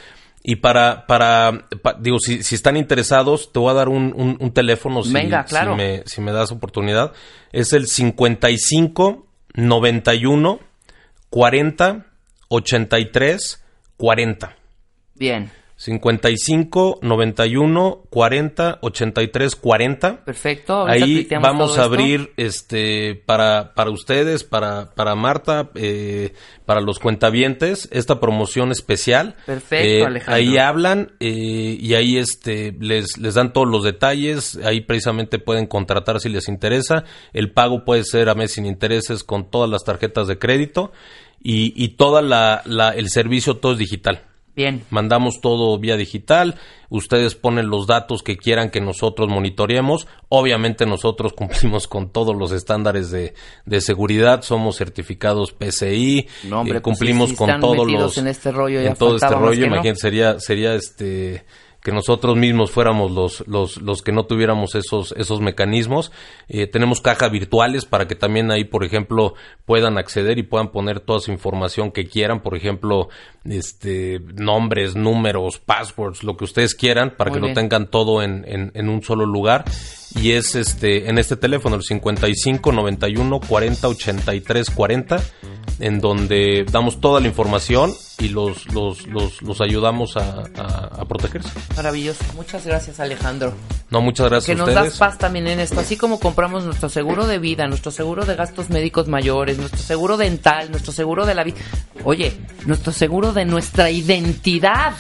Y 0.42 0.56
para, 0.56 1.06
para, 1.06 1.68
pa- 1.82 1.98
digo, 2.00 2.18
si, 2.20 2.44
si 2.44 2.56
están 2.56 2.78
interesados, 2.78 3.52
te 3.52 3.60
voy 3.60 3.72
a 3.72 3.74
dar 3.74 3.90
un, 3.90 4.14
un, 4.16 4.38
un 4.40 4.54
teléfono 4.54 5.04
si, 5.04 5.12
Venga, 5.12 5.44
claro. 5.44 5.72
si, 5.74 5.78
me, 5.78 6.04
si 6.06 6.22
me 6.22 6.32
das 6.32 6.52
oportunidad. 6.54 7.12
Es 7.52 7.74
el 7.74 7.88
55 7.88 9.28
91 9.56 10.60
40 11.30 12.06
83 12.48 13.64
40. 13.98 14.56
Bien. 15.16 15.52
55 15.80 17.00
91 17.02 18.04
40 18.10 18.80
83 18.82 19.56
40. 19.56 20.26
Perfecto. 20.26 20.86
Ahí 20.86 21.26
vamos 21.42 21.70
a 21.70 21.74
esto. 21.74 21.84
abrir 21.84 22.34
este 22.36 23.16
para 23.16 23.74
para 23.76 23.90
ustedes, 23.90 24.44
para 24.44 24.94
para 24.94 25.16
Marta, 25.16 25.70
eh, 25.76 26.34
para 26.66 26.82
los 26.82 27.00
cuentavientes 27.00 27.88
esta 27.94 28.20
promoción 28.20 28.72
especial. 28.74 29.38
Perfecto, 29.46 29.88
Eh, 29.88 30.06
Alejandro. 30.06 30.36
Ahí 30.36 30.58
hablan 30.58 31.14
eh, 31.22 31.78
y 31.80 31.94
ahí 31.94 32.18
este 32.18 32.76
les 32.78 33.18
les 33.18 33.36
dan 33.36 33.54
todos 33.54 33.70
los 33.70 33.86
detalles. 33.86 34.60
Ahí 34.66 34.82
precisamente 34.82 35.40
pueden 35.40 35.66
contratar 35.66 36.20
si 36.20 36.28
les 36.28 36.50
interesa. 36.50 37.06
El 37.32 37.54
pago 37.54 37.86
puede 37.86 38.04
ser 38.04 38.28
a 38.28 38.36
mes 38.36 38.52
sin 38.52 38.66
intereses 38.66 39.24
con 39.24 39.50
todas 39.50 39.70
las 39.70 39.86
tarjetas 39.86 40.28
de 40.28 40.38
crédito 40.40 40.92
y 41.42 41.72
y 41.82 41.96
toda 41.96 42.22
la, 42.22 42.64
la 42.66 42.90
el 42.90 43.10
servicio 43.10 43.56
todo 43.60 43.72
es 43.72 43.78
digital. 43.78 44.26
Bien. 44.56 44.84
Mandamos 44.90 45.42
todo 45.42 45.78
vía 45.80 45.96
digital, 45.96 46.56
ustedes 46.90 47.36
ponen 47.36 47.70
los 47.70 47.88
datos 47.88 48.24
que 48.24 48.38
quieran 48.38 48.72
que 48.72 48.82
nosotros 48.82 49.30
monitoreemos. 49.30 50.08
Obviamente 50.28 50.86
nosotros 50.86 51.34
cumplimos 51.38 51.88
con 51.88 52.10
todos 52.12 52.36
los 52.36 52.52
estándares 52.52 53.12
de, 53.12 53.34
de 53.66 53.82
seguridad, 53.82 54.42
somos 54.42 54.78
certificados 54.78 55.54
PCI, 55.54 56.28
No, 56.44 56.62
hombre, 56.62 56.78
eh, 56.78 56.82
pues 56.82 56.98
cumplimos 56.98 57.34
con 57.34 57.60
todos 57.60 57.90
los 57.90 58.18
en 58.18 58.28
este 58.28 58.52
rollo, 58.52 58.82
ya 58.82 58.90
en 58.90 58.96
todo 58.96 59.16
este 59.16 59.30
rollo, 59.30 59.62
que 59.62 59.68
no. 59.68 59.76
imagínense, 59.76 60.02
sería 60.02 60.40
sería 60.40 60.74
este 60.74 61.46
que 61.82 61.92
nosotros 61.92 62.36
mismos 62.36 62.72
fuéramos 62.72 63.12
los, 63.12 63.48
los, 63.48 63.82
los 63.82 64.02
que 64.02 64.12
no 64.12 64.26
tuviéramos 64.26 64.76
esos, 64.76 65.14
esos 65.14 65.40
mecanismos. 65.40 66.12
Eh, 66.48 66.68
tenemos 66.68 67.02
cajas 67.02 67.32
virtuales 67.32 67.86
para 67.86 68.08
que 68.08 68.16
también 68.16 68.52
ahí, 68.52 68.66
por 68.66 68.84
ejemplo, 68.84 69.34
puedan 69.66 69.98
acceder 69.98 70.38
y 70.38 70.44
puedan 70.44 70.70
poner 70.72 71.00
toda 71.00 71.20
su 71.20 71.32
información 71.32 71.92
que 71.92 72.06
quieran, 72.08 72.42
por 72.42 72.56
ejemplo, 72.58 73.10
este, 73.46 74.20
nombres, 74.36 74.96
números, 74.96 75.60
passwords, 75.60 76.24
lo 76.24 76.36
que 76.36 76.44
ustedes 76.44 76.76
quieran, 76.76 77.16
para 77.16 77.30
Muy 77.30 77.40
que 77.40 77.46
bien. 77.46 77.56
lo 77.56 77.62
tengan 77.62 77.90
todo 77.90 78.22
en, 78.22 78.44
en, 78.48 78.72
en 78.74 78.90
un 78.90 79.02
solo 79.02 79.26
lugar. 79.26 79.66
Y 80.16 80.32
es 80.32 80.56
este, 80.56 81.10
en 81.10 81.18
este 81.20 81.36
teléfono, 81.38 81.76
el 81.76 81.84
55 81.84 82.72
91 82.72 83.40
40 83.42 83.88
83 83.88 84.70
40, 84.72 85.22
en 85.80 86.00
donde 86.00 86.66
damos 86.70 87.00
toda 87.00 87.20
la 87.22 87.28
información 87.28 87.94
y 88.18 88.30
los, 88.30 88.66
los, 88.74 89.06
los, 89.08 89.42
los 89.42 89.62
ayudamos 89.62 90.18
a, 90.18 90.44
a- 90.58 90.90
a 91.02 91.06
protegerse. 91.06 91.50
Maravilloso. 91.76 92.24
Muchas 92.36 92.66
gracias, 92.66 93.00
Alejandro. 93.00 93.54
No, 93.92 94.02
muchas 94.02 94.30
gracias 94.30 94.46
Que 94.48 94.52
a 94.54 94.56
nos 94.66 94.70
ustedes. 94.70 94.90
das 94.92 94.98
paz 94.98 95.18
también 95.20 95.48
en 95.48 95.60
esto. 95.60 95.80
Así 95.80 95.96
como 95.96 96.20
compramos 96.20 96.66
nuestro 96.66 96.90
seguro 96.90 97.28
de 97.28 97.38
vida, 97.40 97.68
nuestro 97.68 97.92
seguro 97.92 98.26
de 98.26 98.36
gastos 98.36 98.70
médicos 98.70 99.08
mayores, 99.08 99.58
nuestro 99.58 99.80
seguro 99.82 100.18
dental, 100.18 100.70
nuestro 100.72 100.92
seguro 100.92 101.26
de 101.26 101.36
la 101.36 101.44
vida. 101.44 101.58
Oye, 102.04 102.34
nuestro 102.66 102.92
seguro 102.92 103.32
de 103.32 103.46
nuestra 103.46 103.90
identidad. 103.92 104.94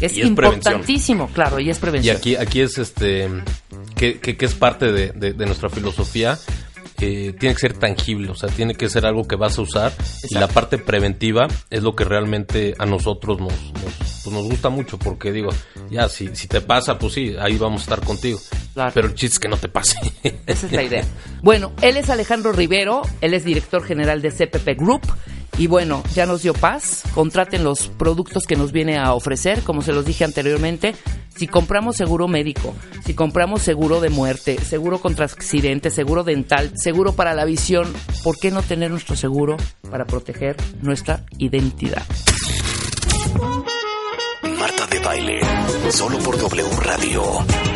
Es, 0.00 0.16
Y 0.16 0.22
es 0.22 0.26
importantísimo, 0.28 1.28
claro, 1.28 1.60
y 1.60 1.68
es 1.68 1.76
Y 1.76 1.80
prevención. 1.80 2.16
aquí, 2.16 2.34
aquí 2.36 2.62
es 2.62 2.78
este 2.78 3.28
que, 4.00 4.18
que, 4.18 4.36
que 4.38 4.46
es 4.46 4.54
parte 4.54 4.90
de, 4.92 5.12
de- 5.12 5.34
de 5.34 5.46
nuestra 5.46 5.68
filosofía. 5.68 6.38
eh, 7.02 7.34
tiene 7.38 7.54
que 7.54 7.60
ser 7.60 7.72
tangible, 7.78 8.30
o 8.30 8.34
sea, 8.34 8.48
tiene 8.50 8.74
que 8.74 8.88
ser 8.90 9.06
algo 9.06 9.26
que 9.26 9.34
vas 9.36 9.56
a 9.58 9.62
usar 9.62 9.92
y 10.28 10.34
la 10.34 10.48
parte 10.48 10.76
preventiva 10.76 11.48
es 11.70 11.82
lo 11.82 11.94
que 11.94 12.04
realmente 12.04 12.74
a 12.78 12.84
nosotros 12.84 13.38
nos, 13.40 13.52
nos, 13.72 13.94
pues 14.22 14.34
nos 14.36 14.44
gusta 14.44 14.68
mucho 14.68 14.98
porque 14.98 15.32
digo, 15.32 15.48
ya 15.90 16.08
si, 16.10 16.34
si 16.36 16.46
te 16.46 16.60
pasa, 16.60 16.98
pues 16.98 17.14
sí, 17.14 17.34
ahí 17.40 17.56
vamos 17.56 17.80
a 17.80 17.84
estar 17.84 18.00
contigo. 18.04 18.38
Claro. 18.74 18.92
Pero 18.94 19.06
el 19.08 19.14
chiste 19.14 19.34
es 19.34 19.38
que 19.38 19.48
no 19.48 19.56
te 19.56 19.68
pase. 19.68 19.96
Esa 20.46 20.66
es 20.66 20.72
la 20.72 20.82
idea. 20.82 21.04
Bueno, 21.42 21.72
él 21.80 21.96
es 21.96 22.10
Alejandro 22.10 22.52
Rivero, 22.52 23.00
él 23.22 23.32
es 23.34 23.44
director 23.44 23.82
general 23.82 24.20
de 24.22 24.30
CPP 24.30 24.78
Group. 24.78 25.02
Y 25.60 25.66
bueno, 25.66 26.02
ya 26.14 26.24
nos 26.24 26.40
dio 26.40 26.54
paz. 26.54 27.02
Contraten 27.12 27.64
los 27.64 27.88
productos 27.88 28.44
que 28.44 28.56
nos 28.56 28.72
viene 28.72 28.96
a 28.96 29.12
ofrecer, 29.12 29.60
como 29.60 29.82
se 29.82 29.92
los 29.92 30.06
dije 30.06 30.24
anteriormente. 30.24 30.94
Si 31.36 31.46
compramos 31.48 31.96
seguro 31.96 32.28
médico, 32.28 32.74
si 33.04 33.12
compramos 33.12 33.60
seguro 33.60 34.00
de 34.00 34.08
muerte, 34.08 34.58
seguro 34.58 35.02
contra 35.02 35.26
accidentes, 35.26 35.92
seguro 35.92 36.24
dental, 36.24 36.72
seguro 36.76 37.12
para 37.12 37.34
la 37.34 37.44
visión, 37.44 37.92
¿por 38.24 38.38
qué 38.38 38.50
no 38.50 38.62
tener 38.62 38.90
nuestro 38.90 39.16
seguro 39.16 39.58
para 39.90 40.06
proteger 40.06 40.56
nuestra 40.80 41.26
identidad? 41.36 42.04
Marta 44.60 44.86
de 44.88 44.98
baile, 44.98 45.40
solo 45.90 46.18
por 46.18 46.36
W 46.36 46.68
Radio. 46.82 47.22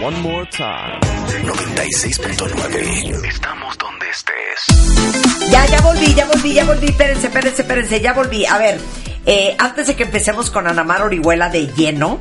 One 0.05 0.21
more 0.21 0.47
time. 0.51 1.01
96.9. 1.43 3.27
Estamos 3.27 3.79
donde 3.79 4.11
estés. 4.11 5.51
Ya, 5.51 5.65
ya 5.65 5.81
volví, 5.81 6.13
ya 6.15 6.27
volví, 6.27 6.53
ya 6.53 6.67
volví. 6.67 6.89
Espérense, 6.89 7.29
espérense, 7.29 7.63
espérense, 7.63 8.01
ya 8.03 8.13
volví. 8.13 8.45
A 8.45 8.59
ver, 8.59 8.79
eh, 9.25 9.57
antes 9.59 9.87
de 9.87 9.97
que 9.97 10.03
empecemos 10.03 10.51
con 10.51 10.67
Anamar 10.67 11.01
Orihuela 11.01 11.49
de 11.49 11.69
lleno, 11.69 12.21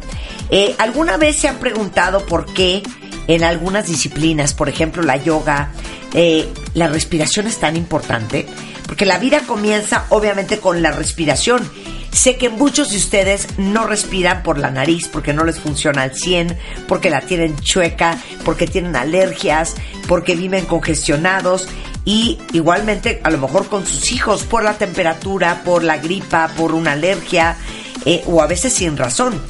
eh, 0.49 0.73
¿alguna 0.77 1.17
vez 1.17 1.35
se 1.35 1.49
han 1.49 1.57
preguntado 1.57 2.25
por 2.25 2.45
qué 2.53 2.83
en 3.27 3.43
algunas 3.43 3.87
disciplinas, 3.87 4.53
por 4.53 4.69
ejemplo 4.69 5.03
la 5.03 5.17
yoga, 5.17 5.73
eh, 6.13 6.47
la 6.73 6.87
respiración 6.87 7.47
es 7.47 7.57
tan 7.57 7.75
importante? 7.75 8.47
Porque 8.87 9.05
la 9.05 9.17
vida 9.17 9.41
comienza 9.41 10.05
obviamente 10.07 10.59
con 10.59 10.81
la 10.81 10.91
respiración. 10.91 11.69
Sé 12.13 12.37
que 12.37 12.49
muchos 12.49 12.91
de 12.91 12.97
ustedes 12.97 13.47
no 13.57 13.87
respiran 13.87 14.43
por 14.43 14.59
la 14.59 14.69
nariz 14.69 15.07
porque 15.07 15.33
no 15.33 15.43
les 15.43 15.59
funciona 15.59 16.03
al 16.03 16.15
100, 16.15 16.57
porque 16.87 17.09
la 17.09 17.21
tienen 17.21 17.57
chueca, 17.57 18.19
porque 18.45 18.67
tienen 18.67 18.95
alergias, 18.95 19.73
porque 20.07 20.35
viven 20.35 20.65
congestionados 20.65 21.67
y 22.05 22.37
igualmente 22.51 23.19
a 23.23 23.31
lo 23.31 23.39
mejor 23.39 23.67
con 23.67 23.85
sus 23.85 24.11
hijos 24.11 24.43
por 24.43 24.63
la 24.63 24.77
temperatura, 24.77 25.63
por 25.65 25.83
la 25.83 25.97
gripa, 25.97 26.49
por 26.55 26.73
una 26.73 26.91
alergia 26.91 27.57
eh, 28.05 28.23
o 28.27 28.41
a 28.41 28.47
veces 28.47 28.73
sin 28.73 28.95
razón. 28.95 29.41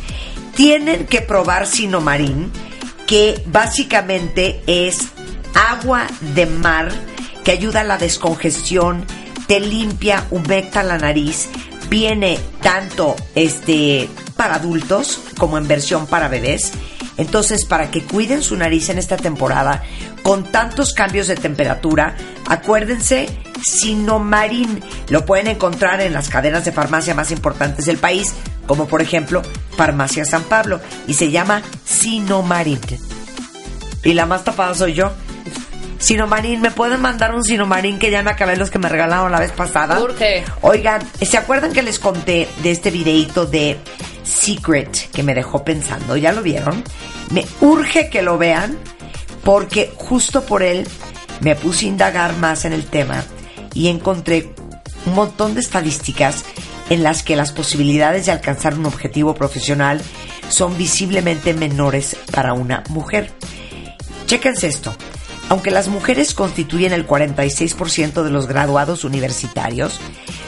Tienen 0.56 1.06
que 1.08 1.21
probar 1.21 1.67
Sinomarín, 1.67 2.49
que 3.06 3.43
básicamente 3.45 4.62
es 4.67 4.99
agua 5.54 6.08
de 6.34 6.45
mar 6.45 6.91
que 7.43 7.52
ayuda 7.52 7.82
a 7.82 7.84
la 7.84 7.97
descongestión, 7.97 9.06
te 9.47 9.60
limpia, 9.60 10.28
humecta 10.32 10.82
la 10.82 10.97
nariz, 10.97 11.49
viene 11.93 12.39
tanto 12.60 13.15
este 13.36 14.10
para 14.36 14.56
adultos 14.56 15.19
como 15.38 15.60
en 15.60 15.67
versión 15.67 16.08
para 16.08 16.27
bebés. 16.27 16.71
Entonces, 17.17 17.65
para 17.65 17.91
que 17.91 18.01
cuiden 18.01 18.41
su 18.41 18.58
nariz 18.58 18.89
en 18.89 18.97
esta 18.97 19.15
temporada, 19.15 19.84
con 20.23 20.51
tantos 20.51 20.95
cambios 20.95 21.27
de 21.27 21.36
temperatura, 21.36 22.15
acuérdense, 22.47 23.29
Sinomarín 23.62 24.82
lo 25.10 25.23
pueden 25.27 25.45
encontrar 25.45 26.01
en 26.01 26.13
las 26.13 26.29
cadenas 26.29 26.65
de 26.65 26.71
farmacia 26.71 27.13
más 27.13 27.29
importantes 27.29 27.86
del 27.86 27.97
país, 27.97 28.34
como 28.65 28.88
por 28.88 29.03
ejemplo 29.03 29.43
Farmacia 29.77 30.25
San 30.25 30.41
Pablo, 30.45 30.82
y 31.06 31.13
se 31.13 31.29
llama 31.29 31.62
Sinomarín. 31.86 32.79
Y 34.03 34.13
la 34.13 34.25
más 34.25 34.43
tapada 34.43 34.73
soy 34.73 34.93
yo. 34.93 35.12
Sinomarín, 36.03 36.59
¿me 36.59 36.69
pueden 36.69 36.99
mandar 36.99 37.33
un 37.33 37.45
Sinomarín 37.45 37.97
que 37.97 38.11
ya 38.11 38.21
me 38.23 38.31
acabé 38.31 38.57
los 38.57 38.69
que 38.69 38.77
me 38.77 38.89
regalaron 38.89 39.31
la 39.31 39.39
vez 39.39 39.53
pasada? 39.53 40.01
Urge. 40.01 40.43
Oigan, 40.59 41.01
¿se 41.21 41.37
acuerdan 41.37 41.71
que 41.71 41.81
les 41.81 41.97
conté 41.97 42.49
de 42.61 42.71
este 42.71 42.91
videito 42.91 43.45
de 43.45 43.77
Secret 44.21 45.09
que 45.11 45.23
me 45.23 45.33
dejó 45.33 45.63
pensando? 45.63 46.17
¿Ya 46.17 46.33
lo 46.33 46.41
vieron? 46.41 46.83
Me 47.31 47.45
urge 47.61 48.09
que 48.09 48.21
lo 48.21 48.37
vean 48.37 48.77
porque 49.45 49.93
justo 49.95 50.43
por 50.43 50.61
él 50.61 50.85
me 51.39 51.55
puse 51.55 51.85
a 51.85 51.89
indagar 51.89 52.35
más 52.35 52.65
en 52.65 52.73
el 52.73 52.83
tema 52.83 53.23
y 53.73 53.87
encontré 53.87 54.53
un 55.05 55.15
montón 55.15 55.53
de 55.53 55.61
estadísticas 55.61 56.43
en 56.89 57.01
las 57.03 57.23
que 57.23 57.37
las 57.37 57.53
posibilidades 57.53 58.25
de 58.25 58.33
alcanzar 58.33 58.73
un 58.73 58.87
objetivo 58.87 59.35
profesional 59.35 60.01
son 60.49 60.77
visiblemente 60.77 61.53
menores 61.53 62.17
para 62.29 62.51
una 62.51 62.83
mujer. 62.89 63.31
Chéquense 64.25 64.67
esto. 64.67 64.93
Aunque 65.49 65.71
las 65.71 65.88
mujeres 65.88 66.34
constituyen 66.34 66.93
el 66.93 67.08
46% 67.08 68.23
de 68.23 68.32
los 68.32 68.47
graduados 68.47 69.03
universitarios, 69.03 69.99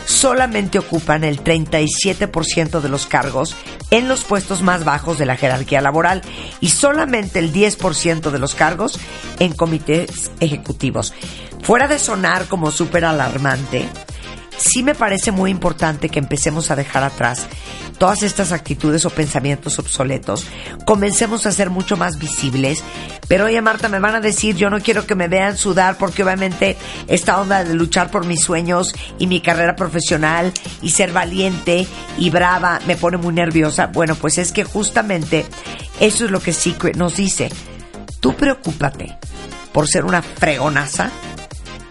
solamente 0.05 0.79
ocupan 0.79 1.23
el 1.23 1.43
37% 1.43 2.79
de 2.79 2.89
los 2.89 3.05
cargos 3.05 3.55
en 3.91 4.07
los 4.07 4.23
puestos 4.23 4.61
más 4.61 4.83
bajos 4.83 5.17
de 5.17 5.25
la 5.25 5.37
jerarquía 5.37 5.81
laboral 5.81 6.21
y 6.61 6.69
solamente 6.69 7.39
el 7.39 7.53
10% 7.53 8.31
de 8.31 8.39
los 8.39 8.55
cargos 8.55 8.99
en 9.39 9.53
comités 9.53 10.31
ejecutivos. 10.39 11.13
Fuera 11.61 11.87
de 11.87 11.99
sonar 11.99 12.45
como 12.45 12.71
súper 12.71 13.05
alarmante, 13.05 13.87
sí 14.57 14.83
me 14.83 14.95
parece 14.95 15.31
muy 15.31 15.51
importante 15.51 16.09
que 16.09 16.19
empecemos 16.19 16.71
a 16.71 16.75
dejar 16.75 17.03
atrás 17.03 17.47
todas 17.97 18.23
estas 18.23 18.51
actitudes 18.51 19.05
o 19.05 19.09
pensamientos 19.09 19.79
obsoletos, 19.79 20.45
comencemos 20.85 21.45
a 21.45 21.51
ser 21.51 21.69
mucho 21.69 21.97
más 21.97 22.19
visibles. 22.19 22.83
Pero 23.27 23.45
oye 23.45 23.61
Marta, 23.61 23.89
me 23.89 23.99
van 23.99 24.15
a 24.15 24.21
decir, 24.21 24.55
yo 24.55 24.69
no 24.69 24.81
quiero 24.81 25.05
que 25.05 25.15
me 25.15 25.27
vean 25.27 25.57
sudar 25.57 25.97
porque 25.97 26.23
obviamente 26.23 26.77
esta 27.07 27.39
onda 27.39 27.63
de 27.63 27.73
luchar 27.73 28.11
por 28.11 28.25
mis 28.25 28.43
sueños 28.43 28.93
y 29.17 29.27
mi 29.27 29.41
carrera 29.41 29.75
profesional 29.75 30.51
y 30.81 30.91
ser 30.91 31.11
valiente 31.11 31.87
y 32.17 32.29
brava 32.29 32.79
me 32.85 32.95
pone 32.95 33.17
muy 33.17 33.33
nerviosa. 33.33 33.87
Bueno, 33.87 34.15
pues 34.15 34.37
es 34.37 34.51
que 34.51 34.63
justamente 34.63 35.45
eso 35.99 36.25
es 36.25 36.31
lo 36.31 36.39
que 36.39 36.53
Secret 36.53 36.95
nos 36.95 37.15
dice. 37.15 37.49
Tú 38.19 38.35
preocúpate 38.35 39.17
por 39.71 39.87
ser 39.87 40.05
una 40.05 40.21
fregonaza 40.21 41.09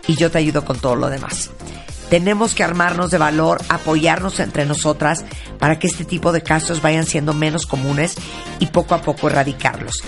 y 0.06 0.16
yo 0.16 0.30
te 0.30 0.38
ayudo 0.38 0.64
con 0.64 0.78
todo 0.78 0.96
lo 0.96 1.08
demás. 1.08 1.50
Tenemos 2.14 2.54
que 2.54 2.62
armarnos 2.62 3.10
de 3.10 3.18
valor, 3.18 3.60
apoyarnos 3.68 4.38
entre 4.38 4.66
nosotras 4.66 5.24
para 5.58 5.80
que 5.80 5.88
este 5.88 6.04
tipo 6.04 6.30
de 6.30 6.44
casos 6.44 6.80
vayan 6.80 7.06
siendo 7.06 7.34
menos 7.34 7.66
comunes 7.66 8.14
y 8.60 8.66
poco 8.66 8.94
a 8.94 9.02
poco 9.02 9.26
erradicarlos. 9.26 10.04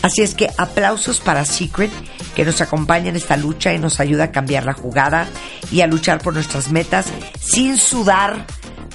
Así 0.00 0.22
es 0.22 0.34
que 0.34 0.48
aplausos 0.56 1.20
para 1.20 1.44
Secret, 1.44 1.90
que 2.34 2.46
nos 2.46 2.62
acompaña 2.62 3.10
en 3.10 3.16
esta 3.16 3.36
lucha 3.36 3.74
y 3.74 3.78
nos 3.78 4.00
ayuda 4.00 4.24
a 4.24 4.32
cambiar 4.32 4.64
la 4.64 4.72
jugada 4.72 5.28
y 5.70 5.82
a 5.82 5.86
luchar 5.86 6.22
por 6.22 6.32
nuestras 6.32 6.72
metas 6.72 7.08
sin 7.38 7.76
sudar, 7.76 8.46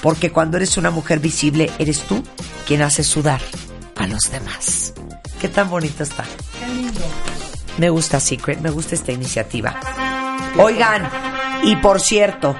porque 0.02 0.32
cuando 0.32 0.58
eres 0.58 0.76
una 0.78 0.90
mujer 0.90 1.20
visible, 1.20 1.70
eres 1.78 2.02
tú 2.02 2.24
quien 2.66 2.82
hace 2.82 3.04
sudar 3.04 3.42
a 3.96 4.08
los 4.08 4.32
demás. 4.32 4.96
Qué 5.40 5.50
tan 5.50 5.70
bonito 5.70 6.02
está. 6.02 6.26
Me 7.78 7.92
gusta 7.92 8.20
Secret, 8.20 8.60
me 8.60 8.72
gusta 8.72 8.96
esta 8.96 9.12
iniciativa. 9.12 9.80
Oigan, 10.58 11.08
y 11.66 11.76
por 11.78 12.00
cierto, 12.00 12.56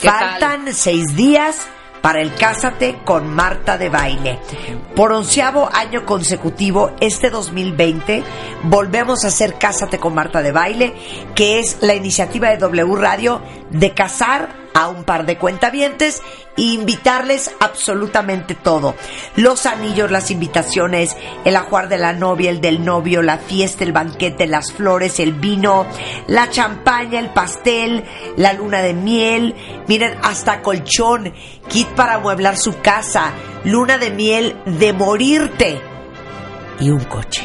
¿Qué 0.00 0.08
faltan 0.08 0.72
seis 0.72 1.16
días 1.16 1.66
para 2.00 2.20
el 2.20 2.34
Cásate 2.34 2.98
con 3.04 3.32
Marta 3.32 3.76
de 3.76 3.88
Baile. 3.88 4.38
Por 4.94 5.12
onceavo 5.12 5.68
año 5.72 6.06
consecutivo, 6.06 6.92
este 7.00 7.30
2020, 7.30 8.22
volvemos 8.64 9.24
a 9.24 9.28
hacer 9.28 9.58
Cásate 9.58 9.98
con 9.98 10.14
Marta 10.14 10.42
de 10.42 10.52
Baile, 10.52 10.94
que 11.34 11.58
es 11.58 11.78
la 11.82 11.94
iniciativa 11.94 12.48
de 12.48 12.56
W 12.56 12.96
Radio 12.96 13.42
de 13.70 13.92
casar 13.92 14.59
a 14.80 14.88
un 14.88 15.04
par 15.04 15.26
de 15.26 15.36
cuentavientes 15.36 16.22
e 16.56 16.62
invitarles 16.62 17.54
absolutamente 17.60 18.54
todo. 18.54 18.94
Los 19.36 19.66
anillos, 19.66 20.10
las 20.10 20.30
invitaciones, 20.30 21.16
el 21.44 21.56
ajuar 21.56 21.88
de 21.88 21.98
la 21.98 22.14
novia, 22.14 22.50
el 22.50 22.62
del 22.62 22.82
novio, 22.84 23.22
la 23.22 23.36
fiesta, 23.36 23.84
el 23.84 23.92
banquete, 23.92 24.46
las 24.46 24.72
flores, 24.72 25.20
el 25.20 25.32
vino, 25.32 25.86
la 26.28 26.48
champaña, 26.48 27.20
el 27.20 27.30
pastel, 27.30 28.04
la 28.36 28.54
luna 28.54 28.80
de 28.80 28.94
miel, 28.94 29.54
miren, 29.86 30.18
hasta 30.22 30.62
colchón, 30.62 31.34
kit 31.68 31.88
para 31.88 32.14
amueblar 32.14 32.56
su 32.56 32.80
casa, 32.80 33.32
luna 33.64 33.98
de 33.98 34.10
miel 34.10 34.56
de 34.64 34.92
morirte 34.94 35.80
y 36.80 36.88
un 36.88 37.04
coche. 37.04 37.42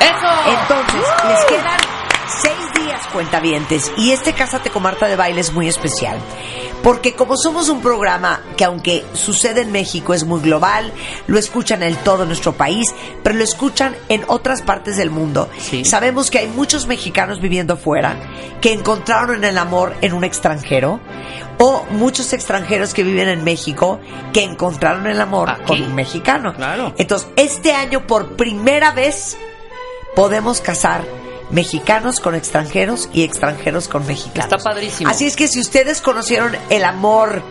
¡Eso! 0.00 0.28
Entonces, 0.46 1.02
les 1.28 1.44
quedan 1.46 2.07
seis 2.28 2.84
días 2.84 3.06
cuentavientes 3.12 3.90
y 3.96 4.10
este 4.12 4.32
Cásate 4.32 4.70
con 4.70 4.82
Marta 4.82 5.08
de 5.08 5.16
Baile 5.16 5.40
es 5.40 5.52
muy 5.52 5.68
especial. 5.68 6.18
Porque 6.82 7.14
como 7.14 7.36
somos 7.36 7.68
un 7.68 7.82
programa 7.82 8.40
que 8.56 8.64
aunque 8.64 9.04
sucede 9.12 9.62
en 9.62 9.72
México 9.72 10.14
es 10.14 10.24
muy 10.24 10.40
global, 10.40 10.92
lo 11.26 11.38
escuchan 11.38 11.82
en 11.82 11.96
todo 11.96 12.24
nuestro 12.24 12.52
país, 12.52 12.94
pero 13.22 13.36
lo 13.36 13.42
escuchan 13.42 13.96
en 14.08 14.24
otras 14.28 14.62
partes 14.62 14.96
del 14.96 15.10
mundo. 15.10 15.48
Sí. 15.58 15.84
Sabemos 15.84 16.30
que 16.30 16.38
hay 16.38 16.46
muchos 16.46 16.86
mexicanos 16.86 17.40
viviendo 17.40 17.76
fuera 17.76 18.16
que 18.60 18.72
encontraron 18.72 19.42
el 19.44 19.58
amor 19.58 19.96
en 20.02 20.12
un 20.12 20.22
extranjero 20.22 21.00
o 21.58 21.84
muchos 21.90 22.32
extranjeros 22.32 22.94
que 22.94 23.02
viven 23.02 23.28
en 23.28 23.42
México 23.42 23.98
que 24.32 24.44
encontraron 24.44 25.08
el 25.08 25.20
amor 25.20 25.50
Aquí. 25.50 25.64
con 25.66 25.82
un 25.82 25.94
mexicano. 25.94 26.54
Claro. 26.54 26.94
Entonces, 26.96 27.28
este 27.34 27.72
año 27.72 28.06
por 28.06 28.36
primera 28.36 28.92
vez 28.92 29.36
podemos 30.14 30.60
casar 30.60 31.04
mexicanos 31.50 32.20
con 32.20 32.34
extranjeros 32.34 33.08
y 33.12 33.22
extranjeros 33.22 33.88
con 33.88 34.06
mexicanos. 34.06 34.52
Está 34.52 34.58
padrísimo. 34.58 35.10
Así 35.10 35.26
es 35.26 35.36
que 35.36 35.48
si 35.48 35.60
ustedes 35.60 36.00
conocieron 36.00 36.56
el 36.70 36.84
amor 36.84 37.42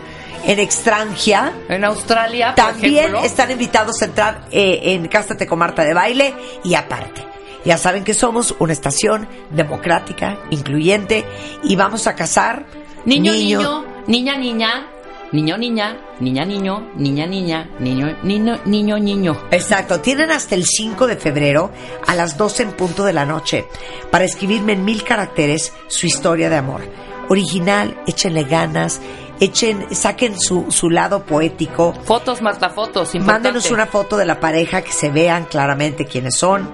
en 0.46 0.60
extranjia, 0.60 1.52
En 1.68 1.84
Australia, 1.84 2.54
también 2.54 3.16
están 3.16 3.50
invitados 3.50 4.00
a 4.02 4.04
entrar 4.06 4.44
eh, 4.50 4.80
en 4.94 5.08
Cástate 5.08 5.46
con 5.46 5.58
Marta 5.58 5.84
de 5.84 5.94
Baile 5.94 6.34
y 6.64 6.74
aparte. 6.74 7.24
Ya 7.64 7.76
saben 7.76 8.04
que 8.04 8.14
somos 8.14 8.54
una 8.60 8.72
estación 8.72 9.28
democrática, 9.50 10.38
incluyente 10.50 11.24
y 11.64 11.76
vamos 11.76 12.06
a 12.06 12.14
casar 12.14 12.66
Niño, 13.04 13.32
niño, 13.32 13.84
niña, 14.06 14.36
niña, 14.36 14.86
niño, 15.32 15.56
niña, 15.58 15.96
niña, 16.20 16.44
niño, 16.44 16.90
niña, 16.96 17.26
niña, 17.26 17.70
niño, 17.78 18.16
niño, 18.22 18.60
niño, 18.64 18.98
niño. 18.98 19.36
Exacto, 19.50 20.00
tienen 20.00 20.30
hasta 20.30 20.54
el 20.54 20.64
5 20.64 21.06
de 21.06 21.16
febrero 21.16 21.70
a 22.06 22.14
las 22.14 22.36
12 22.36 22.62
en 22.64 22.72
punto 22.72 23.04
de 23.04 23.12
la 23.12 23.24
noche 23.24 23.66
para 24.10 24.24
escribirme 24.24 24.72
en 24.72 24.84
mil 24.84 25.02
caracteres 25.04 25.72
su 25.88 26.06
historia 26.06 26.48
de 26.48 26.56
amor. 26.56 26.82
Original, 27.28 28.00
échenle 28.06 28.44
ganas, 28.44 29.00
echen, 29.38 29.94
saquen 29.94 30.40
su, 30.40 30.70
su 30.70 30.88
lado 30.88 31.24
poético, 31.24 31.92
Fotos, 32.04 32.40
Marta, 32.40 32.70
fotos. 32.70 33.14
importante. 33.14 33.48
Mándenos 33.48 33.70
una 33.70 33.86
foto 33.86 34.16
de 34.16 34.24
la 34.24 34.40
pareja 34.40 34.82
que 34.82 34.92
se 34.92 35.10
vean 35.10 35.44
claramente 35.44 36.06
quiénes 36.06 36.36
son. 36.36 36.70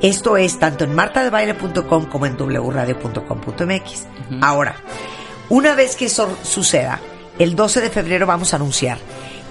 Esto 0.00 0.38
es 0.38 0.58
tanto 0.58 0.84
en 0.84 0.94
martadebaile.com 0.94 2.06
como 2.06 2.24
en 2.24 2.36
wradio.com.mx. 2.38 4.06
Ahora, 4.40 4.76
una 5.50 5.74
vez 5.74 5.96
que 5.96 6.06
eso 6.06 6.38
suceda, 6.42 7.00
el 7.40 7.56
12 7.56 7.80
de 7.80 7.90
febrero 7.90 8.26
vamos 8.26 8.52
a 8.52 8.56
anunciar 8.56 8.98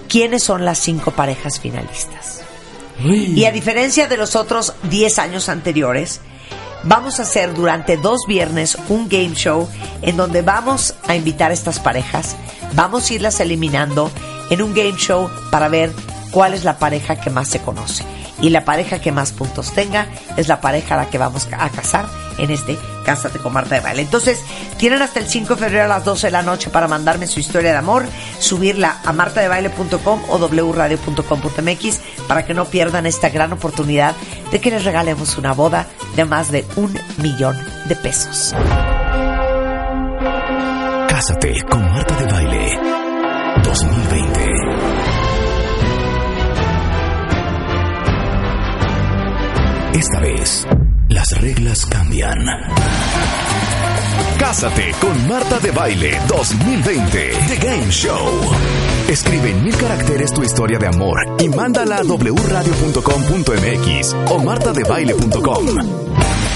quiénes 0.08 0.44
son 0.44 0.64
las 0.64 0.78
cinco 0.78 1.12
parejas 1.12 1.60
finalistas. 1.60 2.42
Y 3.04 3.46
a 3.46 3.52
diferencia 3.52 4.08
de 4.08 4.16
los 4.18 4.36
otros 4.36 4.74
10 4.84 5.20
años 5.20 5.50
anteriores, 5.50 6.22
vamos 6.84 7.20
a 7.20 7.24
hacer 7.24 7.54
durante 7.54 7.98
dos 7.98 8.22
viernes 8.28 8.78
un 8.90 9.10
game 9.10 9.34
show 9.34 9.68
en 10.04 10.18
donde 10.18 10.44
vamos 10.44 10.94
a 11.08 11.16
invitar 11.16 11.50
a 11.50 11.54
estas 11.54 11.80
parejas, 11.80 12.36
vamos 12.74 13.10
a 13.10 13.14
irlas 13.14 13.40
eliminando 13.40 14.12
en 14.52 14.62
un 14.62 14.74
game 14.74 14.96
show 14.98 15.30
para 15.50 15.68
ver 15.68 15.92
cuál 16.30 16.54
es 16.54 16.64
la 16.64 16.78
pareja 16.78 17.20
que 17.20 17.32
más 17.32 17.50
se 17.50 17.62
conoce. 17.62 18.04
Y 18.42 18.50
la 18.50 18.66
pareja 18.66 19.00
que 19.00 19.12
más 19.12 19.32
puntos 19.32 19.74
tenga 19.74 20.08
es 20.38 20.48
la 20.48 20.62
pareja 20.62 20.96
a 20.96 20.98
la 20.98 21.10
que 21.10 21.18
vamos 21.18 21.48
a 21.52 21.70
casar 21.70 22.08
en 22.38 22.52
este 22.52 22.78
Cásate 23.06 23.40
con 23.40 23.54
Marta 23.54 23.76
de 23.76 23.82
Baile. 23.82 24.02
Entonces, 24.02 24.44
tienen 24.78 25.02
hasta 25.02 25.20
el 25.20 25.28
5 25.28 25.56
de 25.56 25.62
febrero 25.62 25.86
a 25.86 25.88
las 25.88 26.06
12 26.06 26.28
de 26.28 26.32
la 26.32 26.42
noche 26.42 26.70
para 26.70 26.88
mandarme 26.88 27.28
su 27.28 27.40
historia 27.40 27.72
de 27.72 27.78
amor, 27.78 28.06
subirla 28.40 29.00
a 29.04 29.14
martadebaile.com 29.14 30.22
o 30.30 30.38
wradio.com.mx 30.38 32.00
para 32.28 32.46
que 32.46 32.54
no 32.54 32.66
pierdan 32.66 33.06
esta 33.06 33.30
gran 33.30 33.52
oportunidad 33.54 34.16
de 34.52 34.62
que 34.62 34.72
les 34.72 34.86
regalemos 34.86 35.38
una 35.38 35.54
boda 35.54 35.88
de 36.16 36.26
más 36.26 36.52
de 36.52 36.66
un 36.76 36.98
millón 37.18 37.58
de 37.86 37.96
pesos. 37.96 38.54
Cásate 41.08 41.64
con 41.70 41.82
Marta 41.82 42.16
de 42.16 42.26
Baile 42.32 42.80
2020. 43.64 44.49
Esta 50.00 50.20
vez, 50.22 50.66
las 51.10 51.42
reglas 51.42 51.86
cambian. 51.86 52.40
Cásate 54.40 54.94
con 55.02 55.28
Marta 55.28 55.60
de 55.60 55.72
Baile 55.72 56.18
2020, 56.26 57.32
The 57.50 57.58
Game 57.58 57.92
Show. 57.92 58.40
Escribe 59.10 59.50
en 59.50 59.62
mil 59.62 59.76
caracteres 59.76 60.32
tu 60.32 60.42
historia 60.42 60.80
de 60.80 60.88
amor 60.88 61.18
y 61.40 61.50
mándala 61.50 61.98
a 61.98 62.04
wradio.com.mx 62.04 64.16
o 64.30 64.40
martadebaile.com. 64.42 65.66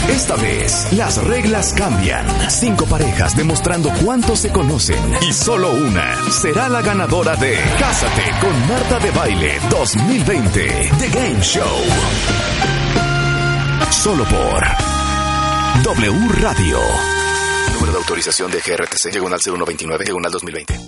Esta 0.10 0.38
vez, 0.38 0.94
las 0.94 1.22
reglas 1.22 1.74
cambian. 1.74 2.26
Cinco 2.50 2.86
parejas 2.86 3.36
demostrando 3.36 3.90
cuánto 4.06 4.38
se 4.38 4.54
conocen 4.54 5.04
y 5.28 5.34
solo 5.34 5.74
una 5.74 6.16
será 6.32 6.70
la 6.70 6.82
ganadora 6.82 7.36
de 7.36 7.58
Cásate 7.78 8.24
con 8.40 8.68
Marta 8.70 9.00
de 9.00 9.12
Baile 9.12 9.60
2020, 9.70 10.92
The 10.98 11.10
Game 11.10 11.42
Show. 11.42 11.68
Solo 13.92 14.24
por 14.26 14.64
W 15.84 16.30
Radio. 16.42 16.78
Número 17.74 17.92
de 17.92 17.98
autorización 18.00 18.52
de 18.52 18.60
GRTC, 18.60 19.12
llegó 19.12 19.28
al 19.28 19.40
0129, 19.40 20.06
llegó 20.06 20.20
al 20.24 20.32
2020. 20.32 20.84